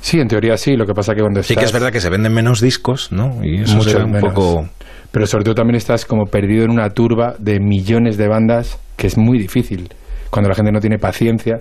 Sí, 0.00 0.20
en 0.20 0.28
teoría 0.28 0.56
sí, 0.56 0.76
lo 0.76 0.86
que 0.86 0.94
pasa 0.94 1.14
que 1.14 1.20
cuando 1.22 1.42
Sí 1.42 1.48
que 1.48 1.60
estás- 1.60 1.70
es 1.70 1.72
verdad 1.72 1.92
que 1.92 2.00
se 2.00 2.08
venden 2.08 2.32
menos 2.32 2.60
discos, 2.60 3.10
¿no? 3.12 3.44
Y 3.44 3.62
eso 3.62 3.76
Mucho 3.76 3.98
un 4.04 4.12
menos. 4.12 4.32
poco... 4.32 4.68
Pero 5.10 5.26
sobre 5.26 5.42
todo 5.44 5.54
también 5.56 5.74
estás 5.76 6.04
como 6.06 6.26
perdido 6.26 6.64
en 6.64 6.70
una 6.70 6.88
turba 6.90 7.34
de 7.38 7.58
millones 7.58 8.16
de 8.16 8.28
bandas 8.28 8.78
que 8.96 9.08
es 9.08 9.18
muy 9.18 9.38
difícil 9.38 9.88
cuando 10.30 10.48
la 10.48 10.54
gente 10.54 10.72
no 10.72 10.80
tiene 10.80 10.98
paciencia, 10.98 11.58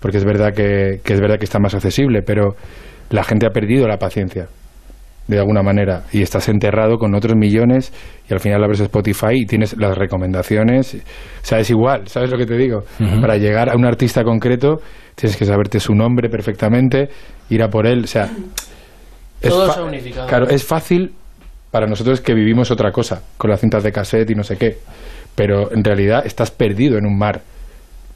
porque 0.00 0.18
es 0.18 0.24
verdad 0.24 0.52
que, 0.54 1.00
que 1.04 1.14
es 1.14 1.20
verdad 1.20 1.38
que 1.38 1.44
está 1.44 1.58
más 1.58 1.74
accesible, 1.74 2.22
pero 2.22 2.56
la 3.10 3.22
gente 3.22 3.46
ha 3.46 3.50
perdido 3.50 3.86
la 3.86 3.98
paciencia 3.98 4.48
de 5.28 5.38
alguna 5.38 5.62
manera 5.62 6.04
y 6.12 6.22
estás 6.22 6.48
enterrado 6.48 6.98
con 6.98 7.14
otros 7.14 7.34
millones 7.36 7.92
y 8.28 8.32
al 8.32 8.40
final 8.40 8.62
abres 8.62 8.80
Spotify 8.80 9.32
y 9.32 9.46
tienes 9.46 9.76
las 9.76 9.98
recomendaciones, 9.98 10.94
o 10.94 10.98
sea, 11.44 11.58
es 11.58 11.68
igual, 11.70 12.06
¿sabes 12.06 12.30
lo 12.30 12.38
que 12.38 12.46
te 12.46 12.56
digo? 12.56 12.84
Para 13.20 13.36
llegar 13.36 13.68
a 13.70 13.76
un 13.76 13.84
artista 13.84 14.22
concreto 14.22 14.76
tienes 15.16 15.36
que 15.36 15.44
saberte 15.44 15.80
su 15.80 15.94
nombre 15.94 16.28
perfectamente, 16.28 17.08
ir 17.50 17.62
a 17.62 17.68
por 17.68 17.86
él, 17.86 18.04
o 18.04 18.06
sea, 18.06 18.30
es 19.40 19.50
Todo 19.50 19.72
se 19.72 19.80
ha 19.80 19.82
unificado. 19.82 20.28
Claro, 20.28 20.48
es 20.48 20.64
fácil 20.64 21.12
para 21.70 21.86
nosotros 21.86 22.20
que 22.20 22.32
vivimos 22.32 22.70
otra 22.70 22.92
cosa, 22.92 23.22
con 23.36 23.50
las 23.50 23.60
cintas 23.60 23.82
de 23.82 23.92
cassette 23.92 24.30
y 24.30 24.34
no 24.34 24.44
sé 24.44 24.56
qué, 24.56 24.78
pero 25.34 25.72
en 25.72 25.82
realidad 25.82 26.24
estás 26.24 26.50
perdido 26.50 26.98
en 26.98 27.06
un 27.06 27.18
mar. 27.18 27.42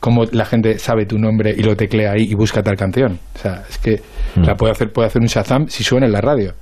Cómo 0.01 0.25
la 0.33 0.47
gente 0.47 0.79
sabe 0.79 1.05
tu 1.07 1.19
nombre 1.19 1.55
y 1.57 1.63
lo 1.63 1.77
teclea 1.77 2.13
ahí 2.13 2.25
y 2.31 2.35
busca 2.35 2.63
tal 2.63 2.77
canción. 2.77 3.19
O 3.37 3.39
sea, 3.39 3.65
es 3.69 3.79
que 3.79 4.01
la 4.37 4.55
puede 4.55 4.73
hacer, 4.73 4.91
puede 4.93 5.09
hacer 5.09 5.21
un 5.21 5.29
Shazam 5.29 5.69
si 5.69 5.85
suena 5.85 6.07
en 6.07 6.13
la 6.13 6.21
radio 6.21 6.55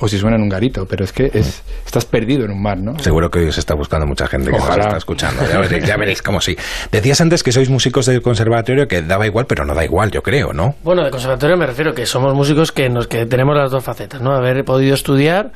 o 0.00 0.08
si 0.08 0.16
suena 0.16 0.36
en 0.36 0.42
un 0.42 0.48
garito, 0.48 0.86
pero 0.86 1.04
es 1.04 1.12
que 1.12 1.30
es, 1.34 1.62
estás 1.84 2.04
perdido 2.04 2.44
en 2.44 2.52
un 2.52 2.62
mar, 2.62 2.78
¿no? 2.78 2.98
Seguro 3.00 3.30
que 3.30 3.40
hoy 3.40 3.48
os 3.48 3.58
está 3.58 3.74
buscando 3.74 4.06
mucha 4.06 4.26
gente 4.28 4.50
que 4.50 4.56
Ojalá. 4.56 4.76
nos 4.76 4.86
está 4.86 4.98
escuchando. 4.98 5.42
Ya 5.50 5.58
veréis, 5.58 5.84
ya 5.84 5.96
veréis 5.96 6.22
cómo 6.22 6.40
sí. 6.40 6.56
Decías 6.92 7.20
antes 7.20 7.42
que 7.42 7.50
sois 7.50 7.68
músicos 7.68 8.06
del 8.06 8.22
conservatorio 8.22 8.86
que 8.86 9.02
daba 9.02 9.26
igual, 9.26 9.46
pero 9.48 9.64
no 9.64 9.74
da 9.74 9.84
igual, 9.84 10.10
yo 10.12 10.22
creo, 10.22 10.52
¿no? 10.52 10.76
Bueno, 10.84 11.04
de 11.04 11.10
conservatorio 11.10 11.56
me 11.56 11.66
refiero 11.66 11.94
que 11.94 12.06
somos 12.06 12.32
músicos 12.34 12.70
que 12.70 12.88
nos 12.88 13.08
que 13.08 13.26
tenemos 13.26 13.56
las 13.56 13.70
dos 13.70 13.82
facetas, 13.82 14.20
¿no? 14.22 14.32
Haber 14.32 14.64
podido 14.64 14.94
estudiar 14.94 15.50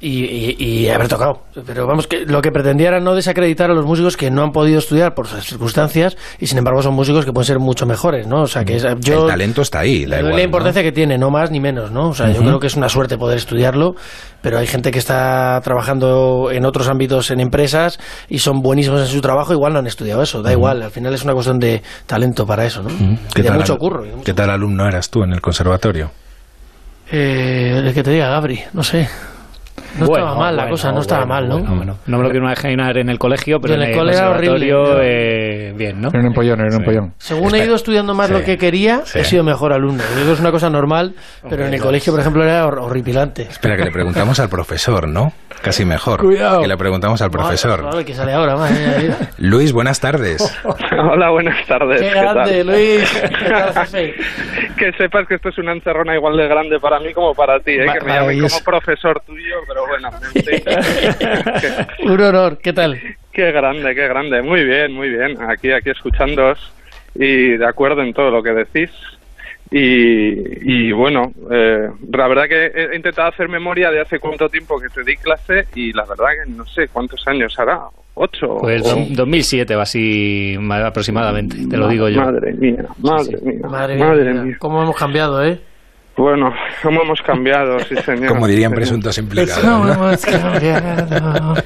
y, 0.00 0.24
y- 0.24 0.56
y 0.58 0.88
haber 0.88 1.08
tocado. 1.08 1.42
Pero 1.66 1.86
vamos, 1.86 2.06
que 2.06 2.24
lo 2.24 2.40
que 2.40 2.50
pretendía 2.50 2.88
era 2.88 3.00
no 3.00 3.14
desacreditar 3.14 3.70
a 3.70 3.74
los 3.74 3.84
músicos 3.84 4.16
que 4.16 4.30
no 4.30 4.42
han 4.42 4.50
podido 4.50 4.78
estudiar 4.78 5.14
por 5.14 5.26
sus 5.26 5.44
circunstancias 5.44 6.16
y 6.38 6.46
sin 6.46 6.56
embargo 6.58 6.82
son 6.82 6.94
músicos 6.94 7.24
que 7.26 7.32
pueden 7.32 7.46
ser 7.46 7.58
mucho 7.58 7.84
mejores, 7.84 8.26
¿no? 8.26 8.42
O 8.42 8.46
sea, 8.46 8.64
que 8.64 8.76
es- 8.76 8.86
yo... 9.00 9.22
el 9.24 9.28
talento 9.28 9.60
está 9.62 9.80
ahí, 9.80 10.06
da 10.06 10.18
igual, 10.20 10.32
la 10.32 10.38
¿no? 10.38 10.42
importancia 10.44 10.82
que 10.82 10.92
tiene, 10.92 11.18
no 11.18 11.30
más 11.30 11.50
ni 11.50 11.60
menos, 11.60 11.90
¿no? 11.90 12.08
O 12.08 12.14
sea, 12.14 12.30
yo 12.30 12.40
creo 12.40 12.58
que 12.58 12.66
es 12.68 12.76
una 12.76 12.88
suerte 12.88 13.18
poder 13.18 13.36
estudiarlo, 13.36 13.94
pero 14.40 14.58
hay 14.58 14.66
gente 14.66 14.90
que 14.90 14.98
está 14.98 15.60
trabajando 15.62 16.48
en 16.50 16.64
otros 16.64 16.88
ámbitos 16.88 17.30
en 17.30 17.40
empresas 17.40 17.98
y 18.28 18.38
son 18.38 18.60
buenísimos 18.62 19.00
en 19.02 19.06
su 19.06 19.20
trabajo, 19.20 19.52
igual 19.52 19.74
no 19.74 19.80
han 19.80 19.86
estudiado 19.86 20.22
eso, 20.22 20.40
da 20.42 20.50
igual, 20.52 20.82
al 20.82 20.90
final 20.90 21.12
es 21.12 21.24
una 21.24 21.34
cuestión 21.34 21.58
de 21.58 21.82
talento 22.06 22.46
para 22.46 22.64
eso, 22.64 22.82
¿no? 22.82 22.88
Y 23.36 23.42
de 23.42 23.50
mucho 23.50 23.76
curro. 23.76 24.04
mucho- 24.04 24.24
¿Qué 24.24 24.32
tal 24.32 24.48
alumno 24.48 24.86
eras 24.88 25.10
tú 25.10 25.22
en 25.24 25.32
el 25.34 25.40
conservatorio? 25.42 26.10
Eh, 27.12 27.82
el 27.84 27.92
que 27.92 28.02
te 28.02 28.10
diga 28.12 28.28
Gabri, 28.28 28.60
no 28.72 28.82
sé. 28.82 29.08
No 29.98 30.06
Bueno, 30.06 30.24
estaba 30.26 30.38
mal 30.40 30.56
la 30.56 30.62
bueno, 30.62 30.74
cosa, 30.76 30.92
no 30.92 31.00
estaba 31.00 31.24
bueno, 31.24 31.34
mal, 31.34 31.48
¿no? 31.48 31.54
bueno, 31.58 31.76
bueno. 31.76 31.98
No 32.06 32.16
me 32.18 32.22
lo 32.22 32.30
quiero 32.30 32.46
imaginar 32.46 32.96
en 32.96 33.08
el 33.08 33.18
colegio, 33.18 33.58
pero 33.60 33.74
en 33.74 33.80
en 33.82 33.86
el 33.88 33.92
el, 33.92 33.98
cole 33.98 34.12
era 34.12 34.30
horrible. 34.30 34.70
eh, 35.02 35.72
bien, 35.76 36.00
¿no? 36.00 36.08
Era 36.10 36.20
un 36.20 36.26
empollón, 36.26 36.60
era 36.60 36.66
un 36.66 36.72
Sí. 36.72 36.78
empollón. 36.78 37.14
Según 37.18 37.54
he 37.56 37.64
ido 37.64 37.74
estudiando 37.74 38.14
más 38.14 38.30
lo 38.30 38.42
que 38.44 38.56
quería, 38.56 39.02
he 39.14 39.24
sido 39.24 39.42
mejor 39.42 39.72
alumno. 39.72 40.02
Que 40.14 40.30
es 40.32 40.40
una 40.40 40.52
cosa 40.52 40.70
normal, 40.70 41.14
pero 41.48 41.66
en 41.66 41.74
el 41.74 41.80
colegio, 41.80 42.12
por 42.12 42.20
ejemplo, 42.20 42.44
era 42.44 42.64
hor- 42.66 42.78
horripilante. 42.80 43.42
Espera, 43.42 43.76
que 43.76 43.84
le 43.84 43.90
preguntamos 43.90 44.38
al 44.38 44.48
profesor, 44.48 45.08
¿no? 45.08 45.32
Casi 45.60 45.84
mejor. 45.84 46.20
Cuidado. 46.20 46.60
Que 46.62 46.68
le 46.68 46.76
preguntamos 46.76 47.20
al 47.20 47.30
profesor. 47.30 47.82
Madre, 47.82 48.04
que 48.04 48.14
sale 48.14 48.32
ahora, 48.32 48.54
vida. 48.54 49.18
Luis, 49.38 49.72
buenas 49.72 49.98
tardes. 50.00 50.40
Hola, 50.64 51.30
buenas 51.30 51.66
tardes. 51.66 52.00
Qué 52.00 52.08
¿qué 52.08 52.14
tal? 52.14 52.34
grande, 52.34 52.64
Luis. 52.64 53.22
¿Qué 53.38 53.44
tal? 53.48 54.14
Que 54.78 54.92
sepas 54.96 55.26
que 55.28 55.34
esto 55.34 55.48
es 55.50 55.58
una 55.58 55.72
encerrona 55.72 56.14
igual 56.14 56.36
de 56.36 56.46
grande 56.48 56.78
para 56.80 56.98
mí 57.00 57.12
como 57.12 57.34
para 57.34 57.58
ti, 57.60 57.72
¿eh? 57.72 57.86
Que 57.98 58.04
me 58.06 58.12
llamen 58.14 58.40
como 58.40 58.60
profesor 58.64 59.20
tuyo, 59.26 59.56
pero 59.66 59.86
bueno. 59.86 60.10
Un 62.04 62.20
honor, 62.20 62.58
¿qué 62.58 62.72
tal? 62.72 63.00
qué 63.32 63.52
grande, 63.52 63.94
qué 63.94 64.08
grande. 64.08 64.42
Muy 64.42 64.64
bien, 64.64 64.92
muy 64.92 65.08
bien. 65.08 65.40
Aquí, 65.42 65.70
aquí 65.72 65.90
escuchándoos 65.90 66.72
y 67.14 67.56
de 67.56 67.66
acuerdo 67.66 68.02
en 68.02 68.12
todo 68.12 68.30
lo 68.30 68.42
que 68.42 68.50
decís. 68.50 68.90
Y, 69.72 70.88
y 70.88 70.92
bueno, 70.92 71.32
eh, 71.50 71.88
la 72.12 72.26
verdad 72.28 72.48
que 72.48 72.66
he 72.74 72.96
intentado 72.96 73.28
hacer 73.28 73.48
memoria 73.48 73.90
de 73.92 74.00
hace 74.00 74.18
cuánto 74.18 74.48
tiempo 74.48 74.80
que 74.80 74.88
te 74.88 75.04
di 75.04 75.16
clase 75.16 75.66
y 75.76 75.92
la 75.92 76.04
verdad 76.06 76.26
que 76.44 76.50
no 76.50 76.66
sé 76.66 76.88
cuántos 76.88 77.26
años 77.28 77.56
hará. 77.58 77.80
¿Ocho? 78.14 78.56
Pues 78.60 78.82
o- 78.92 78.96
do- 78.96 79.06
2007 79.10 79.76
o 79.76 79.80
así 79.80 80.56
ma- 80.58 80.84
aproximadamente, 80.84 81.56
te 81.70 81.76
lo 81.76 81.86
digo 81.86 82.08
yo. 82.08 82.20
Madre 82.20 82.52
mía, 82.54 82.84
madre 82.98 83.38
mía. 83.42 83.60
Madre, 83.68 83.96
Madre 83.96 84.32
mía, 84.32 84.42
mía. 84.42 84.56
¿Cómo 84.58 84.82
hemos 84.82 84.96
cambiado, 84.96 85.42
eh? 85.44 85.60
Bueno, 86.20 86.54
¿cómo 86.82 87.00
hemos 87.00 87.22
cambiado? 87.22 87.78
Sí, 87.80 87.96
señor. 87.96 88.28
Como 88.28 88.46
dirían 88.46 88.72
presuntos 88.72 89.16
implicados. 89.16 89.64
¿Cómo 89.64 89.86
¿no? 89.86 89.92
hemos 89.94 90.26
cambiado? 90.26 91.54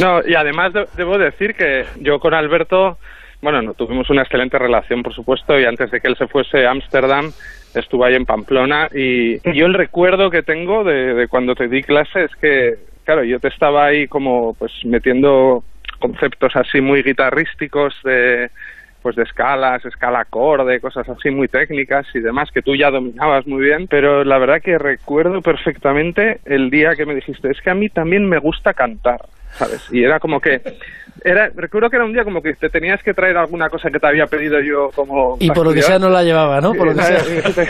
No, 0.00 0.20
y 0.26 0.34
además 0.34 0.72
de- 0.72 0.86
debo 0.96 1.18
decir 1.18 1.54
que 1.54 1.84
yo 2.00 2.18
con 2.18 2.32
Alberto, 2.32 2.96
bueno, 3.42 3.60
no 3.60 3.74
tuvimos 3.74 4.08
una 4.08 4.22
excelente 4.22 4.58
relación, 4.58 5.02
por 5.02 5.14
supuesto, 5.14 5.58
y 5.60 5.64
antes 5.66 5.90
de 5.90 6.00
que 6.00 6.08
él 6.08 6.16
se 6.16 6.26
fuese 6.26 6.66
a 6.66 6.70
Ámsterdam, 6.70 7.32
estuve 7.74 8.06
ahí 8.08 8.14
en 8.14 8.24
Pamplona, 8.24 8.88
y 8.94 9.36
yo 9.52 9.66
el 9.66 9.74
recuerdo 9.74 10.30
que 10.30 10.42
tengo 10.42 10.82
de, 10.82 11.12
de 11.14 11.28
cuando 11.28 11.54
te 11.54 11.68
di 11.68 11.82
clase 11.82 12.24
es 12.24 12.30
que, 12.40 12.74
claro, 13.04 13.24
yo 13.24 13.38
te 13.40 13.48
estaba 13.48 13.84
ahí 13.86 14.06
como 14.08 14.54
pues 14.54 14.72
metiendo 14.84 15.64
conceptos 15.98 16.56
así 16.56 16.80
muy 16.80 17.02
guitarrísticos 17.02 17.94
de 18.04 18.50
pues 19.06 19.14
de 19.14 19.22
escalas, 19.22 19.84
escala 19.84 20.18
acorde, 20.18 20.80
cosas 20.80 21.08
así 21.08 21.30
muy 21.30 21.46
técnicas 21.46 22.04
y 22.12 22.18
demás 22.18 22.50
que 22.52 22.60
tú 22.60 22.74
ya 22.74 22.90
dominabas 22.90 23.46
muy 23.46 23.62
bien, 23.62 23.86
pero 23.86 24.24
la 24.24 24.36
verdad 24.36 24.60
que 24.60 24.78
recuerdo 24.78 25.42
perfectamente 25.42 26.40
el 26.44 26.70
día 26.70 26.96
que 26.96 27.06
me 27.06 27.14
dijiste, 27.14 27.48
es 27.52 27.60
que 27.60 27.70
a 27.70 27.74
mí 27.74 27.88
también 27.88 28.28
me 28.28 28.40
gusta 28.40 28.74
cantar, 28.74 29.20
¿sabes? 29.52 29.86
Y 29.92 30.02
era 30.02 30.18
como 30.18 30.40
que 30.40 30.60
era 31.22 31.50
recuerdo 31.54 31.88
que 31.88 31.94
era 31.94 32.04
un 32.04 32.14
día 32.14 32.24
como 32.24 32.42
que 32.42 32.54
te 32.54 32.68
tenías 32.68 33.00
que 33.00 33.14
traer 33.14 33.36
alguna 33.36 33.68
cosa 33.68 33.90
que 33.92 34.00
te 34.00 34.08
había 34.08 34.26
pedido 34.26 34.58
yo 34.58 34.90
como 34.92 35.36
Y 35.38 35.52
por 35.52 35.66
lo 35.66 35.72
que 35.72 35.82
sea 35.82 36.00
no 36.00 36.08
la 36.08 36.24
llevaba, 36.24 36.60
¿no? 36.60 36.72
Por 36.72 36.88
lo 36.88 36.94
que 36.96 37.02
sea. 37.02 37.64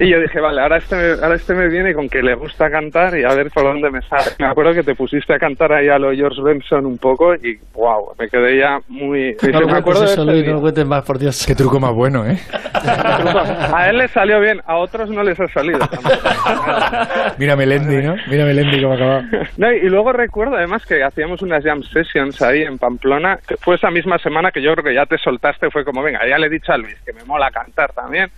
Y 0.00 0.10
yo 0.10 0.20
dije, 0.20 0.40
vale, 0.40 0.60
ahora 0.60 0.78
este, 0.78 0.96
me, 0.96 1.22
ahora 1.22 1.34
este 1.34 1.54
me 1.54 1.68
viene 1.68 1.94
con 1.94 2.08
que 2.08 2.22
le 2.22 2.34
gusta 2.34 2.70
cantar 2.70 3.16
y 3.18 3.24
a 3.24 3.34
ver 3.34 3.50
por 3.50 3.64
dónde 3.64 3.90
me 3.90 4.00
sale. 4.02 4.30
Me 4.38 4.46
acuerdo 4.46 4.72
que 4.72 4.82
te 4.82 4.94
pusiste 4.94 5.34
a 5.34 5.38
cantar 5.38 5.72
ahí 5.72 5.88
a 5.88 5.98
lo 5.98 6.12
George 6.12 6.42
Benson 6.42 6.86
un 6.86 6.98
poco 6.98 7.34
y 7.34 7.58
wow, 7.74 8.14
me 8.18 8.28
quedé 8.28 8.58
ya 8.58 8.78
muy... 8.88 9.36
No 9.52 9.66
me 9.66 9.78
acuerdo 9.78 10.02
de 10.02 10.06
eso, 10.06 10.24
Luis, 10.24 10.46
no 10.46 10.60
cuentes 10.60 10.86
más, 10.86 11.04
por 11.04 11.18
Dios. 11.18 11.44
Qué 11.46 11.54
truco 11.54 11.78
más 11.80 11.94
bueno, 11.94 12.26
¿eh? 12.26 12.38
A 12.74 13.88
él 13.88 13.98
le 13.98 14.08
salió 14.08 14.40
bien, 14.40 14.60
a 14.66 14.76
otros 14.76 15.10
no 15.10 15.22
les 15.22 15.38
ha 15.40 15.46
salido. 15.48 15.78
Mira 17.38 17.56
Melendi, 17.56 18.02
¿no? 18.02 18.14
Mira 18.28 18.44
Melendi 18.44 18.82
cómo 18.82 18.94
acaba. 18.94 19.22
No, 19.56 19.72
y 19.72 19.88
luego 19.88 20.12
recuerdo 20.12 20.56
además 20.56 20.84
que 20.86 21.02
hacíamos 21.02 21.42
unas 21.42 21.64
jam 21.64 21.82
sessions 21.82 22.40
ahí 22.42 22.62
en 22.62 22.78
Pamplona, 22.78 23.38
que 23.46 23.56
fue 23.56 23.76
esa 23.76 23.90
misma 23.90 24.18
semana 24.18 24.50
que 24.50 24.62
yo 24.62 24.72
creo 24.72 24.84
que 24.84 24.94
ya 24.94 25.06
te 25.06 25.18
soltaste, 25.18 25.70
fue 25.70 25.84
como, 25.84 26.02
venga, 26.02 26.20
ya 26.28 26.38
le 26.38 26.46
he 26.46 26.50
dicho 26.50 26.72
a 26.72 26.78
Luis 26.78 26.96
que 27.04 27.12
me 27.12 27.24
mola 27.24 27.50
cantar 27.50 27.92
también. 27.92 28.30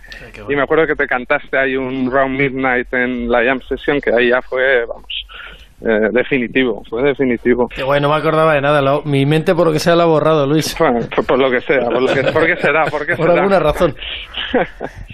Y 0.47 0.55
me 0.55 0.63
acuerdo 0.63 0.87
que 0.87 0.95
te 0.95 1.07
cantaste 1.25 1.57
ahí 1.57 1.75
un 1.75 2.11
Round 2.11 2.37
Midnight 2.37 2.93
en 2.93 3.29
la 3.29 3.43
jam 3.43 3.61
session, 3.67 3.99
que 4.01 4.11
ahí 4.13 4.29
ya 4.29 4.41
fue, 4.41 4.85
vamos, 4.85 5.25
eh, 5.81 6.09
definitivo, 6.11 6.83
fue 6.89 7.03
definitivo. 7.03 7.67
Que 7.67 7.83
bueno, 7.83 8.07
no 8.07 8.13
me 8.13 8.19
acordaba 8.19 8.53
de 8.53 8.61
nada. 8.61 8.81
lo- 8.81 9.01
mi 9.03 9.25
mente, 9.25 9.53
por 9.55 9.67
lo 9.67 9.73
que 9.73 9.79
sea, 9.79 9.95
lo 9.95 10.03
ha 10.03 10.05
borrado, 10.05 10.45
Luis. 10.47 10.75
Bueno, 10.79 10.99
por, 11.15 11.25
por 11.25 11.39
lo 11.39 11.49
que 11.51 11.61
sea, 11.61 11.81
por, 11.85 12.01
lo 12.01 12.13
que, 12.13 12.23
¿por 12.31 12.45
qué 12.45 12.55
será? 12.57 12.85
¿Por 12.85 13.05
qué 13.05 13.15
Por 13.15 13.27
será? 13.27 13.39
alguna 13.41 13.59
razón. 13.59 13.95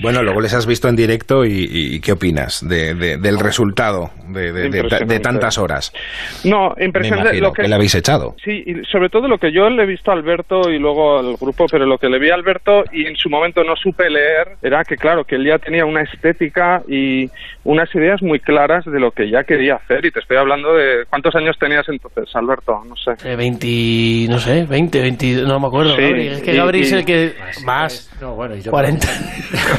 Bueno, 0.02 0.24
luego 0.24 0.42
les 0.42 0.54
has 0.54 0.66
visto 0.66 0.88
en 0.90 0.96
directo 0.96 1.46
y, 1.46 1.68
y 1.72 2.00
¿qué 2.02 2.12
opinas 2.14 2.68
de, 2.68 2.96
de- 2.96 3.18
del 3.18 3.40
resultado 3.40 4.10
de, 4.28 4.52
de- 4.52 4.52
de- 4.52 4.70
de 4.70 4.78
Impresionante. 4.80 5.20
tantas 5.20 5.58
horas? 5.58 5.94
No, 6.44 6.74
impresionante. 6.80 7.40
lo 7.40 7.54
que, 7.54 7.62
que 7.64 7.68
le 7.68 7.76
habéis 7.76 7.94
echado. 7.96 8.36
Sí, 8.44 8.64
y 8.66 8.84
sobre 8.86 9.10
todo 9.10 9.28
lo 9.28 9.38
que 9.38 9.52
yo 9.52 9.70
le 9.70 9.84
he 9.84 9.86
visto 9.86 10.12
a 10.12 10.16
Alberto 10.16 10.70
y 10.72 10.80
luego 10.80 11.20
al 11.20 11.36
grupo, 11.38 11.66
pero 11.72 11.86
lo 11.86 11.98
que 11.98 12.10
le 12.10 12.20
vi 12.20 12.30
a 12.32 12.36
Alberto 12.36 12.84
y 12.92 13.06
en 13.06 13.16
su 13.16 13.30
momento 13.30 13.64
no 13.64 13.76
supe 13.76 14.10
leer 14.10 14.58
era 14.62 14.84
que, 14.84 14.98
claro, 14.98 15.24
que 15.24 15.36
él 15.36 15.46
ya 15.46 15.60
tenía 15.60 15.86
una 15.86 16.02
estética 16.02 16.82
y 16.88 17.30
unas 17.64 17.94
ideas 17.96 18.22
muy 18.24 18.40
claras 18.40 18.86
de 18.86 19.00
lo 19.00 19.12
que 19.12 19.30
ya 19.30 19.44
quería 19.44 19.76
hacer. 19.76 20.06
Y 20.06 20.12
te 20.12 20.20
estoy 20.20 20.38
hablando 20.38 20.51
de. 20.58 21.06
¿Cuántos 21.10 21.36
años 21.36 21.58
tenías 21.60 21.88
entonces, 21.88 22.36
Alberto? 22.36 22.84
No 22.88 22.96
sé. 22.96 23.12
Eh, 23.24 23.36
20, 23.36 24.28
no 24.30 24.40
sé, 24.40 24.66
20, 24.66 25.02
20, 25.02 25.42
no 25.44 25.60
me 25.60 25.68
acuerdo. 25.68 25.96
Sí, 25.96 26.02
Gabri. 26.02 26.28
Es 26.28 26.42
que 26.42 26.54
y- 26.54 26.58
Gabri 26.58 26.82
es 26.82 26.92
el 26.92 27.06
que. 27.06 27.34
Más. 27.66 28.10
No, 28.20 28.36
bueno, 28.36 28.56
yo 28.56 28.72
40. 28.72 29.08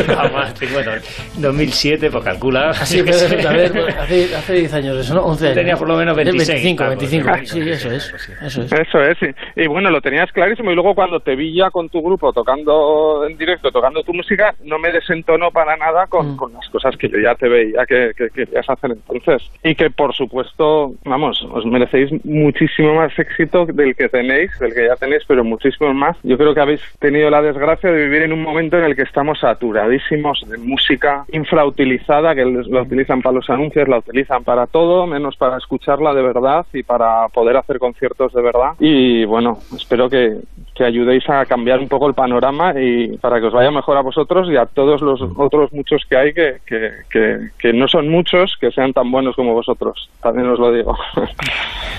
Ah, 0.08 0.28
más, 0.32 0.54
sí, 0.58 0.66
bueno, 0.72 0.90
2007, 1.38 2.10
pues 2.10 2.24
calcula. 2.24 2.70
Así, 2.70 3.02
pero, 3.02 3.14
sé. 3.18 3.46
a 3.46 3.52
ver, 3.52 3.72
hace, 3.98 4.34
hace 4.34 4.54
10 4.54 4.74
años 4.74 4.98
eso, 4.98 5.14
¿no? 5.14 5.22
11 5.22 5.44
años. 5.46 5.56
Tenía 5.56 5.76
por 5.76 5.88
lo 5.88 5.96
menos 5.96 6.16
26, 6.16 6.48
25, 6.48 6.82
ah, 6.84 6.88
25. 6.88 7.28
pues, 7.28 7.50
Sí, 7.50 7.60
eso 7.60 7.90
es. 7.90 8.14
Eso 8.42 8.62
es. 8.62 8.72
Eso 8.72 9.00
es, 9.02 9.18
y, 9.56 9.62
y 9.62 9.66
bueno, 9.66 9.90
lo 9.90 10.00
tenías 10.00 10.30
clarísimo. 10.32 10.70
Y 10.70 10.74
luego 10.74 10.94
cuando 10.94 11.20
te 11.20 11.36
vi 11.36 11.54
ya 11.56 11.70
con 11.70 11.88
tu 11.88 12.02
grupo 12.02 12.32
tocando 12.32 13.26
en 13.28 13.36
directo, 13.36 13.70
tocando 13.70 14.02
tu 14.02 14.12
música, 14.14 14.54
no 14.64 14.78
me 14.78 14.90
desentonó 14.92 15.50
para 15.50 15.76
nada 15.76 16.06
con, 16.06 16.36
con 16.36 16.52
las 16.52 16.68
cosas 16.68 16.96
que 16.96 17.08
yo 17.08 17.18
ya 17.18 17.34
te 17.34 17.48
veía 17.48 17.84
que, 17.86 18.12
que 18.16 18.28
querías 18.30 18.68
hacer 18.68 18.90
entonces. 18.92 19.42
Y 19.62 19.74
que 19.74 19.90
por 19.90 20.14
supuesto, 20.14 20.61
vamos, 21.04 21.42
os 21.52 21.64
merecéis 21.64 22.10
muchísimo 22.24 22.94
más 22.94 23.16
éxito 23.18 23.66
del 23.66 23.94
que 23.94 24.08
tenéis, 24.08 24.50
del 24.58 24.74
que 24.74 24.86
ya 24.86 24.96
tenéis, 24.96 25.22
pero 25.26 25.44
muchísimo 25.44 25.92
más. 25.94 26.16
Yo 26.22 26.36
creo 26.36 26.54
que 26.54 26.60
habéis 26.60 26.82
tenido 26.98 27.30
la 27.30 27.42
desgracia 27.42 27.90
de 27.90 28.04
vivir 28.04 28.22
en 28.22 28.32
un 28.32 28.42
momento 28.42 28.78
en 28.78 28.84
el 28.84 28.96
que 28.96 29.02
estamos 29.02 29.40
saturadísimos 29.40 30.44
de 30.48 30.58
música 30.58 31.24
infrautilizada, 31.32 32.34
que 32.34 32.44
la 32.44 32.82
utilizan 32.82 33.22
para 33.22 33.36
los 33.36 33.48
anuncios, 33.50 33.88
la 33.88 33.98
utilizan 33.98 34.44
para 34.44 34.66
todo, 34.66 35.06
menos 35.06 35.36
para 35.36 35.58
escucharla 35.58 36.14
de 36.14 36.22
verdad 36.22 36.66
y 36.72 36.82
para 36.82 37.28
poder 37.28 37.56
hacer 37.56 37.78
conciertos 37.78 38.32
de 38.32 38.42
verdad. 38.42 38.72
Y 38.78 39.24
bueno, 39.24 39.58
espero 39.74 40.08
que, 40.08 40.38
que 40.74 40.84
ayudéis 40.84 41.28
a 41.28 41.44
cambiar 41.44 41.78
un 41.78 41.88
poco 41.88 42.08
el 42.08 42.14
panorama 42.14 42.72
y 42.78 43.16
para 43.18 43.40
que 43.40 43.46
os 43.46 43.52
vaya 43.52 43.70
mejor 43.70 43.96
a 43.96 44.02
vosotros 44.02 44.48
y 44.50 44.56
a 44.56 44.66
todos 44.66 45.02
los 45.02 45.20
otros 45.36 45.72
muchos 45.72 46.02
que 46.08 46.16
hay, 46.16 46.32
que, 46.32 46.56
que, 46.66 46.90
que, 47.10 47.48
que 47.58 47.72
no 47.72 47.86
son 47.88 48.08
muchos, 48.08 48.56
que 48.60 48.70
sean 48.70 48.92
tan 48.92 49.10
buenos 49.10 49.36
como 49.36 49.52
vosotros. 49.52 50.08
También 50.22 50.48
os 50.48 50.58
lo 50.58 50.72
digo. 50.72 50.96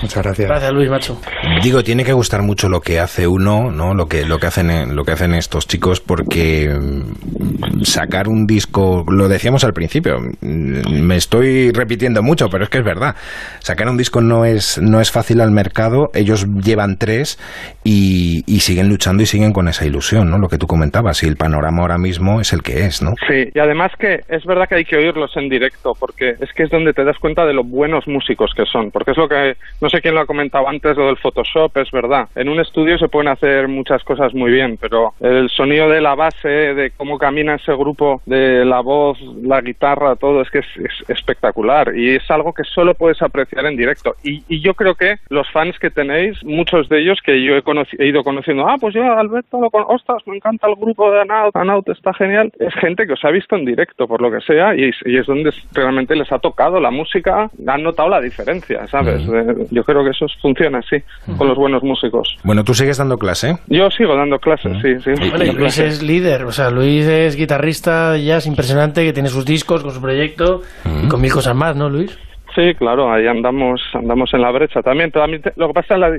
Muchas 0.02 0.22
gracias. 0.22 0.48
Gracias, 0.48 0.72
Luis, 0.72 0.90
macho. 0.90 1.18
Digo, 1.62 1.82
tiene 1.82 2.04
que 2.04 2.12
gustar 2.12 2.42
mucho 2.42 2.68
lo 2.68 2.80
que 2.80 3.00
hace 3.00 3.26
uno, 3.26 3.70
¿no? 3.70 3.94
Lo 3.94 4.06
que, 4.06 4.26
lo 4.26 4.38
que 4.38 4.46
hacen, 4.48 4.94
lo 4.94 5.04
que 5.04 5.12
hacen 5.12 5.34
estos 5.34 5.66
chicos, 5.66 6.00
porque 6.00 6.68
mm, 6.68 7.82
sacar 7.84 8.28
un 8.28 8.44
disco, 8.44 9.04
lo 9.08 9.28
decíamos 9.28 9.64
al 9.64 9.72
principio, 9.72 10.18
mm, 10.18 11.00
me 11.00 11.16
estoy 11.16 11.70
repitiendo 11.70 12.22
mucho, 12.22 12.48
pero 12.48 12.64
es 12.64 12.70
que 12.70 12.78
es 12.78 12.84
verdad. 12.84 13.14
Sacar 13.60 13.88
un 13.88 13.96
disco 13.96 14.20
no 14.20 14.44
es, 14.44 14.78
no 14.82 15.00
es 15.00 15.10
fácil 15.10 15.40
al 15.40 15.52
mercado, 15.52 16.10
ellos 16.12 16.46
llevan 16.62 16.96
tres 16.98 17.38
y, 17.82 18.42
y 18.46 18.60
siguen 18.64 18.88
luchando 18.88 19.22
y 19.22 19.26
siguen 19.26 19.52
con 19.52 19.68
esa 19.68 19.84
ilusión, 19.84 20.30
¿no? 20.30 20.38
Lo 20.38 20.48
que 20.48 20.56
tú 20.56 20.66
comentabas, 20.66 21.22
y 21.22 21.28
el 21.28 21.36
panorama 21.36 21.82
ahora 21.82 21.98
mismo 21.98 22.40
es 22.40 22.52
el 22.52 22.62
que 22.62 22.86
es, 22.86 23.02
¿no? 23.02 23.12
Sí, 23.28 23.50
y 23.54 23.58
además 23.58 23.92
que 23.98 24.20
es 24.28 24.44
verdad 24.46 24.68
que 24.68 24.76
hay 24.76 24.84
que 24.84 24.96
oírlos 24.96 25.36
en 25.36 25.48
directo, 25.48 25.94
porque 25.98 26.36
es 26.40 26.52
que 26.54 26.62
es 26.62 26.70
donde 26.70 26.94
te 26.94 27.04
das 27.04 27.18
cuenta 27.18 27.44
de 27.44 27.52
lo 27.52 27.62
buenos 27.62 28.06
músicos 28.08 28.52
que 28.56 28.64
son, 28.64 28.90
porque 28.90 29.10
es 29.10 29.16
lo 29.18 29.28
que, 29.28 29.56
no 29.80 29.90
sé 29.90 30.00
quién 30.00 30.14
lo 30.14 30.22
ha 30.22 30.26
comentado 30.26 30.68
antes, 30.68 30.96
lo 30.96 31.06
del 31.06 31.18
Photoshop, 31.18 31.76
es 31.76 31.90
verdad. 31.90 32.28
En 32.34 32.48
un 32.48 32.58
estudio 32.58 32.96
se 32.98 33.08
pueden 33.08 33.28
hacer 33.28 33.68
muchas 33.68 34.02
cosas 34.02 34.32
muy 34.32 34.50
bien, 34.50 34.78
pero 34.80 35.12
el 35.20 35.50
sonido 35.50 35.88
de 35.90 36.00
la 36.00 36.14
base, 36.14 36.48
de 36.48 36.90
cómo 36.96 37.18
camina 37.18 37.56
ese 37.56 37.72
grupo, 37.72 38.22
de 38.24 38.64
la 38.64 38.80
voz, 38.80 39.18
la 39.42 39.60
guitarra, 39.60 40.16
todo, 40.16 40.40
es 40.40 40.50
que 40.50 40.60
es, 40.60 40.66
es 40.78 41.10
espectacular 41.10 41.94
y 41.94 42.16
es 42.16 42.30
algo 42.30 42.52
que 42.52 42.64
solo 42.64 42.94
puedes 42.94 43.20
apreciar 43.20 43.66
en 43.66 43.76
directo. 43.76 44.14
Y, 44.22 44.42
yo 44.64 44.72
creo 44.72 44.94
que 44.94 45.16
los 45.28 45.50
fans 45.50 45.78
que 45.78 45.90
tenéis, 45.90 46.42
muchos 46.42 46.88
de 46.88 47.02
ellos 47.02 47.18
que 47.22 47.42
yo 47.44 47.56
he, 47.56 47.62
he 47.98 48.06
ido 48.06 48.24
conociendo, 48.24 48.53
ah, 48.60 48.76
pues 48.80 48.94
yo 48.94 49.02
Alberto, 49.02 49.60
lo 49.60 49.70
con 49.70 49.84
ostras, 49.88 50.22
me 50.26 50.36
encanta 50.36 50.68
el 50.68 50.74
grupo 50.76 51.10
de 51.10 51.20
Anaut, 51.22 51.54
Anaut 51.56 51.88
está 51.88 52.12
genial, 52.14 52.52
es 52.58 52.74
gente 52.74 53.06
que 53.06 53.14
os 53.14 53.24
ha 53.24 53.30
visto 53.30 53.56
en 53.56 53.64
directo, 53.64 54.06
por 54.06 54.20
lo 54.22 54.30
que 54.30 54.40
sea, 54.40 54.74
y, 54.74 54.90
y 55.04 55.16
es 55.16 55.26
donde 55.26 55.50
realmente 55.72 56.14
les 56.16 56.30
ha 56.32 56.38
tocado 56.38 56.80
la 56.80 56.90
música, 56.90 57.50
han 57.66 57.82
notado 57.82 58.08
la 58.08 58.20
diferencia, 58.20 58.86
¿sabes? 58.88 59.22
Eh, 59.28 59.66
yo 59.70 59.84
creo 59.84 60.04
que 60.04 60.10
eso 60.10 60.26
funciona 60.40 60.78
así, 60.78 60.96
con 61.36 61.48
los 61.48 61.56
buenos 61.56 61.82
músicos. 61.82 62.36
Bueno, 62.44 62.62
tú 62.64 62.74
sigues 62.74 62.98
dando 62.98 63.18
clase. 63.18 63.56
Yo 63.68 63.90
sigo 63.90 64.14
dando 64.16 64.38
clases, 64.38 64.76
sí, 64.82 64.98
sí. 65.00 65.10
Bueno, 65.30 65.44
y 65.44 65.52
Luis 65.52 65.78
es 65.78 66.02
líder, 66.02 66.44
o 66.44 66.52
sea, 66.52 66.70
Luis 66.70 67.06
es 67.06 67.36
guitarrista 67.36 68.12
de 68.12 68.24
jazz 68.24 68.46
impresionante 68.46 69.04
que 69.04 69.12
tiene 69.12 69.28
sus 69.28 69.44
discos 69.44 69.82
con 69.82 69.90
su 69.92 70.00
proyecto 70.00 70.62
y 71.04 71.08
con 71.08 71.20
mil 71.20 71.32
cosas 71.32 71.54
más, 71.54 71.76
¿no, 71.76 71.88
Luis? 71.88 72.18
Sí, 72.54 72.72
claro, 72.74 73.12
ahí 73.12 73.26
andamos 73.26 73.80
andamos 73.94 74.32
en 74.32 74.40
la 74.42 74.52
brecha 74.52 74.80
también. 74.80 75.10
también 75.10 75.42
te- 75.42 75.52
lo 75.56 75.66
que 75.68 75.74
pasa 75.74 75.94
es 75.94 76.00
la, 76.00 76.16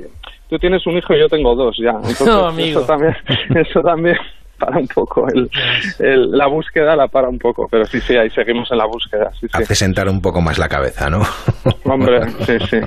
tú 0.50 0.58
tienes 0.60 0.86
un 0.88 0.98
hijo 0.98 1.14
y 1.14 1.20
yo 1.20 1.30
tengo 1.30 1.56
dos 1.56 1.76
ya. 1.78 1.92
Entonces, 1.96 2.28
No, 2.28 2.48
amigo. 2.48 2.80
Eso 2.80 2.88
también, 2.88 3.16
eso 3.56 3.82
también 3.82 4.18
para 4.58 4.78
un 4.78 4.88
poco. 4.88 5.28
El, 5.28 5.50
el- 6.00 6.32
la 6.32 6.48
búsqueda 6.48 6.96
la 6.96 7.08
para 7.10 7.28
un 7.28 7.38
poco. 7.40 7.68
Pero 7.70 7.86
sí, 7.86 8.00
sí, 8.02 8.16
ahí 8.16 8.30
seguimos 8.30 8.72
en 8.72 8.78
la 8.78 8.86
búsqueda. 8.86 9.32
Sí, 9.40 9.48
sí. 9.48 9.62
Hace 9.62 9.76
sentar 9.76 10.08
un 10.08 10.22
poco 10.22 10.40
más 10.42 10.58
la 10.58 10.70
cabeza, 10.70 11.10
¿no? 11.10 11.22
Hombre, 11.84 12.22
sí, 12.46 12.58
sí. 12.70 12.78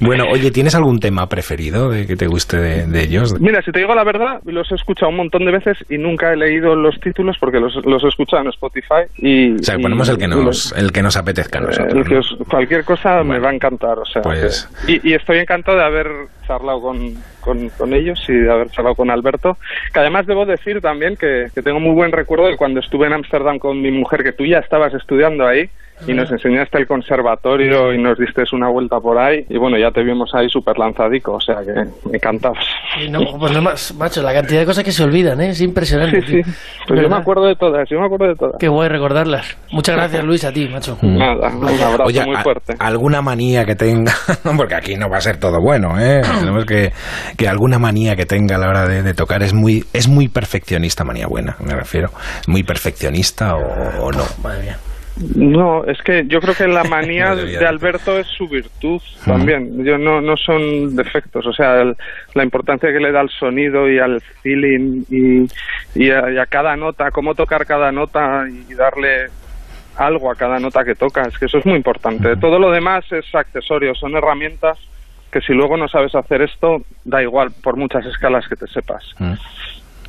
Bueno, 0.00 0.24
oye, 0.30 0.50
¿tienes 0.50 0.74
algún 0.74 0.98
tema 1.00 1.28
preferido 1.28 1.90
de 1.90 2.06
que 2.06 2.16
te 2.16 2.26
guste 2.26 2.56
de, 2.58 2.86
de 2.86 3.02
ellos? 3.02 3.38
Mira, 3.40 3.62
si 3.62 3.70
te 3.72 3.80
digo 3.80 3.94
la 3.94 4.04
verdad, 4.04 4.40
los 4.44 4.70
he 4.72 4.74
escuchado 4.74 5.10
un 5.10 5.16
montón 5.16 5.44
de 5.44 5.52
veces 5.52 5.76
y 5.88 5.98
nunca 5.98 6.32
he 6.32 6.36
leído 6.36 6.74
los 6.74 6.98
títulos 7.00 7.36
porque 7.38 7.60
los, 7.60 7.74
los 7.84 8.02
he 8.04 8.08
escuchado 8.08 8.42
en 8.42 8.48
Spotify 8.48 9.04
y... 9.18 9.54
O 9.54 9.62
sea, 9.62 9.76
y- 9.78 9.82
ponemos 9.82 10.08
el 10.08 10.18
que 10.18 10.28
nos, 10.28 10.44
los- 10.44 10.72
el 10.76 10.92
que 10.92 11.02
nos 11.02 11.16
apetezca 11.16 11.58
a 11.58 11.62
nosotros. 11.62 11.94
el 11.94 12.04
que 12.04 12.14
¿no? 12.14 12.20
os- 12.20 12.36
cualquier 12.48 12.84
cosa 12.84 13.22
me 13.22 13.38
va 13.38 13.50
a 13.50 13.54
encantar, 13.54 13.98
o 13.98 14.04
sea. 14.06 14.22
Pues- 14.22 14.68
que- 14.86 14.92
y, 15.04 15.10
y 15.10 15.14
estoy 15.14 15.38
encantado 15.38 15.78
de 15.78 15.84
haber 15.84 16.08
charlado 16.46 16.80
con, 16.80 17.14
con, 17.40 17.68
con 17.70 17.92
ellos 17.94 18.20
y 18.28 18.32
de 18.32 18.50
haber 18.50 18.70
charlado 18.70 18.94
con 18.96 19.10
Alberto. 19.10 19.56
Que 19.92 20.00
además 20.00 20.26
debo 20.26 20.46
decir 20.46 20.80
también 20.80 21.16
que, 21.16 21.48
que 21.54 21.62
tengo 21.62 21.78
muy 21.78 21.92
buen 21.94 22.10
recuerdo 22.12 22.46
de 22.48 22.56
cuando 22.56 22.80
estuve 22.80 23.06
en 23.06 23.12
Ámsterdam 23.12 23.58
con 23.58 23.80
mi 23.80 23.90
mujer, 23.90 24.22
que 24.24 24.32
tú 24.32 24.44
ya 24.44 24.58
estabas 24.58 24.92
estudiando 24.94 25.46
ahí 25.46 25.68
y 26.06 26.14
nos 26.14 26.30
enseñaste 26.30 26.78
el 26.78 26.86
conservatorio 26.86 27.92
y 27.92 27.98
nos 28.02 28.18
diste 28.18 28.42
una 28.52 28.68
vuelta 28.70 28.98
por 29.00 29.18
ahí. 29.18 29.44
Y 29.48 29.58
bueno, 29.58 29.76
ya 29.78 29.90
te 29.90 30.02
vimos 30.02 30.30
ahí 30.34 30.48
súper 30.48 30.78
lanzadico, 30.78 31.32
o 31.34 31.40
sea 31.40 31.56
que 31.64 31.72
me 32.08 32.16
encantabas. 32.16 32.64
No, 33.10 33.20
pues 33.38 33.52
no 33.52 33.62
más, 33.62 33.94
macho, 33.94 34.22
la 34.22 34.32
cantidad 34.32 34.60
de 34.60 34.66
cosas 34.66 34.82
que 34.84 34.92
se 34.92 35.02
olvidan, 35.04 35.40
¿eh? 35.40 35.50
Es 35.50 35.60
impresionante. 35.60 36.20
Sí, 36.22 36.42
sí. 36.42 36.50
Pues 36.88 37.00
yo 37.02 37.08
me 37.08 37.16
acuerdo 37.16 37.44
de 37.46 37.54
todas, 37.54 37.88
yo 37.88 37.98
me 38.00 38.06
acuerdo 38.06 38.26
de 38.28 38.34
todas. 38.34 38.54
Qué 38.58 38.68
guay 38.68 38.88
recordarlas. 38.88 39.56
Muchas 39.72 39.94
gracias, 39.96 40.24
Luis, 40.24 40.44
a 40.44 40.52
ti, 40.52 40.68
macho. 40.68 40.96
Nada, 41.02 41.48
un 41.54 41.64
abrazo 41.68 42.04
Oye, 42.04 42.24
muy 42.24 42.36
a- 42.36 42.42
fuerte. 42.42 42.74
alguna 42.78 43.22
manía 43.22 43.64
que 43.64 43.76
tenga, 43.76 44.12
porque 44.56 44.74
aquí 44.74 44.96
no 44.96 45.08
va 45.08 45.18
a 45.18 45.20
ser 45.20 45.36
todo 45.38 45.58
bueno, 45.60 45.98
¿eh? 46.00 46.22
Tenemos 46.40 46.64
que, 46.64 46.92
que 47.36 47.48
alguna 47.48 47.78
manía 47.78 48.16
que 48.16 48.26
tenga 48.26 48.56
a 48.56 48.58
la 48.58 48.68
hora 48.68 48.86
de, 48.88 49.02
de 49.02 49.14
tocar 49.14 49.42
es 49.42 49.52
muy, 49.54 49.84
es 49.92 50.08
muy 50.08 50.28
perfeccionista, 50.28 51.04
manía 51.04 51.26
buena, 51.26 51.56
me 51.64 51.74
refiero. 51.74 52.08
¿Muy 52.48 52.62
perfeccionista 52.62 53.54
o, 53.54 54.04
o 54.06 54.10
no? 54.12 54.24
Madre 54.42 54.62
mía. 54.62 54.76
No, 55.36 55.84
es 55.84 56.00
que 56.02 56.24
yo 56.26 56.40
creo 56.40 56.54
que 56.54 56.66
la 56.66 56.82
manía 56.88 57.34
de 57.34 57.42
de- 57.58 57.66
Alberto 57.66 58.18
es 58.18 58.26
su 58.26 58.48
virtud 58.48 59.00
también. 59.24 59.84
Yo 59.84 59.98
no, 59.98 60.20
no 60.20 60.36
son 60.36 60.96
defectos, 60.96 61.46
o 61.46 61.52
sea, 61.52 61.82
el- 61.82 61.96
la 62.34 62.42
importancia 62.44 62.92
que 62.92 63.00
le 63.00 63.12
da 63.12 63.20
al 63.20 63.30
sonido 63.30 63.88
y 63.90 63.98
al 63.98 64.20
feeling 64.42 65.02
y, 65.10 65.48
y, 65.94 66.10
a, 66.10 66.30
y 66.30 66.38
a 66.38 66.46
cada 66.46 66.76
nota, 66.76 67.10
cómo 67.10 67.34
tocar 67.34 67.66
cada 67.66 67.92
nota 67.92 68.44
y 68.48 68.72
darle 68.74 69.26
algo 69.96 70.30
a 70.30 70.36
cada 70.36 70.58
nota 70.58 70.84
que 70.84 70.94
toca, 70.94 71.22
es 71.22 71.38
que 71.38 71.44
eso 71.46 71.58
es 71.58 71.66
muy 71.66 71.76
importante. 71.76 72.36
Todo 72.36 72.58
lo 72.58 72.70
demás 72.70 73.04
es 73.12 73.34
accesorio, 73.34 73.94
son 73.94 74.16
herramientas 74.16 74.78
que 75.30 75.40
si 75.42 75.52
luego 75.52 75.76
no 75.76 75.86
sabes 75.88 76.14
hacer 76.14 76.42
esto, 76.42 76.82
da 77.04 77.22
igual 77.22 77.50
por 77.62 77.76
muchas 77.76 78.04
escalas 78.06 78.48
que 78.48 78.56
te 78.56 78.66
sepas. 78.66 79.04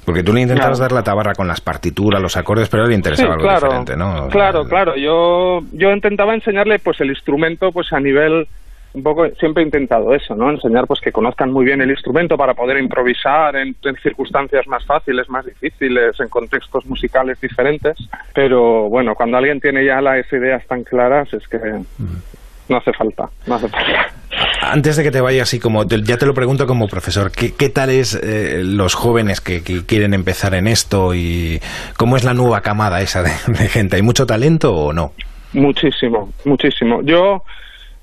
Porque 0.05 0.23
tú 0.23 0.33
le 0.33 0.41
intentabas 0.41 0.79
Claro. 0.79 0.93
dar 0.95 0.99
la 0.99 1.03
tabarra 1.03 1.33
con 1.35 1.47
las 1.47 1.61
partituras, 1.61 2.21
los 2.21 2.35
acordes, 2.35 2.69
pero 2.69 2.83
a 2.83 2.85
él 2.85 2.89
le 2.91 2.95
interesaba 2.95 3.29
Sí, 3.29 3.33
algo 3.33 3.43
claro, 3.43 3.67
diferente, 3.67 3.95
¿no? 3.97 4.27
Claro, 4.29 4.65
claro. 4.65 4.95
Yo, 4.95 5.61
yo 5.73 5.91
intentaba 5.91 6.33
enseñarle 6.33 6.79
pues 6.79 6.99
el 7.01 7.09
instrumento 7.09 7.71
pues 7.71 7.93
a 7.93 7.99
nivel 7.99 8.47
un 8.93 9.03
poco 9.03 9.25
siempre 9.39 9.63
he 9.63 9.65
intentado 9.65 10.13
eso, 10.13 10.35
¿no? 10.35 10.49
Enseñar 10.49 10.85
pues 10.85 10.99
que 10.99 11.11
conozcan 11.13 11.49
muy 11.51 11.63
bien 11.63 11.79
el 11.81 11.91
instrumento 11.91 12.35
para 12.35 12.53
poder 12.55 12.77
improvisar 12.77 13.55
en, 13.55 13.73
en 13.83 13.95
circunstancias 14.03 14.67
más 14.67 14.85
fáciles, 14.85 15.29
más 15.29 15.45
difíciles, 15.45 16.19
en 16.19 16.27
contextos 16.27 16.85
musicales 16.87 17.39
diferentes. 17.39 17.95
Pero 18.33 18.89
bueno, 18.89 19.15
cuando 19.15 19.37
alguien 19.37 19.61
tiene 19.61 19.85
ya 19.85 20.01
las 20.01 20.25
ideas 20.33 20.65
tan 20.67 20.83
claras 20.83 21.31
es 21.33 21.47
que 21.47 21.57
no 22.67 22.77
hace 22.77 22.91
falta, 22.91 23.29
no 23.47 23.55
hace 23.55 23.69
falta. 23.69 24.07
Antes 24.61 24.95
de 24.95 25.03
que 25.03 25.11
te 25.11 25.21
vayas, 25.21 25.43
así 25.43 25.59
como 25.59 25.83
ya 25.85 26.17
te 26.17 26.25
lo 26.25 26.33
pregunto 26.33 26.67
como 26.67 26.87
profesor, 26.87 27.31
¿qué, 27.31 27.53
qué 27.53 27.69
tal 27.69 27.89
es 27.89 28.15
eh, 28.15 28.61
los 28.63 28.95
jóvenes 28.95 29.41
que, 29.41 29.61
quieren 29.61 30.13
empezar 30.13 30.53
en 30.53 30.67
esto 30.67 31.13
y 31.13 31.59
cómo 31.97 32.15
es 32.15 32.23
la 32.23 32.33
nueva 32.33 32.61
camada 32.61 33.01
esa 33.01 33.23
de, 33.23 33.31
gente? 33.67 33.97
¿Hay 33.97 34.01
mucho 34.01 34.25
talento 34.25 34.75
o 34.75 34.93
no? 34.93 35.13
Muchísimo, 35.53 36.31
muchísimo. 36.45 37.01
Yo 37.03 37.43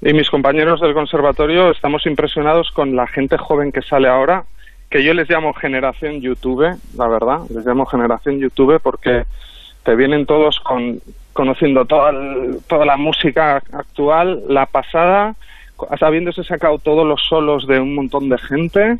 y 0.00 0.12
mis 0.12 0.30
compañeros 0.30 0.80
del 0.80 0.94
conservatorio 0.94 1.70
estamos 1.70 2.06
impresionados 2.06 2.70
con 2.70 2.94
la 2.94 3.06
gente 3.06 3.36
joven 3.36 3.72
que 3.72 3.82
sale 3.82 4.08
ahora, 4.08 4.44
que 4.90 5.02
yo 5.02 5.12
les 5.14 5.28
llamo 5.28 5.52
generación 5.54 6.20
YouTube, 6.20 6.76
la 6.96 7.08
verdad, 7.08 7.40
les 7.52 7.66
llamo 7.66 7.86
generación 7.86 8.38
YouTube 8.38 8.80
porque 8.80 9.24
te 9.84 9.96
vienen 9.96 10.26
todos 10.26 10.60
con 10.60 11.00
conociendo 11.32 11.84
toda, 11.84 12.12
toda 12.66 12.84
la 12.84 12.96
música 12.96 13.62
actual, 13.72 14.42
la 14.48 14.66
pasada, 14.66 15.36
habiéndose 16.00 16.44
sacado 16.44 16.78
todos 16.78 17.06
los 17.06 17.20
solos 17.28 17.66
de 17.66 17.80
un 17.80 17.94
montón 17.94 18.28
de 18.28 18.38
gente 18.38 18.98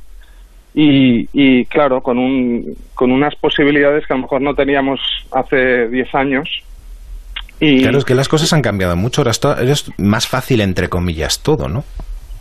y, 0.74 1.28
y 1.32 1.64
claro, 1.66 2.02
con, 2.02 2.18
un, 2.18 2.76
con 2.94 3.10
unas 3.10 3.34
posibilidades 3.36 4.06
que 4.06 4.12
a 4.12 4.16
lo 4.16 4.22
mejor 4.22 4.42
no 4.42 4.54
teníamos 4.54 5.00
hace 5.32 5.88
10 5.88 6.14
años. 6.14 6.62
Y 7.60 7.82
Claro, 7.82 7.98
es 7.98 8.04
que 8.04 8.14
las 8.14 8.28
cosas 8.28 8.52
han 8.52 8.62
cambiado 8.62 8.94
mucho. 8.94 9.22
Ahora 9.22 9.32
es 9.32 9.90
más 9.98 10.28
fácil, 10.28 10.60
entre 10.60 10.88
comillas, 10.88 11.42
todo, 11.42 11.68
¿no? 11.68 11.84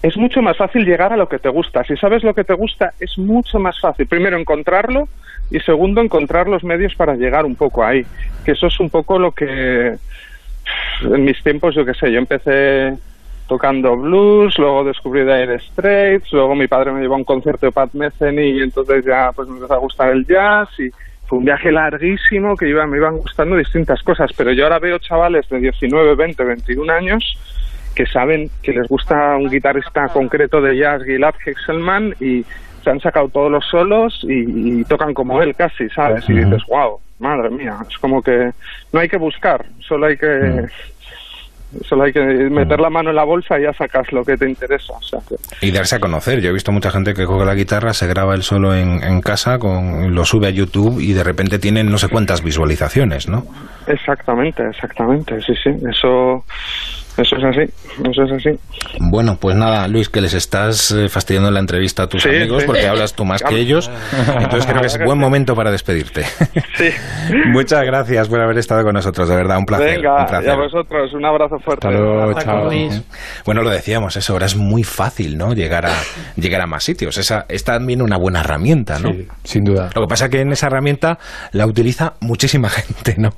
es 0.04 0.16
mucho 0.18 0.42
más 0.42 0.58
fácil 0.58 0.86
llegar 0.86 1.12
a 1.12 1.18
lo 1.18 1.28
que 1.28 1.40
te 1.40 1.50
gusta. 1.50 1.84
Si 1.84 1.96
sabes 1.98 2.24
lo 2.24 2.34
que 2.34 2.44
te 2.44 2.54
gusta, 2.54 2.94
es 3.00 3.18
mucho 3.18 3.60
más 3.60 3.80
fácil. 3.80 4.08
Primero, 4.08 4.38
encontrarlo 4.38 5.08
y 5.50 5.60
segundo, 5.60 6.02
encontrar 6.02 6.48
los 6.48 6.64
medios 6.64 6.94
para 6.96 7.16
llegar 7.16 7.46
un 7.46 7.56
poco 7.56 7.84
ahí. 7.84 8.06
Que 8.46 8.52
eso 8.52 8.68
es 8.68 8.80
un 8.80 8.90
poco 8.90 9.18
lo 9.18 9.32
que 9.32 9.98
en 11.02 11.24
mis 11.24 11.42
tiempos, 11.44 11.76
yo 11.76 11.86
qué 11.86 11.94
sé, 11.94 12.12
yo 12.12 12.20
empecé 12.20 12.94
tocando 13.48 13.96
blues, 13.96 14.58
luego 14.58 14.84
descubrí 14.84 15.22
Dire 15.22 15.60
Straits, 15.60 16.32
luego 16.34 16.56
mi 16.56 16.68
padre 16.68 16.92
me 16.92 17.02
llevó 17.02 17.16
a 17.16 17.18
un 17.18 17.24
concierto 17.24 17.66
de 17.66 17.72
Pat 17.72 17.94
Metheny 17.94 18.58
y 18.58 18.62
entonces 18.62 19.04
ya 19.06 19.32
pues 19.36 19.48
me 19.48 19.56
empezó 19.56 19.74
a 19.74 19.80
gustar 19.80 20.12
el 20.12 20.26
jazz 20.26 20.70
y 20.80 20.90
fue 21.26 21.40
un 21.40 21.46
viaje 21.46 21.72
larguísimo 21.72 22.56
que 22.56 22.70
iba, 22.70 22.86
me 22.86 22.98
iban 22.98 23.18
gustando 23.18 23.56
distintas 23.56 24.02
cosas, 24.04 24.32
pero 24.38 24.52
yo 24.52 24.64
ahora 24.64 24.80
veo 24.80 24.98
chavales 25.00 25.48
de 25.50 25.60
19, 25.60 26.16
20, 26.16 26.44
21 26.44 26.94
años 26.94 27.38
que 27.96 28.06
saben 28.06 28.50
que 28.62 28.74
les 28.74 28.88
gusta 28.88 29.36
un 29.38 29.50
guitarrista 29.50 30.08
concreto 30.10 30.62
de 30.62 30.78
jazz, 30.78 31.04
Gilad 31.04 31.34
Hexelman, 31.44 32.14
y 32.20 32.46
se 32.84 32.92
han 32.92 33.00
sacado 33.00 33.28
todos 33.30 33.52
los 33.52 33.66
solos 33.66 34.24
y, 34.24 34.82
y 34.82 34.84
tocan 34.84 35.14
como 35.14 35.42
él 35.42 35.56
casi, 35.56 35.90
¿sabes? 35.90 36.30
Y 36.30 36.34
dices, 36.34 36.62
wow, 36.68 37.00
madre 37.20 37.50
mía, 37.50 37.78
es 37.90 37.98
como 37.98 38.22
que 38.22 38.52
no 38.94 39.00
hay 39.00 39.10
que 39.10 39.18
buscar, 39.18 39.66
solo 39.80 40.06
hay 40.06 40.18
que... 40.18 40.66
Solo 41.88 42.04
hay 42.04 42.14
que 42.14 42.22
meter 42.22 42.80
la 42.80 42.90
mano 42.90 43.10
en 43.10 43.16
la 43.18 43.24
bolsa 43.26 43.60
y 43.60 43.64
ya 43.64 43.74
sacas 43.74 44.12
lo 44.14 44.24
que 44.24 44.38
te 44.38 44.50
interesa. 44.50 44.94
O 44.94 45.02
sea, 45.02 45.20
que- 45.28 45.36
Y 45.68 45.72
darse 45.72 45.96
a 45.96 46.00
conocer. 46.00 46.40
Yo 46.42 46.50
he 46.50 46.54
visto 46.54 46.72
mucha 46.72 46.92
gente 46.92 47.14
que 47.14 47.26
coge 47.26 47.46
la 47.46 47.56
guitarra, 47.56 47.94
se 47.94 48.08
graba 48.08 48.36
el 48.36 48.44
solo 48.44 48.74
en, 48.76 49.04
en 49.04 49.22
casa, 49.22 49.60
con, 49.60 50.16
lo 50.16 50.24
sube 50.26 50.48
a 50.48 50.52
YouTube 50.52 51.00
y 51.02 51.14
de 51.14 51.24
repente 51.24 51.60
tienen 51.60 51.90
no 51.90 51.98
sé 51.98 52.08
cuántas 52.08 52.42
visualizaciones, 52.44 53.28
¿no? 53.28 53.46
Exactamente, 53.88 54.64
exactamente, 54.70 55.42
sí, 55.42 55.54
sí. 55.62 55.70
Eso, 55.90 56.44
Eso 57.18 57.36
es 57.36 57.44
así, 57.44 57.62
eso 58.10 58.24
es 58.24 58.32
así. 58.32 58.60
Bueno, 59.00 59.38
pues 59.42 59.56
nada, 59.56 59.88
Luis, 59.88 60.08
que 60.10 60.22
les 60.22 60.34
estás 60.36 60.92
eh, 60.92 61.10
fastidiando 61.10 61.50
la 61.50 61.60
entrevista 61.60 62.04
a 62.04 62.08
tus 62.08 62.22
Sí, 62.22 62.30
amigos 62.30 62.62
sí. 62.62 62.68
porque 62.68 62.88
hablas 62.88 63.14
tú 63.16 63.26
más 63.26 63.42
que 63.42 63.56
ellos. 63.56 63.90
Entonces 64.40 64.66
creo 64.68 64.82
que 64.82 64.88
es 64.88 65.00
buen 65.04 65.18
momento 65.18 65.56
para 65.56 65.72
despedirte. 65.72 66.24
Sí. 66.76 66.90
Muchas 67.52 67.84
gracias 67.84 68.28
por 68.30 68.40
haber 68.40 68.58
estado 68.60 68.84
con 68.84 68.94
nosotros, 68.94 69.28
de 69.30 69.36
verdad, 69.36 69.58
un 69.58 69.66
placer. 69.66 69.98
Venga, 69.98 70.16
un 70.16 70.22
y 70.22 70.26
placer. 70.28 70.50
a 70.52 70.56
vosotros, 70.56 71.14
un 71.14 71.26
abrazo 71.26 71.58
fuerte. 71.60 71.88
Hasta 71.88 72.00
luego, 72.00 72.30
Hasta 72.30 72.42
chao. 72.44 72.66
Luis. 72.66 73.04
Bueno, 73.46 73.64
lo 73.64 73.70
decíamos, 73.72 74.16
eso 74.16 74.34
ahora 74.34 74.46
es 74.46 74.56
muy 74.56 74.84
fácil, 74.84 75.38
¿no? 75.38 75.54
Llegar 75.54 75.88
a 75.88 75.94
llegar 76.36 76.62
a 76.62 76.68
más 76.68 76.84
sitios. 76.84 77.18
Esa 77.18 77.46
es 77.50 77.64
también 77.64 78.02
una 78.04 78.18
buena 78.18 78.42
herramienta, 78.42 79.00
¿no? 79.00 79.12
Sí, 79.12 79.28
sin 79.44 79.64
duda. 79.64 79.90
Lo 79.96 80.02
que 80.04 80.08
pasa 80.08 80.26
es 80.26 80.32
que 80.32 80.42
en 80.42 80.52
esa 80.52 80.68
herramienta 80.68 81.18
la 81.52 81.66
utiliza 81.66 82.14
muchísima 82.22 82.70
gente, 82.70 83.16
¿no? 83.18 83.32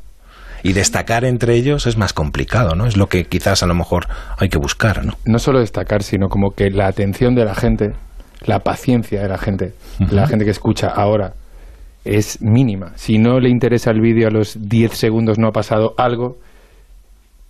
Y 0.63 0.73
destacar 0.73 1.25
entre 1.25 1.55
ellos 1.55 1.87
es 1.87 1.97
más 1.97 2.13
complicado, 2.13 2.75
¿no? 2.75 2.85
Es 2.85 2.97
lo 2.97 3.07
que 3.07 3.25
quizás 3.25 3.63
a 3.63 3.67
lo 3.67 3.75
mejor 3.75 4.07
hay 4.37 4.49
que 4.49 4.57
buscar, 4.57 5.05
¿no? 5.05 5.13
No 5.25 5.39
solo 5.39 5.59
destacar, 5.59 6.03
sino 6.03 6.27
como 6.27 6.51
que 6.51 6.69
la 6.69 6.87
atención 6.87 7.35
de 7.35 7.45
la 7.45 7.55
gente, 7.55 7.93
la 8.45 8.59
paciencia 8.59 9.21
de 9.21 9.29
la 9.29 9.37
gente, 9.37 9.73
la 10.11 10.27
gente 10.27 10.45
que 10.45 10.51
escucha 10.51 10.87
ahora, 10.87 11.33
es 12.05 12.41
mínima. 12.41 12.93
Si 12.95 13.17
no 13.17 13.39
le 13.39 13.49
interesa 13.49 13.91
el 13.91 14.01
vídeo 14.01 14.27
a 14.27 14.31
los 14.31 14.57
10 14.59 14.93
segundos 14.93 15.37
no 15.37 15.47
ha 15.47 15.51
pasado 15.51 15.93
algo, 15.97 16.37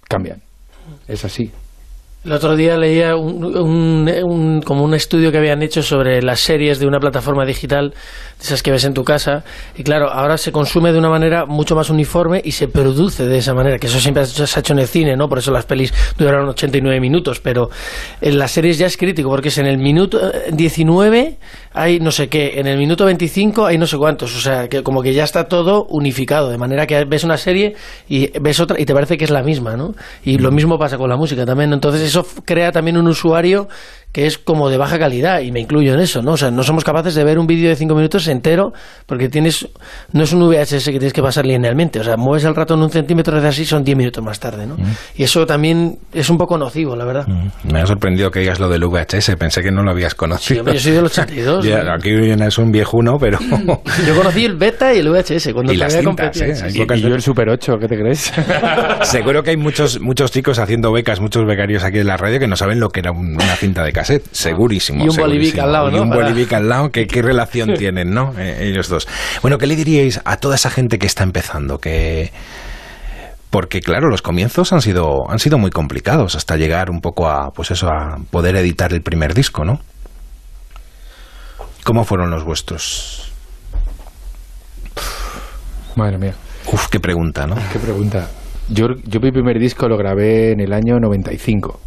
cambian. 0.08 0.42
Es 1.08 1.24
así. 1.26 1.52
El 2.26 2.34
otro 2.34 2.58
día 2.58 2.76
leía 2.76 3.16
un, 3.16 3.46
un- 3.46 4.10
un- 4.26 4.62
como 4.62 4.84
un 4.84 4.94
estudio 4.94 5.32
que 5.32 5.38
habían 5.38 5.62
hecho 5.62 5.82
sobre 5.82 6.22
las 6.22 6.42
series 6.42 6.78
de 6.78 6.86
una 6.86 7.00
plataforma 7.00 7.46
digital, 7.46 7.92
de 7.92 8.44
esas 8.44 8.62
que 8.62 8.72
ves 8.72 8.84
en 8.84 8.94
tu 8.94 9.06
casa, 9.06 9.46
y 9.78 9.84
claro, 9.84 10.12
ahora 10.12 10.38
se 10.38 10.52
consume 10.52 10.92
de 10.92 11.00
una 11.00 11.10
manera 11.10 11.46
mucho 11.46 11.76
más 11.76 11.90
uniforme 11.90 12.42
y 12.44 12.52
se 12.52 12.68
produce 12.68 13.26
de 13.26 13.38
esa 13.38 13.54
manera, 13.54 13.78
que 13.80 13.88
eso 13.88 14.02
siempre 14.02 14.26
se 14.26 14.44
ha 14.44 14.60
hecho 14.60 14.74
en 14.74 14.80
el 14.80 14.88
cine, 14.88 15.16
¿no? 15.16 15.30
Por 15.30 15.38
eso 15.38 15.52
las 15.52 15.66
pelis 15.66 15.94
duraron 16.18 16.50
89 16.50 17.00
minutos, 17.00 17.40
pero 17.40 17.70
en 18.20 18.38
las 18.38 18.52
series 18.52 18.78
ya 18.78 18.88
es 18.88 18.98
crítico, 18.98 19.30
porque 19.30 19.48
es 19.48 19.58
en 19.58 19.66
el 19.68 19.78
minuto 19.78 20.20
eh, 20.30 20.50
19 20.52 21.38
hay 21.72 22.00
no 22.00 22.12
sé 22.12 22.28
qué, 22.28 22.60
en 22.60 22.68
el 22.68 22.78
minuto 22.78 23.06
25 23.06 23.66
hay 23.66 23.78
no 23.78 23.88
sé 23.88 23.96
cuántos, 23.98 24.36
o 24.36 24.40
sea, 24.42 24.68
que 24.68 24.84
como 24.84 25.02
que 25.02 25.14
ya 25.14 25.24
está 25.24 25.46
todo 25.48 25.86
unificado, 25.86 26.50
de 26.50 26.58
manera 26.58 26.86
que 26.86 27.06
ves 27.06 27.24
una 27.24 27.38
serie 27.38 27.76
y 28.10 28.28
ves 28.40 28.60
otra 28.60 28.78
y 28.80 28.86
te 28.86 28.94
parece 28.94 29.18
que 29.18 29.24
es 29.24 29.30
la 29.32 29.44
misma, 29.44 29.78
¿no? 29.78 29.94
Y 30.26 30.38
lo 30.40 30.52
mismo 30.52 30.78
pasa 30.78 30.98
con 30.98 31.10
la 31.10 31.16
música 31.16 31.46
también, 31.46 31.72
entonces 31.72 32.09
eso 32.10 32.26
crea 32.46 32.72
también 32.72 32.98
un 32.98 33.08
usuario 33.08 33.68
que 34.12 34.26
es 34.26 34.40
como 34.40 34.70
de 34.70 34.78
baja 34.78 34.98
calidad 34.98 35.42
y 35.42 35.52
me 35.52 35.60
incluyo 35.60 35.94
en 35.94 36.00
eso, 36.00 36.22
¿no? 36.24 36.32
O 36.32 36.38
sea, 36.38 36.50
no 36.50 36.64
somos 36.64 36.84
capaces 36.84 37.14
de 37.14 37.24
ver 37.24 37.38
un 37.38 37.46
vídeo 37.46 37.70
de 37.70 37.76
5 37.76 37.94
minutos 37.94 38.28
entero 38.28 38.74
porque 39.06 39.30
tienes 39.30 39.68
no 40.14 40.24
es 40.24 40.34
un 40.34 40.48
VHS 40.50 40.86
que 40.86 40.92
tienes 40.94 41.14
que 41.14 41.22
pasar 41.22 41.46
linealmente, 41.46 42.00
o 42.00 42.04
sea, 42.04 42.18
mueves 42.18 42.44
el 42.46 42.56
ratón 42.56 42.82
un 42.82 42.90
centímetro 42.90 43.40
de 43.40 43.48
así 43.48 43.66
son 43.66 43.84
10 43.84 43.96
minutos 43.98 44.24
más 44.24 44.40
tarde, 44.40 44.66
¿no? 44.66 44.78
Y 45.16 45.24
eso 45.24 45.46
también 45.46 46.00
es 46.12 46.30
un 46.32 46.38
poco 46.40 46.58
nocivo, 46.58 46.96
la 46.96 47.06
verdad. 47.06 47.28
Me 47.64 47.82
ha 47.82 47.86
sorprendido 47.86 48.32
que 48.32 48.40
digas 48.40 48.60
lo 48.60 48.68
del 48.68 48.84
VHS, 48.84 49.36
pensé 49.38 49.62
que 49.62 49.72
no 49.72 49.84
lo 49.84 49.92
habías 49.92 50.16
conocido. 50.16 50.56
Sí, 50.56 50.60
hombre, 50.60 50.74
yo 50.74 50.80
soy 50.80 50.92
del 50.94 51.06
82. 51.06 51.66
Ya, 51.70 51.84
¿no? 51.84 51.94
aquí 51.94 52.10
es 52.10 52.58
un 52.58 52.72
viejuno, 52.72 53.18
pero... 53.20 53.38
Yo 54.08 54.16
conocí 54.16 54.46
el 54.46 54.56
beta 54.56 54.94
y 54.94 55.00
el 55.00 55.10
VHS 55.10 55.50
cuando 55.54 55.72
Y 55.74 55.78
las 55.78 55.94
cintas. 55.96 56.36
¿eh? 56.42 56.56
Sí, 56.56 56.64
Hay 56.64 56.72
sí. 56.72 56.80
pocas 56.80 56.98
Y 57.00 57.02
yo 57.02 57.10
el 57.14 57.22
Super 57.22 57.50
8, 57.50 57.78
¿qué 57.80 57.88
te 57.88 57.98
crees? 58.00 58.32
Seguro 59.04 59.44
que 59.44 59.52
hay 59.52 59.58
muchos 59.58 60.00
muchos 60.00 60.32
chicos 60.32 60.58
haciendo 60.60 60.92
becas, 60.92 61.20
muchos 61.20 61.46
becarios 61.46 61.84
aquí 61.84 62.00
en 62.00 62.08
la 62.08 62.18
radio 62.18 62.40
que 62.40 62.48
no 62.48 62.56
saben 62.56 62.80
lo 62.80 62.90
que 62.90 63.02
era 63.02 63.12
un- 63.12 63.36
una 63.36 63.56
cinta 63.56 63.84
de 63.84 63.92
cassette. 64.00 64.26
Segurísimo. 64.32 65.04
Y 65.06 65.10
un 65.10 65.16
bolivic 65.16 65.58
al 65.60 65.72
lado, 65.72 65.90
Y 65.90 65.96
¿no? 65.96 66.04
un 66.04 66.10
Para- 66.10 66.24
bolivic 66.30 66.54
al 66.54 66.70
lado, 66.70 66.90
que 66.90 67.06
qué 67.08 67.22
relación 67.22 67.74
tienen, 67.76 68.12
¿no? 68.12 68.34
Eh, 68.38 68.68
ellos 68.70 68.88
dos. 68.90 69.08
Bueno, 69.42 69.58
¿qué 69.58 69.68
le 69.68 69.76
diríais 69.76 70.22
a 70.26 70.38
toda 70.38 70.56
esa 70.56 70.70
gente 70.70 70.98
que 71.00 71.06
está 71.08 71.24
empezando? 71.24 71.80
Que 71.80 72.32
porque 73.50 73.82
claro, 73.82 74.10
los 74.10 74.22
comienzos 74.22 74.72
han 74.74 74.82
sido 74.82 75.30
han 75.30 75.40
sido 75.40 75.58
muy 75.58 75.72
complicados 75.72 76.36
hasta 76.36 76.56
llegar 76.56 76.90
un 76.92 77.02
poco 77.02 77.28
a 77.28 77.50
pues 77.52 77.72
eso 77.72 77.88
a 77.90 78.18
poder 78.30 78.56
editar 78.56 78.94
el 78.94 79.02
primer 79.02 79.34
disco, 79.34 79.66
¿no? 79.66 79.80
¿Cómo 81.84 82.04
fueron 82.04 82.30
los 82.30 82.44
vuestros? 82.44 83.32
Madre 85.96 86.18
mía, 86.18 86.34
Uf, 86.72 86.88
qué 86.90 87.00
pregunta, 87.00 87.48
¿no? 87.48 87.56
qué 87.74 87.80
pregunta. 87.80 88.28
Yo, 88.70 88.86
yo 89.06 89.20
mi 89.20 89.32
primer 89.32 89.58
disco 89.60 89.88
lo 89.88 89.98
grabé 89.98 90.52
en 90.52 90.60
el 90.60 90.72
año 90.74 91.00
95 91.00 91.80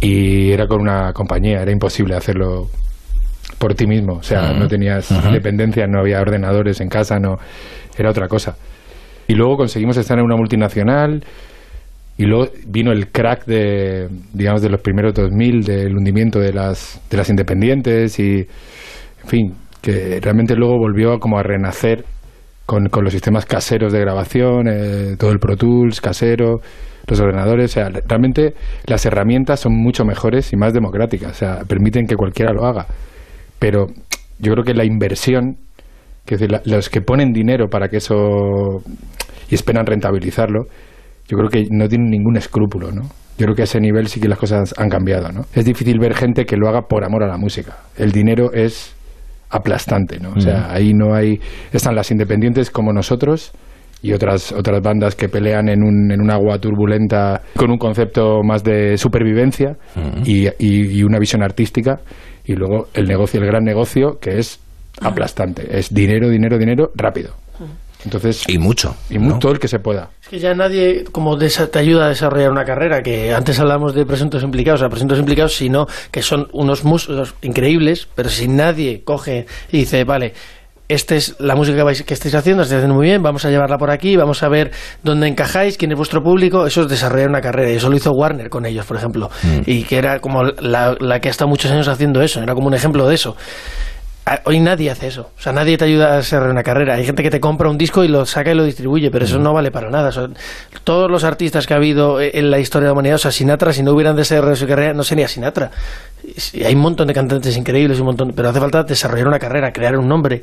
y 0.00 0.52
era 0.52 0.66
con 0.66 0.80
una 0.80 1.12
compañía, 1.12 1.62
era 1.62 1.72
imposible 1.72 2.14
hacerlo 2.14 2.68
por 3.58 3.74
ti 3.74 3.86
mismo, 3.86 4.18
o 4.18 4.22
sea, 4.22 4.52
no 4.52 4.68
tenías 4.68 5.10
independencia, 5.10 5.86
no 5.86 6.00
había 6.00 6.20
ordenadores 6.20 6.80
en 6.80 6.88
casa, 6.88 7.18
no 7.18 7.36
era 7.96 8.10
otra 8.10 8.28
cosa. 8.28 8.56
Y 9.26 9.34
luego 9.34 9.56
conseguimos 9.56 9.96
estar 9.96 10.18
en 10.18 10.24
una 10.24 10.36
multinacional 10.36 11.24
y 12.16 12.24
luego 12.24 12.50
vino 12.66 12.92
el 12.92 13.08
crack 13.08 13.46
de 13.46 14.08
digamos 14.32 14.62
de 14.62 14.70
los 14.70 14.80
primeros 14.80 15.14
2000 15.14 15.62
del 15.62 15.96
hundimiento 15.96 16.40
de 16.40 16.52
las 16.52 17.00
de 17.10 17.16
las 17.16 17.28
independientes 17.30 18.18
y 18.18 18.46
en 19.22 19.28
fin, 19.28 19.54
que 19.82 20.18
realmente 20.20 20.54
luego 20.54 20.78
volvió 20.78 21.14
a 21.14 21.18
como 21.18 21.38
a 21.38 21.42
renacer 21.42 22.04
con, 22.66 22.88
con 22.88 23.04
los 23.04 23.12
sistemas 23.12 23.46
caseros 23.46 23.92
de 23.92 24.00
grabación, 24.00 24.68
eh, 24.68 25.16
todo 25.18 25.30
el 25.30 25.38
Pro 25.38 25.56
Tools 25.56 26.00
casero, 26.00 26.60
los 27.12 27.20
ordenadores, 27.20 27.70
o 27.70 27.74
sea, 27.74 27.88
realmente 28.06 28.54
las 28.86 29.04
herramientas 29.06 29.60
son 29.60 29.72
mucho 29.74 30.04
mejores 30.04 30.52
y 30.52 30.56
más 30.56 30.72
democráticas, 30.72 31.30
o 31.32 31.34
sea, 31.34 31.58
permiten 31.66 32.06
que 32.06 32.16
cualquiera 32.16 32.52
lo 32.52 32.66
haga. 32.66 32.86
Pero 33.58 33.86
yo 34.38 34.52
creo 34.52 34.64
que 34.64 34.74
la 34.74 34.84
inversión, 34.84 35.56
que 36.24 36.34
es 36.34 36.40
decir, 36.40 36.52
la- 36.52 36.62
los 36.64 36.88
que 36.90 37.00
ponen 37.00 37.32
dinero 37.32 37.68
para 37.68 37.88
que 37.88 37.96
eso 37.98 38.14
y 39.50 39.54
esperan 39.54 39.86
rentabilizarlo, 39.86 40.64
yo 41.26 41.36
creo 41.36 41.48
que 41.48 41.66
no 41.70 41.88
tienen 41.88 42.10
ningún 42.10 42.36
escrúpulo, 42.36 42.90
¿no? 42.92 43.02
Yo 43.38 43.44
creo 43.46 43.54
que 43.54 43.62
a 43.62 43.64
ese 43.64 43.80
nivel 43.80 44.08
sí 44.08 44.20
que 44.20 44.28
las 44.28 44.38
cosas 44.38 44.74
han 44.78 44.88
cambiado, 44.88 45.30
¿no? 45.30 45.42
Es 45.54 45.64
difícil 45.64 45.98
ver 46.00 46.14
gente 46.14 46.44
que 46.44 46.56
lo 46.56 46.68
haga 46.68 46.82
por 46.82 47.04
amor 47.04 47.22
a 47.22 47.28
la 47.28 47.36
música. 47.36 47.76
El 47.96 48.10
dinero 48.12 48.52
es 48.52 48.94
aplastante, 49.50 50.18
¿no? 50.18 50.32
O 50.36 50.40
sea, 50.40 50.70
ahí 50.72 50.92
no 50.92 51.14
hay... 51.14 51.38
Están 51.72 51.94
las 51.94 52.10
independientes 52.10 52.70
como 52.70 52.92
nosotros 52.92 53.52
y 54.02 54.12
otras 54.12 54.52
otras 54.52 54.80
bandas 54.80 55.14
que 55.16 55.28
pelean 55.28 55.68
en 55.68 55.82
un, 55.82 56.10
en 56.12 56.20
un 56.20 56.30
agua 56.30 56.58
turbulenta 56.58 57.42
con 57.56 57.70
un 57.70 57.78
concepto 57.78 58.42
más 58.44 58.62
de 58.62 58.96
supervivencia 58.96 59.76
y, 60.24 60.46
y- 60.46 60.98
y 60.98 61.02
una 61.02 61.18
visión 61.18 61.42
artística 61.42 61.98
y 62.44 62.54
luego 62.54 62.88
el 62.94 63.06
negocio, 63.06 63.40
el 63.40 63.46
gran 63.46 63.64
negocio 63.64 64.18
que 64.20 64.38
es 64.38 64.60
aplastante. 65.00 65.78
Es 65.78 65.92
dinero, 65.92 66.28
dinero, 66.28 66.58
dinero, 66.58 66.90
rápido. 66.94 67.34
Entonces... 68.04 68.44
Y 68.48 68.58
mucho. 68.58 68.94
Y 69.10 69.18
mu- 69.18 69.30
¿no? 69.30 69.38
todo 69.40 69.50
el 69.50 69.58
que 69.58 69.66
se 69.66 69.80
pueda. 69.80 70.10
Es 70.22 70.28
que 70.28 70.38
ya 70.38 70.54
nadie 70.54 71.02
como 71.10 71.36
desa- 71.36 71.68
te 71.68 71.80
ayuda 71.80 72.06
a 72.06 72.08
desarrollar 72.10 72.52
una 72.52 72.64
carrera, 72.64 73.02
que 73.02 73.34
antes 73.34 73.58
hablamos 73.58 73.92
de 73.92 74.06
presuntos 74.06 74.44
implicados, 74.44 74.80
o 74.80 74.82
sea, 74.84 74.88
presuntos 74.88 75.18
implicados, 75.18 75.54
sino 75.54 75.86
que 76.12 76.22
son 76.22 76.46
unos 76.52 76.84
músicos 76.84 77.34
increíbles, 77.42 78.06
pero 78.14 78.28
si 78.28 78.46
nadie 78.46 79.02
coge 79.02 79.46
y 79.72 79.78
dice, 79.78 80.04
vale, 80.04 80.32
esta 80.88 81.14
es 81.16 81.36
la 81.38 81.54
música 81.54 81.76
que, 81.76 81.82
vais, 81.82 82.02
que 82.02 82.14
estáis 82.14 82.34
haciendo, 82.34 82.62
estáis 82.62 82.78
haciendo 82.78 82.94
muy 82.94 83.06
bien, 83.06 83.22
vamos 83.22 83.44
a 83.44 83.50
llevarla 83.50 83.76
por 83.76 83.90
aquí, 83.90 84.16
vamos 84.16 84.42
a 84.42 84.48
ver 84.48 84.70
dónde 85.02 85.28
encajáis, 85.28 85.76
quién 85.76 85.92
es 85.92 85.98
vuestro 85.98 86.22
público, 86.22 86.66
eso 86.66 86.82
es 86.82 86.88
desarrollar 86.88 87.28
una 87.28 87.40
carrera, 87.42 87.70
y 87.70 87.76
eso 87.76 87.90
lo 87.90 87.96
hizo 87.96 88.12
Warner 88.12 88.48
con 88.48 88.64
ellos, 88.64 88.86
por 88.86 88.96
ejemplo, 88.96 89.30
y 89.66 89.82
que 89.84 89.98
era 89.98 90.18
como 90.20 90.44
la, 90.44 90.96
la 90.98 91.20
que 91.20 91.28
ha 91.28 91.30
estado 91.30 91.48
muchos 91.48 91.70
años 91.70 91.88
haciendo 91.88 92.22
eso, 92.22 92.42
era 92.42 92.54
como 92.54 92.68
un 92.68 92.74
ejemplo 92.74 93.06
de 93.06 93.14
eso. 93.14 93.36
A- 94.24 94.40
Hoy 94.44 94.60
nadie 94.60 94.90
hace 94.90 95.06
eso. 95.06 95.30
O 95.38 95.40
sea, 95.40 95.54
nadie 95.54 95.78
te 95.78 95.86
ayuda 95.86 96.12
a 96.12 96.16
desarrollar 96.16 96.52
una 96.52 96.62
carrera. 96.62 96.96
Hay 96.96 97.06
gente 97.06 97.22
que 97.22 97.30
te 97.30 97.40
compra 97.40 97.70
un 97.70 97.78
disco 97.78 98.04
y 98.04 98.08
lo 98.08 98.26
saca 98.26 98.50
y 98.52 98.54
lo 98.54 98.64
distribuye, 98.64 99.10
pero 99.10 99.24
eso 99.24 99.38
no 99.38 99.54
vale 99.54 99.70
para 99.70 99.88
nada. 99.88 100.10
O 100.10 100.12
sea, 100.12 100.26
todos 100.84 101.10
los 101.10 101.24
artistas 101.24 101.66
que 101.66 101.72
ha 101.72 101.78
habido 101.78 102.20
en 102.20 102.50
la 102.50 102.58
historia 102.58 102.84
de 102.84 102.88
la 102.88 102.92
humanidad, 102.92 103.14
o 103.14 103.18
sea, 103.18 103.30
Sinatra, 103.30 103.72
si 103.72 103.82
no 103.82 103.92
hubieran 103.92 104.16
desarrollado 104.16 104.54
su 104.56 104.66
carrera, 104.66 104.92
no 104.92 105.02
sería 105.02 105.28
Sinatra. 105.28 105.70
Y 106.52 106.62
hay 106.62 106.74
un 106.74 106.80
montón 106.82 107.06
de 107.08 107.14
cantantes 107.14 107.56
increíbles, 107.56 108.00
un 108.00 108.06
montón, 108.06 108.32
pero 108.36 108.50
hace 108.50 108.60
falta 108.60 108.82
desarrollar 108.82 109.28
una 109.28 109.38
carrera, 109.38 109.72
crear 109.72 109.96
un 109.96 110.06
nombre 110.06 110.42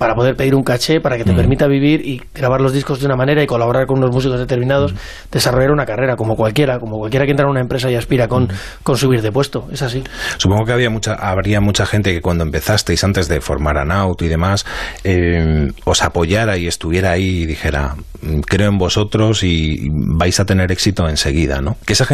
para 0.00 0.14
poder 0.14 0.34
pedir 0.34 0.54
un 0.54 0.62
caché, 0.62 0.98
para 1.02 1.18
que 1.18 1.24
te 1.24 1.34
permita 1.34 1.66
vivir 1.66 2.00
y 2.06 2.22
grabar 2.34 2.62
los 2.62 2.72
discos 2.72 3.00
de 3.00 3.04
una 3.06 3.16
manera 3.16 3.42
y 3.42 3.46
colaborar 3.46 3.84
con 3.84 3.98
unos 3.98 4.10
músicos 4.10 4.38
determinados, 4.38 4.94
desarrollar 5.30 5.72
una 5.72 5.84
carrera, 5.84 6.16
como 6.16 6.36
cualquiera, 6.36 6.78
como 6.78 6.96
cualquiera 6.96 7.26
que 7.26 7.32
entra 7.32 7.44
en 7.44 7.50
una 7.50 7.60
empresa 7.60 7.90
y 7.90 7.96
aspira 7.96 8.26
con, 8.26 8.48
con 8.82 8.96
subir 8.96 9.20
de 9.20 9.30
puesto. 9.30 9.68
Es 9.70 9.82
así. 9.82 10.02
Supongo 10.38 10.64
que 10.64 10.72
había 10.72 10.88
mucha, 10.88 11.12
habría 11.16 11.60
mucha 11.60 11.84
gente 11.84 12.14
que 12.14 12.22
cuando 12.22 12.44
empezasteis, 12.44 13.04
antes 13.04 13.28
de 13.28 13.42
formar 13.42 13.76
a 13.76 13.84
Naut 13.84 14.22
y 14.22 14.28
demás, 14.28 14.64
eh, 15.04 15.68
os 15.84 16.02
apoyara 16.02 16.56
y 16.56 16.66
estuviera 16.66 17.10
ahí 17.10 17.42
y 17.42 17.46
dijera, 17.46 17.94
"Mm, 18.22 18.40
creo 18.40 18.70
en 18.70 18.78
vosotros 18.78 19.42
y 19.42 19.86
vais 19.92 20.40
a 20.40 20.46
tener 20.46 20.72
éxito 20.72 21.10
enseguida, 21.10 21.60
¿no? 21.60 21.76
Que 21.84 21.92
esa 21.92 22.06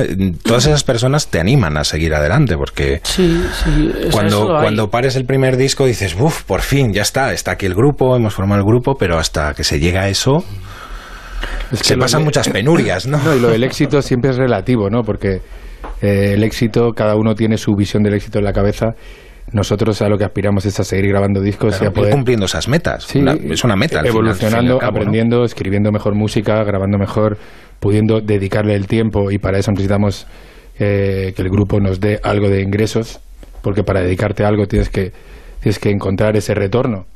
todas 0.43 0.67
esas 0.67 0.83
personas 0.83 1.29
te 1.29 1.39
animan 1.39 1.77
a 1.77 1.85
seguir 1.85 2.15
adelante, 2.17 2.57
porque 2.57 3.01
Sí, 3.05 3.41
sí. 3.65 3.93
cuando, 4.11 4.49
cuando 4.49 4.91
pares 4.91 5.15
el 5.15 5.25
primer 5.25 5.57
disco 5.57 5.87
dices, 5.87 6.17
uff, 6.19 6.43
por 6.43 6.63
fin, 6.63 6.93
ya 6.93 7.03
está, 7.03 7.33
está 7.33 7.53
aquí 7.53 7.67
el 7.67 7.76
grupo, 7.77 8.17
hemos 8.17 8.35
formado 8.35 8.61
el 8.61 8.67
grupo, 8.67 8.97
pero 8.99 9.19
hasta 9.19 9.55
que 9.55 9.63
se 9.65 9.79
llega 9.79 10.03
a 10.03 10.09
eso, 10.09 10.43
Es 11.73 11.81
se 11.81 11.97
pasan 11.97 12.21
de- 12.21 12.25
muchas 12.27 12.49
penurias, 12.49 13.07
¿no? 13.07 13.19
No, 13.19 13.35
y 13.37 13.41
lo 13.41 13.49
del 13.49 13.63
éxito 13.65 14.03
siempre 14.03 14.31
es 14.31 14.37
relativo, 14.37 14.89
¿no? 14.91 15.03
Porque 15.03 15.41
eh, 16.03 16.33
el 16.35 16.43
éxito, 16.43 16.93
cada 16.93 17.15
uno 17.17 17.35
tiene 17.35 17.57
su 17.59 17.75
visión 17.75 18.03
del 18.03 18.15
éxito 18.15 18.39
en 18.39 18.45
la 18.45 18.53
cabeza, 18.53 18.95
nosotros 19.53 20.03
a 20.03 20.09
lo 20.09 20.19
que 20.19 20.25
aspiramos 20.25 20.67
es 20.67 20.79
a 20.81 20.85
seguir 20.85 21.09
grabando 21.11 21.41
discos 21.41 21.71
Claro, 21.77 21.85
y 21.85 21.89
a 21.89 21.91
poder 21.93 22.09
ir 22.11 22.15
cumpliendo 22.15 22.47
esas 22.47 22.67
metas. 22.69 23.05
Sí, 23.05 23.21
Una- 23.21 23.35
es 23.35 23.63
una 23.63 23.77
meta. 23.77 24.01
al 24.01 24.07
evolucionando, 24.07 24.83
aprendiendo, 24.83 25.45
escribiendo 25.45 25.93
mejor 25.93 26.15
música, 26.15 26.65
grabando 26.65 26.99
mejor, 26.99 27.39
pudiendo 27.79 28.21
dedicarle 28.21 28.75
el 28.75 28.87
tiempo 28.87 29.31
y 29.31 29.39
para 29.39 29.59
eso 29.59 29.71
necesitamos 29.71 30.27
eh, 30.79 31.33
que 31.37 31.43
el 31.43 31.49
grupo 31.49 31.81
nos 31.81 32.01
dé 32.01 32.21
algo 32.23 32.49
de 32.51 32.61
ingresos, 32.63 33.21
porque 33.63 33.83
para 33.83 34.01
dedicarte 34.01 34.45
a 34.45 34.49
algo 34.49 34.67
tienes 34.67 34.89
que 34.91 35.13
tienes 35.61 35.79
que 35.79 35.91
encontrar 35.91 36.37
ese 36.37 36.55
retorno. 36.55 37.07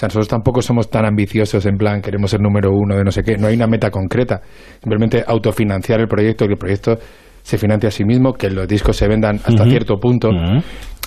Sea, 0.00 0.06
nosotros 0.06 0.28
tampoco 0.28 0.62
somos 0.62 0.88
tan 0.88 1.04
ambiciosos 1.04 1.66
en 1.66 1.76
plan 1.76 2.00
queremos 2.00 2.30
ser 2.30 2.40
número 2.40 2.70
uno 2.72 2.96
de 2.96 3.04
no 3.04 3.10
sé 3.10 3.22
qué. 3.22 3.36
No 3.36 3.48
hay 3.48 3.54
una 3.54 3.66
meta 3.66 3.90
concreta. 3.90 4.40
Simplemente 4.80 5.22
autofinanciar 5.26 6.00
el 6.00 6.08
proyecto, 6.08 6.46
que 6.46 6.52
el 6.52 6.58
proyecto 6.58 6.98
se 7.42 7.58
financie 7.58 7.88
a 7.88 7.90
sí 7.90 8.04
mismo, 8.06 8.32
que 8.32 8.48
los 8.48 8.66
discos 8.66 8.96
se 8.96 9.06
vendan 9.06 9.36
hasta 9.44 9.62
cierto 9.66 9.98
punto. 9.98 10.30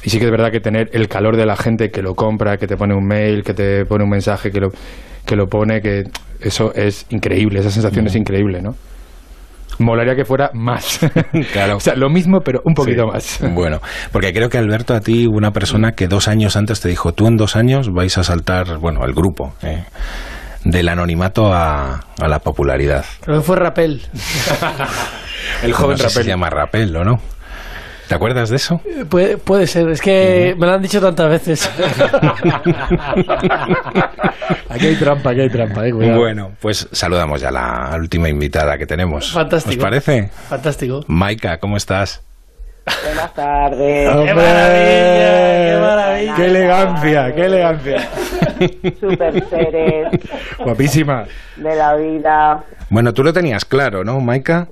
Y 0.03 0.09
sí 0.11 0.19
que 0.19 0.25
es 0.25 0.31
verdad 0.31 0.51
que 0.51 0.59
tener 0.59 0.91
el 0.93 1.07
calor 1.07 1.37
de 1.37 1.47
la 1.47 1.55
gente 1.55 1.89
que 1.89 2.03
lo 2.03 2.13
compra, 2.13 2.57
que 2.57 2.67
te 2.67 2.77
pone 2.77 2.93
un 2.93 3.03
mail, 3.03 3.41
que 3.41 3.55
te 3.55 3.83
pone 3.85 4.03
un 4.03 4.11
mensaje, 4.11 4.51
que 4.51 4.59
lo, 4.59 4.69
que 5.25 5.35
lo 5.35 5.47
pone, 5.47 5.81
que 5.81 6.03
eso 6.39 6.71
es 6.75 7.07
increíble, 7.09 7.61
esa 7.61 7.71
sensación 7.71 8.05
es 8.05 8.15
increíble, 8.15 8.61
¿no? 8.61 8.75
Molaría 9.83 10.15
que 10.15 10.25
fuera 10.25 10.49
más. 10.53 10.99
Claro. 11.51 11.77
o 11.77 11.79
sea, 11.79 11.95
lo 11.95 12.09
mismo, 12.09 12.39
pero 12.41 12.61
un 12.65 12.73
poquito 12.73 13.03
Sí. 13.03 13.11
más. 13.11 13.39
Bueno, 13.53 13.79
porque 14.11 14.33
creo 14.33 14.49
que 14.49 14.57
Alberto, 14.57 14.93
a 14.95 14.99
ti, 15.01 15.27
hubo 15.27 15.37
una 15.37 15.51
persona 15.51 15.91
que 15.93 16.07
dos 16.07 16.27
años 16.27 16.55
antes 16.55 16.79
te 16.81 16.89
dijo, 16.89 17.13
tú 17.13 17.27
en 17.27 17.35
dos 17.37 17.55
años 17.55 17.89
vais 17.93 18.17
a 18.17 18.23
saltar, 18.23 18.77
bueno, 18.79 19.05
el 19.05 19.13
grupo, 19.13 19.53
eh, 19.61 19.83
del 20.63 20.89
anonimato 20.89 21.53
a, 21.53 21.99
a 22.21 22.27
la 22.27 22.39
popularidad. 22.39 23.05
Creo 23.21 23.37
que 23.37 23.43
fue 23.43 23.55
Rapel. 23.57 24.01
El 25.63 25.73
joven 25.73 25.91
no 25.91 25.97
sé 25.97 26.03
si 26.09 26.13
Rapel. 26.15 26.23
se 26.23 26.29
llama 26.29 26.49
Rapel, 26.49 26.95
¿o 26.95 27.03
no? 27.03 27.15
¿Te 28.13 28.17
acuerdas 28.17 28.49
de 28.51 28.57
eso? 28.57 28.79
Puede, 29.09 29.39
puede 29.39 29.65
ser, 29.65 29.89
es 29.89 29.99
que 29.99 30.53
me 30.59 30.67
lo 30.67 30.73
han 30.73 30.83
dicho 30.83 31.01
tantas 31.01 31.27
veces. 31.27 31.67
Aquí 34.69 34.85
hay 34.85 34.95
trampa, 34.97 35.31
aquí 35.31 35.39
hay 35.41 35.49
trampa, 35.49 35.87
eh, 35.87 35.91
cuidado. 35.91 36.19
Bueno, 36.19 36.51
pues 36.61 36.87
saludamos 36.91 37.41
ya 37.41 37.47
a 37.49 37.51
la 37.51 37.97
última 37.97 38.29
invitada 38.29 38.77
que 38.77 38.85
tenemos. 38.85 39.31
Fantástico. 39.31 39.81
¿Os 39.81 39.83
parece? 39.83 40.29
Fantástico. 40.47 41.03
Maika, 41.07 41.57
¿cómo 41.57 41.75
estás? 41.75 42.21
Buenas 43.03 43.33
tardes. 43.33 44.11
¡Qué 44.11 44.33
maravilla! 44.35 45.65
¡Qué 45.65 45.77
maravilla! 45.81 46.35
¡Qué 46.35 46.45
elegancia! 46.45 47.33
¡Qué 47.33 47.45
elegancia! 47.45 48.09
Super 48.99 49.49
seres 49.49 50.07
Guapísima. 50.59 51.25
de 51.55 51.75
la 51.75 51.95
vida. 51.95 52.63
Bueno, 52.91 53.11
tú 53.11 53.23
lo 53.23 53.33
tenías 53.33 53.65
claro, 53.65 54.03
¿no, 54.03 54.19
Maika? 54.19 54.67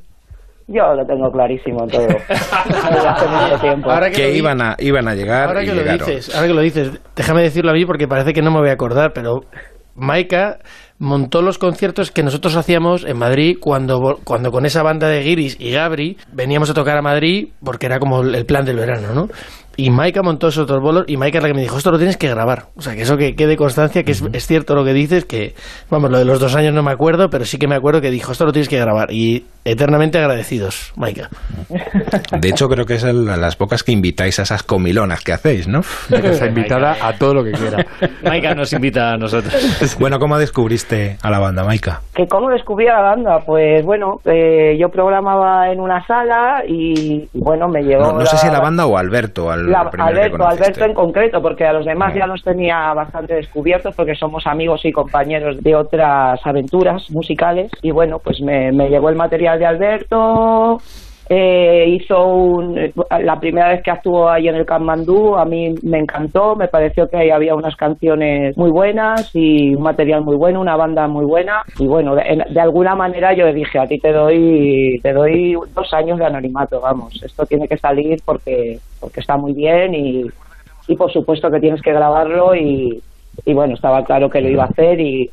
Yo 0.68 0.94
lo 0.94 1.06
tengo 1.06 1.32
clarísimo 1.32 1.86
todo. 1.88 2.08
Hace 2.30 3.28
mucho 3.28 3.60
tiempo. 3.60 3.92
Ahora 3.92 4.10
que 4.10 4.32
iban 4.36 4.62
a, 4.62 4.76
iban 4.80 5.08
a 5.08 5.16
llegar 5.16 5.48
Ahora 5.50 5.64
y 5.64 5.68
que 5.68 5.74
lo 5.74 5.84
dices, 5.84 6.36
ahora 6.36 6.48
que 6.48 6.54
lo 6.54 6.62
dices, 6.62 7.02
déjame 7.16 7.42
decirlo 7.42 7.72
a 7.72 7.74
mí 7.74 7.86
porque 7.86 8.08
parece 8.08 8.34
que 8.34 8.42
no 8.42 8.52
me 8.52 8.60
voy 8.60 8.70
a 8.70 8.74
acordar, 8.74 9.12
pero 9.14 9.42
Maika 9.96 10.60
montó 11.00 11.42
los 11.42 11.58
conciertos 11.58 12.12
que 12.12 12.24
nosotros 12.24 12.56
hacíamos 12.56 13.04
en 13.06 13.18
Madrid 13.18 13.58
cuando, 13.60 14.20
cuando 14.24 14.52
con 14.52 14.66
esa 14.66 14.84
banda 14.84 15.08
de 15.08 15.22
Guiris 15.22 15.58
y 15.60 15.72
Gabri 15.72 16.18
veníamos 16.32 16.70
a 16.70 16.74
tocar 16.74 16.98
a 16.98 17.02
Madrid 17.02 17.50
porque 17.64 17.88
era 17.88 18.00
como 18.00 18.22
el 18.22 18.46
plan 18.46 18.66
del 18.66 18.78
verano, 18.78 19.14
¿no? 19.14 19.28
Y 19.84 19.90
Maika 19.90 20.22
montó 20.22 20.50
esos 20.50 20.66
otros 20.66 20.80
bolos 20.80 21.06
y 21.08 21.18
Maika 21.18 21.40
es 21.40 21.44
la 21.44 21.48
que 21.50 21.56
me 21.56 21.62
dijo, 21.62 21.76
esto 21.78 21.90
lo 21.90 21.98
tienes 21.98 22.16
que 22.16 22.30
grabar. 22.30 22.66
O 22.76 22.82
sea, 22.82 22.94
que 22.96 23.02
eso 23.02 23.18
que 23.18 23.36
quede 23.36 23.58
constancia, 23.58 24.04
que 24.04 24.12
es, 24.12 24.24
es 24.32 24.46
cierto 24.46 24.76
lo 24.76 24.84
que 24.86 24.94
dices, 24.94 25.26
que, 25.26 25.56
vamos, 25.90 26.12
lo 26.12 26.20
de 26.20 26.26
los 26.26 26.40
dos 26.40 26.56
años 26.56 26.72
no 26.74 26.84
me 26.84 26.92
acuerdo, 26.92 27.30
pero 27.32 27.46
sí 27.46 27.58
que 27.58 27.68
me 27.68 27.74
acuerdo 27.76 28.00
que 28.00 28.12
dijo, 28.12 28.32
esto 28.32 28.46
lo 28.46 28.52
tienes 28.52 28.70
que 28.70 28.78
grabar. 28.80 29.12
Y 29.12 29.44
eternamente 29.66 30.20
agradecidos, 30.20 30.94
Maika. 30.98 31.30
De 32.40 32.50
hecho, 32.50 32.68
creo 32.68 32.86
que 32.86 32.96
es 32.96 33.04
el- 33.04 33.26
las 33.26 33.56
pocas 33.56 33.84
que 33.84 33.92
invitáis 33.92 34.38
a 34.40 34.44
esas 34.44 34.62
comilonas 34.64 35.22
que 35.24 35.34
hacéis, 35.34 35.68
¿no? 35.68 35.82
Ya 36.10 36.22
que 36.22 36.30
está 36.30 36.46
invitada 36.48 36.98
a 37.02 37.14
todo 37.18 37.34
lo 37.34 37.44
que 37.44 37.52
quiera. 37.52 37.84
Maika 38.24 38.54
nos 38.54 38.72
invita 38.74 39.14
a 39.14 39.18
nosotros. 39.18 39.54
Bueno, 40.00 40.20
¿cómo 40.20 40.38
descubriste 40.38 41.18
a 41.24 41.30
la 41.32 41.40
banda, 41.40 41.64
Maika? 41.64 42.02
¿Que 42.14 42.28
¿Cómo 42.28 42.50
descubrí 42.50 42.88
a 42.88 42.94
la 42.96 43.02
banda? 43.02 43.40
Pues 43.46 43.84
bueno, 43.84 44.20
eh, 44.26 44.78
yo 44.80 44.90
programaba 44.90 45.72
en 45.72 45.80
una 45.80 46.06
sala 46.06 46.64
y 46.68 47.28
bueno, 47.34 47.68
me 47.68 47.82
llegó. 47.82 48.04
No, 48.04 48.20
no 48.20 48.26
sé 48.26 48.38
si 48.38 48.48
a 48.48 48.52
la 48.52 48.60
banda 48.60 48.86
o 48.86 48.98
a 48.98 49.00
Alberto, 49.00 49.50
al 49.52 49.71
la- 49.72 49.90
Alberto. 50.08 50.48
Alberto 50.48 50.86
en 50.86 50.94
concreto, 50.94 51.42
porque 51.42 51.66
a 51.66 51.74
los 51.74 51.86
demás 51.86 52.14
ya 52.14 52.28
los 52.28 52.44
tenía 52.44 52.94
bastante 52.94 53.36
descubiertos 53.36 53.96
porque 53.96 54.16
somos 54.16 54.46
amigos 54.48 54.86
y 54.86 54.92
compañeros 54.92 55.62
de 55.62 55.76
otras 55.76 56.40
aventuras 56.46 57.10
musicales. 57.12 57.72
Y 57.82 57.92
bueno, 57.92 58.20
pues 58.20 58.42
me, 58.42 58.72
me 58.72 58.90
llegó 58.90 59.10
el 59.10 59.16
material 59.16 59.60
de 59.60 59.66
Alberto. 59.66 60.80
Eh, 61.34 61.86
hizo 61.88 62.28
un, 62.28 62.76
la 63.24 63.40
primera 63.40 63.70
vez 63.70 63.82
que 63.82 63.90
actuó 63.90 64.30
ahí 64.30 64.50
en 64.50 64.56
el 64.56 64.66
Kamandú 64.66 65.38
a 65.38 65.46
mí 65.46 65.74
me 65.82 66.00
encantó, 66.00 66.58
me 66.58 66.68
pareció 66.68 67.08
que 67.08 67.16
ahí 67.16 67.30
había 67.30 67.56
unas 67.56 67.74
canciones 67.78 68.58
muy 68.58 68.70
buenas 68.70 69.32
y 69.34 69.74
un 69.74 69.82
material 69.82 70.26
muy 70.26 70.36
bueno, 70.36 70.60
una 70.60 70.76
banda 70.76 71.08
muy 71.08 71.24
buena. 71.24 71.62
Y 71.80 71.88
bueno, 71.88 72.16
de, 72.16 72.44
de 72.50 72.60
alguna 72.60 72.96
manera 72.96 73.34
yo 73.34 73.46
le 73.46 73.54
dije 73.54 73.80
a 73.80 73.88
ti 73.88 73.98
te 73.98 74.12
doy 74.12 75.00
te 75.02 75.14
doy 75.14 75.54
dos 75.74 75.94
años 75.94 76.20
de 76.20 76.26
anonimato, 76.26 76.82
vamos, 76.82 77.24
esto 77.24 77.46
tiene 77.46 77.66
que 77.66 77.78
salir 77.78 78.20
porque 78.26 78.80
porque 79.00 79.22
está 79.22 79.38
muy 79.38 79.54
bien 79.54 79.96
y, 79.96 80.26
y 80.90 80.96
por 80.98 81.14
supuesto 81.14 81.50
que 81.50 81.62
tienes 81.62 81.82
que 81.82 81.94
grabarlo 81.94 82.54
y, 82.56 83.02
y 83.46 83.54
bueno, 83.54 83.76
estaba 83.76 84.04
claro 84.04 84.30
que 84.30 84.42
lo 84.42 84.50
iba 84.50 84.64
a 84.64 84.68
hacer 84.68 85.00
y, 85.00 85.30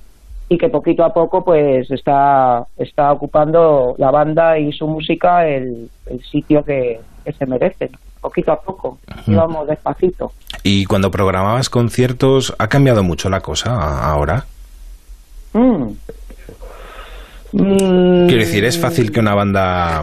y 0.49 0.57
que 0.57 0.69
poquito 0.69 1.05
a 1.05 1.13
poco 1.13 1.45
pues 1.45 1.91
está, 1.91 2.67
está 2.77 3.13
ocupando 3.13 3.95
la 3.99 4.11
banda 4.11 4.59
y 4.59 4.73
su 4.73 4.87
música 4.87 5.47
el, 5.47 5.91
el 6.07 6.23
sitio 6.25 6.65
que, 6.65 7.01
que 7.25 7.33
se 7.33 7.47
merecen, 7.47 7.91
poquito 8.21 8.53
a 8.53 8.61
poco, 8.61 8.99
íbamos 9.27 9.67
despacito. 9.69 10.33
Y 10.63 10.87
cuando 10.87 11.11
programabas 11.11 11.69
conciertos, 11.69 12.55
¿ha 12.59 12.69
cambiado 12.69 13.03
mucho 13.03 13.29
la 13.29 13.41
cosa 13.41 14.11
ahora? 14.11 14.47
Mm. 15.53 15.93
Mm, 17.53 18.27
Quiero 18.27 18.41
decir, 18.43 18.65
es 18.65 18.79
fácil 18.79 19.11
que 19.11 19.21
una 19.21 19.35
banda 19.35 20.03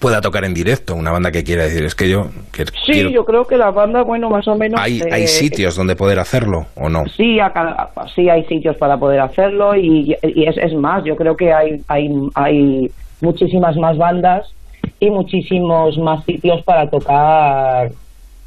pueda 0.00 0.20
tocar 0.20 0.44
en 0.44 0.54
directo, 0.54 0.94
una 0.94 1.10
banda 1.10 1.30
que 1.32 1.42
quiera 1.44 1.64
decir, 1.64 1.84
es 1.84 1.94
que 1.94 2.08
yo 2.08 2.26
que- 2.52 2.66
Sí, 2.66 2.92
quiero- 2.92 3.10
yo 3.10 3.24
creo 3.24 3.44
que 3.46 3.56
la 3.56 3.70
banda, 3.70 4.02
bueno, 4.02 4.28
más 4.30 4.46
o 4.46 4.54
menos... 4.54 4.80
hay, 4.80 5.00
eh, 5.00 5.08
hay 5.10 5.26
sitios 5.26 5.76
donde 5.76 5.96
poder 5.96 6.18
hacerlo 6.18 6.66
o 6.76 6.88
no. 6.88 7.04
Sí, 7.16 7.40
a 7.40 7.52
cada- 7.52 7.90
sí 8.14 8.28
hay 8.28 8.44
sitios 8.44 8.76
para 8.76 8.96
poder 8.98 9.20
hacerlo 9.20 9.74
y, 9.74 10.16
y 10.22 10.44
es, 10.46 10.56
es 10.58 10.74
más, 10.74 11.02
yo 11.04 11.16
creo 11.16 11.36
que 11.36 11.52
hay, 11.52 11.80
hay, 11.88 12.08
hay 12.34 12.90
muchísimas 13.20 13.76
más 13.76 13.96
bandas 13.96 14.46
y 15.00 15.10
muchísimos 15.10 15.96
más 15.98 16.24
sitios 16.24 16.62
para 16.64 16.88
tocar 16.90 17.90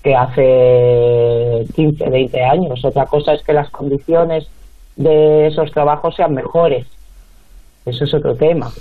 que 0.04 0.16
hace 0.16 1.66
15, 1.76 2.10
20 2.10 2.44
años. 2.44 2.84
Otra 2.84 3.06
cosa 3.06 3.34
es 3.34 3.44
que 3.44 3.54
las 3.54 3.70
condiciones 3.70 4.48
de 4.96 5.48
esos 5.48 5.72
trabajos 5.72 6.16
sean 6.16 6.34
mejores. 6.34 6.86
Eso 7.86 8.04
es 8.06 8.14
otro 8.14 8.36
tema. 8.36 8.72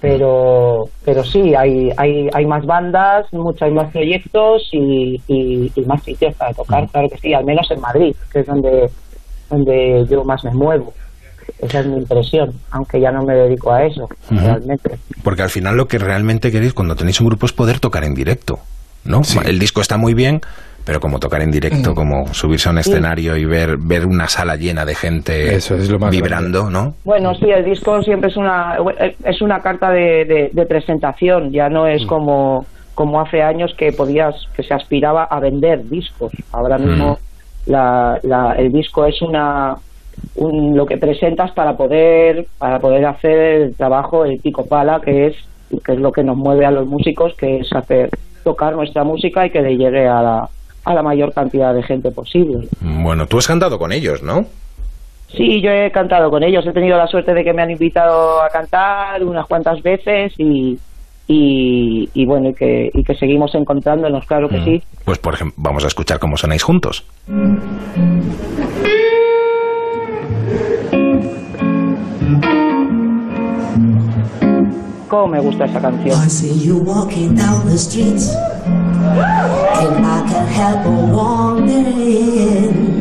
Pero, 0.00 0.84
pero 1.04 1.24
sí, 1.24 1.54
hay, 1.56 1.90
hay, 1.96 2.28
hay 2.32 2.46
más 2.46 2.64
bandas, 2.64 3.26
muchos 3.32 3.62
hay 3.62 3.72
más 3.72 3.90
proyectos 3.90 4.68
y, 4.70 5.20
y, 5.26 5.72
y 5.74 5.80
más 5.86 6.02
sitios 6.04 6.34
para 6.36 6.54
tocar, 6.54 6.88
claro 6.88 7.08
que 7.08 7.18
sí, 7.18 7.34
al 7.34 7.44
menos 7.44 7.68
en 7.70 7.80
Madrid, 7.80 8.14
que 8.32 8.40
es 8.40 8.46
donde, 8.46 8.88
donde 9.50 10.06
yo 10.08 10.22
más 10.24 10.44
me 10.44 10.52
muevo. 10.52 10.92
Esa 11.58 11.80
es 11.80 11.86
mi 11.86 11.96
impresión, 11.96 12.52
aunque 12.70 13.00
ya 13.00 13.10
no 13.10 13.24
me 13.24 13.34
dedico 13.34 13.72
a 13.72 13.84
eso, 13.84 14.08
realmente. 14.30 14.98
Porque 15.24 15.42
al 15.42 15.50
final 15.50 15.76
lo 15.76 15.88
que 15.88 15.98
realmente 15.98 16.52
queréis 16.52 16.74
cuando 16.74 16.94
tenéis 16.94 17.20
un 17.20 17.26
grupo 17.26 17.46
es 17.46 17.52
poder 17.52 17.80
tocar 17.80 18.04
en 18.04 18.14
directo, 18.14 18.60
¿no? 19.04 19.22
El 19.44 19.58
disco 19.58 19.80
está 19.80 19.96
muy 19.96 20.14
bien, 20.14 20.40
pero 20.88 21.00
como 21.00 21.18
tocar 21.20 21.42
en 21.42 21.50
Mm. 21.50 21.52
directo, 21.52 21.94
como 21.94 22.32
subirse 22.32 22.66
a 22.70 22.72
un 22.72 22.78
escenario 22.78 23.36
y 23.36 23.44
ver, 23.44 23.76
ver 23.76 24.06
una 24.06 24.26
sala 24.26 24.56
llena 24.56 24.86
de 24.86 24.94
gente 24.94 25.54
Eso 25.54 25.74
es 25.74 25.90
lo 25.90 25.98
más 25.98 26.10
vibrando, 26.10 26.70
¿no? 26.70 26.94
Bueno, 27.04 27.34
sí, 27.34 27.44
el 27.50 27.62
disco 27.62 28.00
siempre 28.02 28.30
es 28.30 28.38
una 28.38 28.78
es 29.22 29.42
una 29.42 29.60
carta 29.60 29.90
de, 29.90 30.24
de- 30.24 30.48
de 30.50 30.64
presentación, 30.66 31.52
ya 31.52 31.68
no 31.68 31.86
es 31.86 32.06
como 32.06 32.64
como 32.94 33.20
hace 33.20 33.42
años 33.42 33.74
que 33.76 33.92
podías 33.92 34.34
que 34.56 34.62
se 34.62 34.72
aspiraba 34.72 35.24
a 35.24 35.38
vender 35.40 35.86
discos. 35.90 36.32
Ahora 36.52 36.78
mismo 36.78 37.18
la, 37.66 38.18
la- 38.22 38.54
el 38.56 38.72
disco 38.72 39.04
es 39.04 39.20
una 39.20 39.76
un- 40.36 40.74
lo 40.74 40.86
que 40.86 40.96
presentas 40.96 41.50
para 41.52 41.76
poder 41.76 42.46
para 42.56 42.78
poder 42.78 43.04
hacer 43.04 43.38
el 43.38 43.74
trabajo 43.76 44.24
el 44.24 44.38
pico 44.40 44.64
pala 44.64 45.02
que 45.04 45.26
es 45.26 45.36
que 45.84 45.92
es 45.92 45.98
lo 46.00 46.12
que 46.12 46.24
nos 46.24 46.38
mueve 46.38 46.64
a 46.64 46.70
los 46.70 46.86
músicos, 46.86 47.34
que 47.34 47.58
es 47.58 47.70
hacer 47.74 48.08
tocar 48.42 48.74
nuestra 48.74 49.04
música 49.04 49.44
y 49.44 49.50
que 49.50 49.60
le 49.60 49.76
llegue 49.76 50.08
a 50.08 50.22
la 50.22 50.48
a 50.88 50.94
la 50.94 51.02
mayor 51.02 51.34
cantidad 51.34 51.74
de 51.74 51.82
gente 51.82 52.10
posible. 52.10 52.66
Bueno, 52.80 53.26
tú 53.26 53.36
has 53.36 53.46
cantado 53.46 53.78
con 53.78 53.92
ellos, 53.92 54.22
¿no? 54.22 54.46
Sí, 55.36 55.60
yo 55.60 55.70
he 55.70 55.90
cantado 55.90 56.30
con 56.30 56.42
ellos. 56.42 56.66
He 56.66 56.72
tenido 56.72 56.96
la 56.96 57.06
suerte 57.06 57.34
de 57.34 57.44
que 57.44 57.52
me 57.52 57.60
han 57.60 57.70
invitado 57.70 58.42
a 58.42 58.48
cantar 58.48 59.22
unas 59.22 59.46
cuantas 59.46 59.82
veces 59.82 60.32
y, 60.38 60.78
y, 61.26 62.08
y 62.14 62.24
bueno, 62.24 62.48
y 62.48 62.54
que, 62.54 62.90
y 62.94 63.04
que 63.04 63.14
seguimos 63.16 63.54
encontrándonos, 63.54 64.24
claro 64.24 64.48
que 64.48 64.64
sí. 64.64 64.82
Pues 65.04 65.18
por 65.18 65.34
ejemplo, 65.34 65.56
vamos 65.58 65.84
a 65.84 65.88
escuchar 65.88 66.18
cómo 66.18 66.38
sonáis 66.38 66.62
juntos. 66.62 67.04
Cómo 75.08 75.26
me 75.26 75.40
gusta 75.40 75.64
esa 75.64 75.80
canción. 75.80 76.22
I 76.22 76.28
see 76.28 76.52
you 76.52 76.76
walking 76.76 77.34
down 77.34 77.64
the 77.64 77.78
streets. 77.78 78.28
And 78.28 80.04
I 80.04 80.20
can 80.28 80.46
help 80.48 80.82
her 80.84 81.14
wondering 81.14 82.98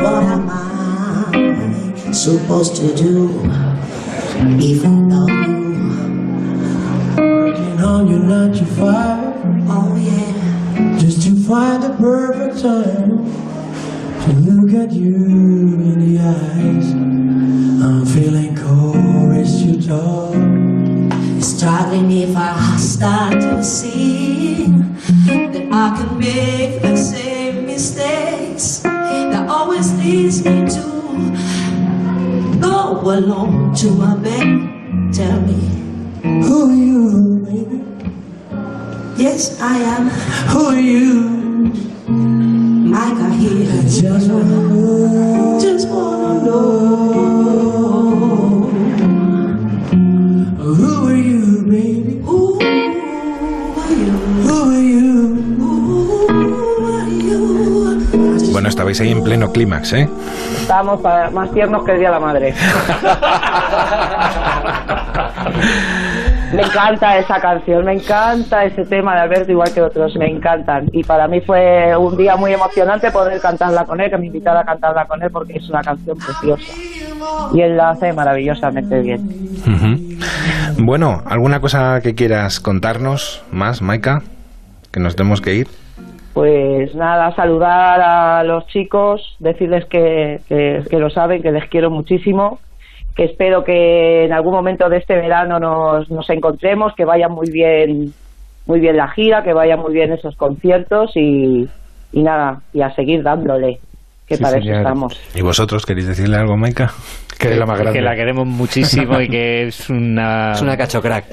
what 0.00 0.22
am 0.22 0.48
I 0.48 2.12
supposed 2.12 2.76
to 2.76 2.94
do 2.94 3.30
if 4.60 4.84
I 4.84 4.88
love 4.88 5.28
you? 5.28 5.54
Working 7.16 7.80
on 7.80 8.06
your 8.08 8.20
nine 8.20 8.52
to 8.52 8.64
five. 8.64 9.34
Oh 9.66 9.96
yeah. 9.96 10.98
Just 10.98 11.22
to 11.24 11.34
find 11.34 11.82
the 11.82 11.96
perfect 11.98 12.62
time 12.62 13.26
to 14.22 14.32
look 14.38 14.72
at 14.72 14.92
you 14.92 15.16
in 15.16 15.98
the 15.98 16.20
eyes. 16.20 16.92
I'm 17.82 18.06
feeling 18.06 18.54
courage 18.54 19.50
to 19.64 19.82
talk. 19.84 20.53
Struggling 21.44 22.10
if 22.10 22.34
I 22.34 22.76
start 22.78 23.34
to 23.34 23.62
see 23.62 24.64
that 25.26 25.68
I 25.70 25.94
can 25.96 26.18
make 26.18 26.80
the 26.80 26.96
same 26.96 27.66
mistakes 27.66 28.80
that 28.80 29.46
always 29.46 29.92
leads 29.98 30.42
me 30.42 30.64
to 30.66 30.82
go 32.60 32.98
alone 33.02 33.74
to 33.74 33.90
my 33.90 34.16
bed. 34.16 35.12
Tell 35.12 35.38
me, 35.42 35.60
who 36.22 36.70
are 36.70 36.74
you, 36.74 37.44
baby? 37.44 37.84
Yes, 39.22 39.60
I 39.60 39.76
am. 39.76 40.08
Who 40.48 40.64
are 40.64 40.80
you? 40.80 41.28
Micah 42.88 43.34
here. 43.34 43.70
I 43.70 43.82
just 43.82 44.30
wanna 44.30 44.68
know. 44.68 45.33
Estabais 58.94 59.00
ahí 59.00 59.12
en 59.18 59.24
pleno 59.24 59.50
clímax, 59.52 59.92
¿eh? 59.94 60.08
Estábamos 60.60 61.00
pa- 61.00 61.30
más 61.30 61.50
tiernos 61.52 61.84
que 61.84 61.92
el 61.92 61.98
Día 61.98 62.08
de 62.08 62.14
la 62.14 62.20
Madre. 62.20 62.54
me 66.54 66.62
encanta 66.62 67.18
esa 67.18 67.40
canción, 67.40 67.84
me 67.84 67.94
encanta 67.94 68.64
ese 68.64 68.84
tema 68.84 69.14
de 69.16 69.20
Alberto, 69.22 69.52
igual 69.52 69.72
que 69.72 69.82
otros, 69.82 70.14
me 70.16 70.26
encantan. 70.30 70.88
Y 70.92 71.02
para 71.04 71.26
mí 71.28 71.40
fue 71.40 71.96
un 71.96 72.16
día 72.16 72.36
muy 72.36 72.52
emocionante 72.52 73.10
poder 73.10 73.40
cantarla 73.40 73.84
con 73.84 74.00
él, 74.00 74.10
que 74.10 74.18
me 74.18 74.26
invitara 74.26 74.60
a 74.60 74.64
cantarla 74.64 75.04
con 75.06 75.22
él, 75.22 75.30
porque 75.30 75.54
es 75.54 75.68
una 75.68 75.82
canción 75.82 76.16
preciosa. 76.18 76.72
Y 77.52 77.60
él 77.60 77.76
la 77.76 77.90
hace 77.90 78.12
maravillosamente 78.12 79.00
bien. 79.00 80.28
Bueno, 80.78 81.22
¿alguna 81.26 81.60
cosa 81.60 82.00
que 82.02 82.14
quieras 82.14 82.60
contarnos 82.60 83.42
más, 83.50 83.82
Maika? 83.82 84.22
Que 84.92 85.00
nos 85.00 85.16
tenemos 85.16 85.40
que 85.40 85.54
ir. 85.54 85.68
Pues 86.34 86.92
nada, 86.96 87.32
saludar 87.36 88.00
a 88.00 88.42
los 88.42 88.66
chicos, 88.66 89.36
decirles 89.38 89.84
que, 89.84 90.40
que, 90.48 90.82
que 90.90 90.98
lo 90.98 91.08
saben, 91.08 91.40
que 91.40 91.52
les 91.52 91.68
quiero 91.68 91.90
muchísimo, 91.90 92.58
que 93.14 93.24
espero 93.24 93.62
que 93.62 94.24
en 94.24 94.32
algún 94.32 94.52
momento 94.52 94.88
de 94.88 94.96
este 94.96 95.14
verano 95.14 95.60
nos, 95.60 96.10
nos 96.10 96.28
encontremos, 96.30 96.92
que 96.96 97.04
vaya 97.04 97.28
muy 97.28 97.48
bien, 97.50 98.12
muy 98.66 98.80
bien 98.80 98.96
la 98.96 99.08
gira, 99.08 99.44
que 99.44 99.52
vayan 99.52 99.78
muy 99.78 99.92
bien 99.92 100.12
esos 100.12 100.34
conciertos 100.34 101.12
y, 101.16 101.68
y 102.12 102.22
nada, 102.24 102.62
y 102.72 102.82
a 102.82 102.92
seguir 102.96 103.22
dándole, 103.22 103.78
que 104.26 104.36
Sí, 104.36 104.42
para 104.42 104.58
señor. 104.58 104.76
eso 104.76 104.80
estamos. 104.88 105.20
¿Y 105.34 105.42
vosotros 105.42 105.84
queréis 105.84 106.08
decirle 106.08 106.36
algo, 106.38 106.56
Maika? 106.56 106.90
Que 107.38 107.50
es 107.52 107.58
la 107.58 107.66
más 107.66 107.78
grande. 107.78 107.98
Que 107.98 108.04
la 108.04 108.14
queremos 108.14 108.46
muchísimo 108.46 109.20
y 109.20 109.28
que 109.28 109.66
es 109.66 109.90
una... 109.90 110.52
Es 110.52 110.62
una 110.62 110.76
cacho 110.76 111.02
crack. 111.02 111.24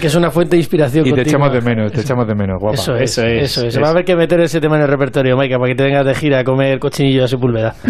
Que 0.00 0.06
es 0.06 0.14
una 0.14 0.30
fuente 0.30 0.52
de 0.56 0.58
inspiración 0.58 1.06
Y 1.06 1.12
te 1.12 1.22
echamos 1.22 1.52
de 1.52 1.60
menos, 1.62 1.90
te 1.90 2.02
echamos 2.02 2.28
de 2.28 2.34
menos, 2.34 2.58
guapa. 2.60 2.74
Eso 2.74 2.94
es, 2.96 3.12
Eso 3.18 3.26
es, 3.26 3.42
eso 3.44 3.60
es. 3.62 3.68
eso. 3.74 3.80
Va 3.80 3.88
a 3.88 3.90
haber 3.90 4.04
que 4.04 4.14
meter 4.14 4.38
ese 4.40 4.60
tema 4.60 4.76
en 4.76 4.82
el 4.82 4.88
repertorio, 4.88 5.36
Maika, 5.36 5.56
para 5.58 5.70
que 5.70 5.74
te 5.74 5.84
vengas 5.84 6.04
de 6.06 6.14
gira 6.14 6.40
a 6.40 6.44
comer 6.44 6.78
cochinillo 6.78 7.24
a 7.24 7.28
Sepúlveda. 7.28 7.74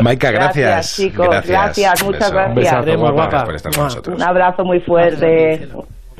Maika, 0.00 0.30
gracias. 0.30 0.68
Gracias, 0.68 0.96
chicos, 0.96 1.28
gracias, 1.46 2.02
Un 2.02 2.06
muchas 2.08 2.30
beso. 2.30 2.34
gracias. 2.34 2.48
Un 2.48 2.54
besazo, 2.54 2.84
Queremos, 2.84 3.12
guapa. 3.12 3.14
guapa. 3.14 3.30
Gracias 3.30 3.44
por 3.46 3.54
estar 3.56 3.72
con 3.72 3.80
Mua. 3.80 3.84
nosotros. 3.88 4.16
Un 4.16 4.22
abrazo 4.22 4.64
muy 4.64 4.80
fuerte. 4.80 5.68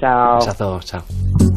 Chao. 0.00 0.36
Besazo, 0.38 0.80
chao. 0.82 1.55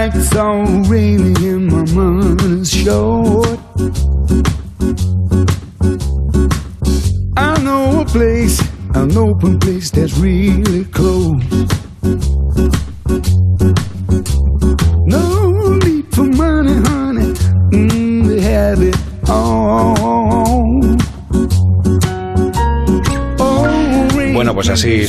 When 0.00 0.08
nights 0.08 0.34
all 0.34 0.64
rainy 0.88 1.34
and 1.46 1.66
my 1.66 1.84
money's 1.92 2.72
short, 2.72 3.60
I 7.36 7.62
know 7.62 8.00
a 8.00 8.04
place, 8.06 8.62
an 8.94 9.14
open 9.14 9.58
place 9.58 9.90
that's 9.90 10.16
really 10.16 10.79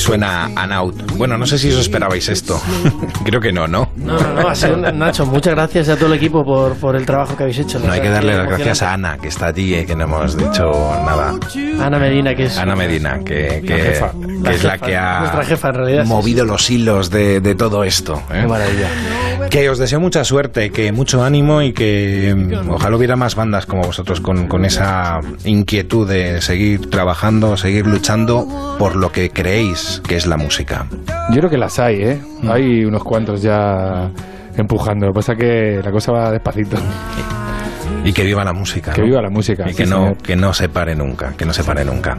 suena 0.02 0.50
Anaut. 0.56 1.14
Bueno, 1.18 1.38
no 1.38 1.46
sé 1.46 1.58
si 1.58 1.70
os 1.72 1.80
esperabais 1.80 2.28
esto. 2.28 2.60
Creo 3.24 3.40
que 3.40 3.52
no, 3.54 3.68
¿no? 3.68 3.90
No, 3.96 4.18
no, 4.20 4.34
no, 4.42 4.48
ha 4.50 4.56
sido 4.56 4.76
Nacho, 4.78 5.26
muchas 5.26 5.54
gracias 5.56 5.88
a 5.90 5.96
todo 5.96 6.08
el 6.08 6.14
equipo 6.14 6.44
por, 6.44 6.76
por 6.78 6.96
el 6.96 7.06
trabajo 7.06 7.36
que 7.38 7.44
habéis 7.44 7.60
hecho. 7.60 7.80
No 7.80 7.92
hay 7.92 8.02
que 8.02 8.10
darle 8.10 8.36
las 8.36 8.48
gracias 8.48 8.82
a 8.82 8.94
Ana, 8.94 9.18
que 9.18 9.28
está 9.30 9.48
allí, 9.48 9.74
eh, 9.76 9.86
que 9.86 9.96
no 9.96 10.04
hemos 10.06 10.36
dicho 10.36 10.72
nada. 11.06 11.34
Ana 11.80 12.00
Medina, 12.00 12.36
que 12.36 12.44
es 12.46 12.58
Ana 12.58 12.76
Medina, 12.76 13.20
que, 13.24 13.62
que- 13.66 13.78
jefa. 13.82 14.12
que 14.12 14.28
La 14.44 14.52
es 14.52 14.64
la 14.64 14.78
que 14.78 14.96
ha 14.98 15.20
nuestra 15.20 15.44
jefa, 15.46 15.68
en 15.70 15.76
realidad, 15.76 16.04
sí, 16.04 16.10
movido 16.10 16.46
los 16.46 16.70
hilos 16.70 17.10
de, 17.10 17.40
de 17.40 17.56
todo 17.56 17.84
esto. 17.84 18.16
¿eh? 18.32 18.40
Qué 18.42 18.48
maravilla. 18.48 18.88
Que 19.52 19.70
os 19.70 19.78
deseo 19.78 20.00
mucha 20.00 20.24
suerte, 20.24 20.70
que 20.70 20.94
mucho 20.94 21.26
ánimo 21.26 21.62
y 21.62 21.74
que 21.74 22.34
mm, 22.34 22.70
ojalá 22.70 22.96
hubiera 22.96 23.18
más 23.18 23.36
bandas 23.36 23.66
como 23.66 23.84
vosotros 23.84 24.22
con, 24.22 24.48
con 24.48 24.64
esa 24.64 25.20
inquietud 25.44 26.08
de 26.08 26.42
seguir 26.42 26.90
trabajando, 26.90 27.58
seguir 27.58 27.86
luchando 27.86 28.48
por 28.80 28.96
lo 28.96 29.12
que 29.12 29.30
creéis 29.30 30.02
que 30.08 30.16
es 30.16 30.26
la 30.26 30.38
música. 30.38 30.88
Yo 31.32 31.40
creo 31.40 31.50
que 31.50 31.58
las 31.58 31.78
hay, 31.80 32.02
¿eh? 32.02 32.22
Mm. 32.42 32.50
Hay 32.50 32.86
unos 32.86 33.04
cuantos 33.04 33.42
ya 33.42 34.10
empujando. 34.56 35.08
Lo 35.08 35.12
que 35.12 35.18
pasa 35.18 35.34
es 35.34 35.40
que 35.40 35.82
la 35.84 35.92
cosa 35.92 36.14
va 36.14 36.32
despacito. 36.32 36.78
Y 38.04 38.14
que 38.14 38.24
viva 38.24 38.44
la 38.44 38.54
música. 38.54 38.94
Que 38.94 39.02
¿no? 39.02 39.08
viva 39.08 39.22
la 39.22 39.30
música. 39.30 39.66
Y 39.68 39.72
sí, 39.72 39.78
que 39.78 39.86
no, 39.86 39.98
señor. 39.98 40.18
que 40.18 40.36
no 40.36 40.54
se 40.54 40.70
pare 40.70 40.96
nunca, 40.96 41.34
que 41.38 41.46
no 41.46 41.54
se 41.54 41.64
pare 41.64 41.86
nunca. 41.86 42.18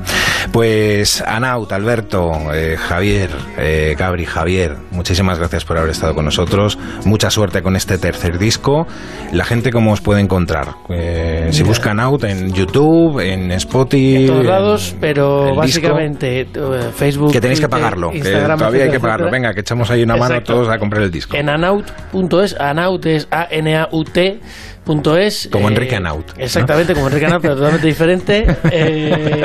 Pues 0.52 1.22
Anaut, 1.26 1.72
Alberto, 1.72 2.30
eh, 2.54 2.76
Javier, 2.78 3.30
eh, 3.58 3.94
Gabri, 3.98 4.24
Javier, 4.24 4.76
muchísimas 4.90 5.38
gracias 5.38 5.64
por 5.64 5.78
haber 5.78 5.90
estado 5.90 6.14
con 6.14 6.24
nosotros. 6.24 6.78
Mucha 7.04 7.30
suerte 7.30 7.62
con 7.62 7.76
este 7.76 7.98
tercer 7.98 8.38
disco. 8.38 8.86
La 9.32 9.44
gente, 9.44 9.70
¿cómo 9.70 9.92
os 9.92 10.00
puede 10.00 10.20
encontrar? 10.20 10.68
Eh, 10.88 11.48
si 11.50 11.62
buscan 11.62 12.00
Out 12.00 12.24
en 12.24 12.52
YouTube, 12.52 13.20
en 13.20 13.50
Spotify. 13.52 14.16
en 14.16 14.26
todos 14.26 14.40
en 14.40 14.46
lados, 14.46 14.96
pero 15.00 15.44
disco. 15.44 15.56
básicamente 15.56 16.40
eh, 16.42 16.46
Facebook. 16.94 17.32
Que 17.32 17.40
tenéis 17.40 17.60
que 17.60 17.68
pagarlo, 17.68 18.10
que 18.10 18.20
todavía 18.20 18.84
hay 18.84 18.90
que 18.90 19.00
pagarlo. 19.00 19.26
etcétera. 19.26 19.30
Venga, 19.30 19.54
que 19.54 19.60
echamos 19.60 19.90
ahí 19.90 20.02
una 20.02 20.16
mano 20.16 20.42
todos 20.42 20.68
a 20.68 20.78
comprar 20.78 21.02
el 21.02 21.10
disco. 21.10 21.36
En 21.36 21.48
anaut.es, 21.48 22.56
anaut 22.60 23.04
es 23.06 23.28
A-N-A-U-T.es. 24.86 25.48
Como 25.52 25.68
Enrique 25.68 25.96
Anaut, 25.96 26.36
¿no? 26.36 26.42
Exactamente, 26.44 26.94
como 26.94 27.06
Enrique 27.08 27.26
Anaut, 27.26 27.42
pero 27.42 27.54
totalmente 27.56 27.86
diferente. 27.86 28.46
Eh, 28.74 29.44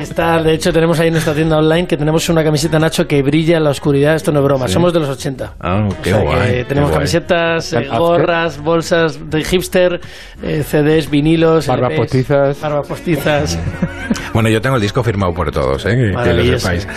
está, 0.00 0.42
de 0.42 0.52
hecho, 0.54 0.72
tenemos 0.72 0.98
ahí 1.00 1.08
en 1.08 1.14
nuestra 1.14 1.34
tienda 1.34 1.58
online 1.58 1.86
que 1.86 1.96
tenemos 1.96 2.28
una 2.28 2.44
camiseta 2.44 2.78
Nacho 2.78 3.06
que 3.08 3.22
brilla 3.22 3.56
en 3.56 3.64
la 3.64 3.70
oscuridad. 3.70 4.14
Esto 4.14 4.30
no 4.32 4.38
es 4.40 4.44
broma, 4.44 4.68
Sí. 4.68 4.74
somos 4.74 4.92
de 4.92 5.00
los 5.00 5.08
80. 5.08 5.54
Ah, 5.60 5.88
qué 6.02 6.12
O 6.14 6.16
sea 6.16 6.22
que 6.22 6.26
guay. 6.26 6.52
qué 6.52 6.64
tenemos 6.64 6.90
guay. 6.90 6.98
camisetas, 7.00 7.72
eh, 7.72 7.88
gorras, 7.88 8.58
bolsas 8.62 9.18
de 9.30 9.44
hipster, 9.44 10.00
eh, 10.42 10.62
CDs, 10.66 11.10
vinilos, 11.10 11.66
Barbas 11.66 11.90
LPs, 11.92 11.98
postizas. 11.98 12.60
barbas 12.60 12.86
postizas. 12.86 13.58
Bueno, 14.34 14.48
yo 14.48 14.60
tengo 14.60 14.74
el 14.74 14.82
disco 14.82 15.04
firmado 15.04 15.32
por 15.32 15.52
todos, 15.52 15.86
¿eh? 15.86 15.94
que, 16.24 16.32
lo 16.32 16.58
sepáis. 16.58 16.88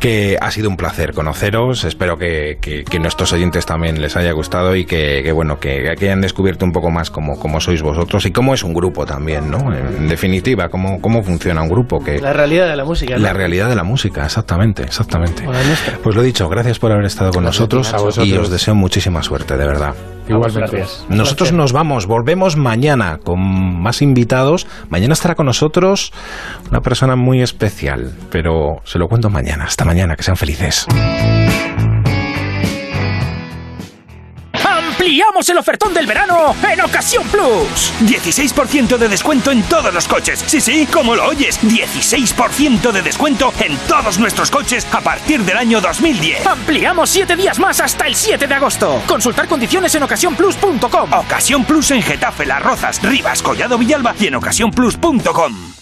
Que 0.00 0.36
ha 0.40 0.50
sido 0.50 0.68
un 0.68 0.76
placer 0.76 1.12
conoceros. 1.12 1.84
Espero 1.84 2.18
que, 2.18 2.58
que, 2.60 2.82
que 2.82 2.98
nuestros 2.98 3.32
oyentes 3.32 3.64
también 3.66 4.02
les 4.02 4.16
haya 4.16 4.32
gustado 4.32 4.74
y 4.74 4.84
que, 4.84 5.20
que, 5.22 5.30
bueno, 5.30 5.60
que, 5.60 5.94
que 5.96 6.06
hayan 6.06 6.20
descubierto 6.20 6.61
un 6.64 6.72
poco 6.72 6.90
más 6.90 7.10
cómo, 7.10 7.38
cómo 7.38 7.60
sois 7.60 7.82
vosotros 7.82 8.24
y 8.26 8.32
cómo 8.32 8.54
es 8.54 8.62
un 8.62 8.74
grupo 8.74 9.04
también, 9.06 9.50
¿no? 9.50 9.72
En 9.74 10.08
definitiva, 10.08 10.68
cómo, 10.68 11.00
cómo 11.00 11.22
funciona 11.22 11.62
un 11.62 11.68
grupo. 11.68 11.98
Que, 11.98 12.20
La 12.20 12.32
realidad 12.32 12.68
de 12.68 12.76
la 12.76 12.84
música. 12.84 13.16
¿no? 13.16 13.22
la 13.22 13.32
realidad 13.32 13.68
de 13.68 13.76
la 13.76 13.84
música, 13.84 14.24
exactamente, 14.24 14.82
exactamente. 14.82 15.44
Pues 16.02 16.16
lo 16.16 16.22
dicho, 16.22 16.48
gracias 16.48 16.78
por 16.78 16.92
haber 16.92 17.06
estado 17.06 17.30
con 17.30 17.44
nosotros 17.44 17.94
y 18.24 18.34
os 18.34 18.50
deseo 18.50 18.74
muchísima 18.74 19.22
suerte, 19.22 19.56
de 19.56 19.66
verdad. 19.66 19.94
Igualmente. 20.28 20.76
Gracias. 20.76 21.04
Nosotros 21.08 21.52
nos 21.52 21.72
vamos, 21.72 22.06
volvemos 22.06 22.56
mañana 22.56 23.18
con 23.22 23.40
más 23.82 24.02
invitados. 24.02 24.66
Mañana 24.88 25.14
estará 25.14 25.34
con 25.34 25.46
nosotros 25.46 26.12
una 26.70 26.80
persona 26.80 27.16
muy 27.16 27.42
especial, 27.42 28.12
pero 28.30 28.76
se 28.84 28.98
lo 28.98 29.08
cuento 29.08 29.30
mañana. 29.30 29.64
Hasta 29.64 29.84
mañana, 29.84 30.14
que 30.14 30.22
sean 30.22 30.36
felices. 30.36 30.86
¡Ampliamos 35.02 35.48
el 35.48 35.58
ofertón 35.58 35.92
del 35.92 36.06
verano 36.06 36.54
en 36.62 36.80
Ocasión 36.80 37.24
Plus! 37.24 37.92
16% 38.02 38.96
de 38.96 39.08
descuento 39.08 39.50
en 39.50 39.64
todos 39.64 39.92
los 39.92 40.06
coches. 40.06 40.44
Sí, 40.46 40.60
sí, 40.60 40.86
como 40.86 41.16
lo 41.16 41.26
oyes. 41.26 41.60
16% 41.60 42.92
de 42.92 43.02
descuento 43.02 43.52
en 43.58 43.76
todos 43.88 44.20
nuestros 44.20 44.52
coches 44.52 44.86
a 44.92 45.00
partir 45.00 45.40
del 45.40 45.56
año 45.56 45.80
2010. 45.80 46.46
Ampliamos 46.46 47.10
7 47.10 47.34
días 47.34 47.58
más 47.58 47.80
hasta 47.80 48.06
el 48.06 48.14
7 48.14 48.46
de 48.46 48.54
agosto. 48.54 49.02
Consultar 49.08 49.48
condiciones 49.48 49.92
en 49.96 50.04
ocasiónplus.com. 50.04 51.12
Ocasión 51.12 51.64
Plus 51.64 51.90
en 51.90 52.02
Getafe, 52.02 52.46
Las 52.46 52.62
Rozas, 52.62 53.02
Rivas, 53.02 53.42
Collado 53.42 53.78
Villalba 53.78 54.14
y 54.20 54.28
en 54.28 54.36
ocasiónplus.com. 54.36 55.81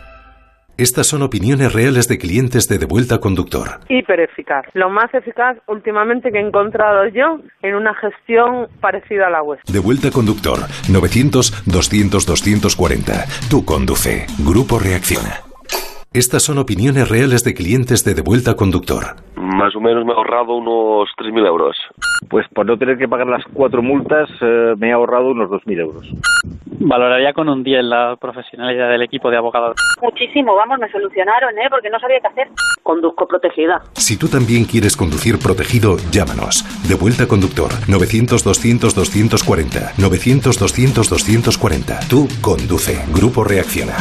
Estas 0.81 1.05
son 1.05 1.21
opiniones 1.21 1.73
reales 1.73 2.07
de 2.07 2.17
clientes 2.17 2.67
de 2.67 2.79
Devuelta 2.79 3.19
Conductor. 3.19 3.81
hiper 3.87 4.19
eficaz. 4.19 4.65
Lo 4.73 4.89
más 4.89 5.13
eficaz 5.13 5.55
últimamente 5.67 6.31
que 6.31 6.39
he 6.39 6.41
encontrado 6.41 7.07
yo 7.09 7.39
en 7.61 7.75
una 7.75 7.93
gestión 7.93 8.67
parecida 8.79 9.27
a 9.27 9.29
la 9.29 9.41
vuestra. 9.41 9.71
Devuelta 9.71 10.09
Conductor 10.09 10.57
900-200-240. 10.89 13.27
Tú 13.47 13.63
conduce. 13.63 14.25
Grupo 14.39 14.79
Reacciona. 14.79 15.50
Estas 16.13 16.43
son 16.43 16.57
opiniones 16.57 17.07
reales 17.07 17.45
de 17.45 17.53
clientes 17.53 18.03
de 18.03 18.13
Devuelta 18.13 18.57
Conductor. 18.57 19.15
Más 19.37 19.73
o 19.77 19.79
menos 19.79 20.03
me 20.03 20.11
he 20.11 20.15
ahorrado 20.15 20.57
unos 20.57 21.07
3.000 21.17 21.47
euros. 21.47 21.77
Pues 22.29 22.45
por 22.53 22.65
no 22.65 22.77
tener 22.77 22.97
que 22.97 23.07
pagar 23.07 23.27
las 23.27 23.45
cuatro 23.53 23.81
multas 23.81 24.29
eh, 24.41 24.73
me 24.77 24.89
he 24.89 24.91
ahorrado 24.91 25.31
unos 25.31 25.49
2.000 25.49 25.79
euros. 25.79 26.05
Valoraría 26.81 27.31
con 27.31 27.47
un 27.47 27.63
10 27.63 27.85
la 27.85 28.17
profesionalidad 28.19 28.89
del 28.89 29.03
equipo 29.03 29.31
de 29.31 29.37
abogados. 29.37 29.77
Muchísimo, 30.01 30.53
vamos, 30.53 30.79
me 30.79 30.91
solucionaron, 30.91 31.57
¿eh? 31.57 31.69
Porque 31.69 31.89
no 31.89 31.97
sabía 31.97 32.19
qué 32.19 32.27
hacer. 32.27 32.49
Conduzco 32.83 33.25
protegida. 33.25 33.81
Si 33.93 34.19
tú 34.19 34.27
también 34.27 34.65
quieres 34.65 34.97
conducir 34.97 35.39
protegido, 35.39 35.95
llámanos. 36.11 36.65
Devuelta 36.89 37.25
Conductor 37.25 37.71
900-200-240. 37.87 39.95
900-200-240. 39.95 42.09
Tú 42.09 42.27
conduce. 42.41 42.99
Grupo 43.15 43.45
Reacciona. 43.45 43.95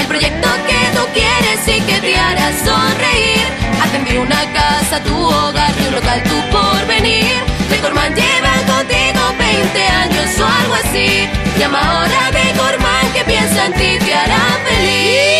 El 0.00 0.06
proyecto 0.08 0.48
que 0.66 0.74
tú 0.98 1.04
quieres 1.14 1.68
y 1.68 1.80
que 1.82 2.00
te 2.00 2.16
hará 2.16 2.50
sonreír. 2.64 3.46
Haceme 3.80 4.18
una 4.18 4.52
casa, 4.52 5.00
tu 5.04 5.14
hogar 5.16 5.72
y 5.80 5.86
un 5.86 5.94
local, 5.94 6.20
tu 6.24 6.34
porvenir. 6.50 7.30
Decorman 7.70 8.12
lleva 8.12 8.53
contigo 8.76 9.20
20 9.38 9.86
años 9.86 10.40
o 10.40 10.46
algo 10.46 10.74
así. 10.74 11.28
Llama 11.58 11.78
ahora 11.80 12.26
a 12.26 12.30
Decorman 12.32 13.12
que 13.12 13.24
piensa 13.24 13.66
en 13.66 13.72
ti, 13.74 13.98
te 14.04 14.14
hará 14.14 14.58
feliz. 14.66 15.33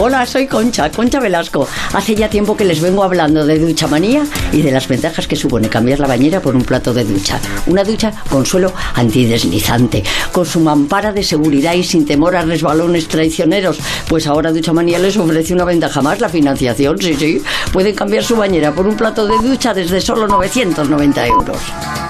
Hola, 0.00 0.24
soy 0.24 0.46
Concha, 0.46 0.90
Concha 0.90 1.20
Velasco. 1.20 1.68
Hace 1.92 2.14
ya 2.14 2.30
tiempo 2.30 2.56
que 2.56 2.64
les 2.64 2.80
vengo 2.80 3.04
hablando 3.04 3.44
de 3.44 3.58
ducha 3.58 3.86
manía 3.86 4.24
y 4.50 4.62
de 4.62 4.72
las 4.72 4.88
ventajas 4.88 5.28
que 5.28 5.36
supone 5.36 5.68
cambiar 5.68 6.00
la 6.00 6.08
bañera 6.08 6.40
por 6.40 6.56
un 6.56 6.64
plato 6.64 6.94
de 6.94 7.04
ducha. 7.04 7.38
Una 7.66 7.84
ducha 7.84 8.10
con 8.30 8.46
suelo 8.46 8.72
antideslizante, 8.94 10.02
con 10.32 10.46
su 10.46 10.60
mampara 10.60 11.12
de 11.12 11.22
seguridad 11.22 11.74
y 11.74 11.84
sin 11.84 12.06
temor 12.06 12.34
a 12.34 12.42
resbalones 12.42 13.06
traicioneros. 13.06 13.80
Pues 14.08 14.26
ahora 14.26 14.50
Ducha 14.50 14.72
Manía 14.72 14.98
les 14.98 15.18
ofrece 15.18 15.52
una 15.52 15.66
ventaja 15.66 16.00
más, 16.00 16.20
la 16.20 16.30
financiación, 16.30 16.98
sí, 16.98 17.14
sí. 17.14 17.42
Pueden 17.70 17.94
cambiar 17.94 18.24
su 18.24 18.34
bañera 18.34 18.72
por 18.72 18.86
un 18.86 18.96
plato 18.96 19.26
de 19.26 19.36
ducha 19.46 19.74
desde 19.74 20.00
solo 20.00 20.26
990 20.26 21.26
euros. 21.26 21.58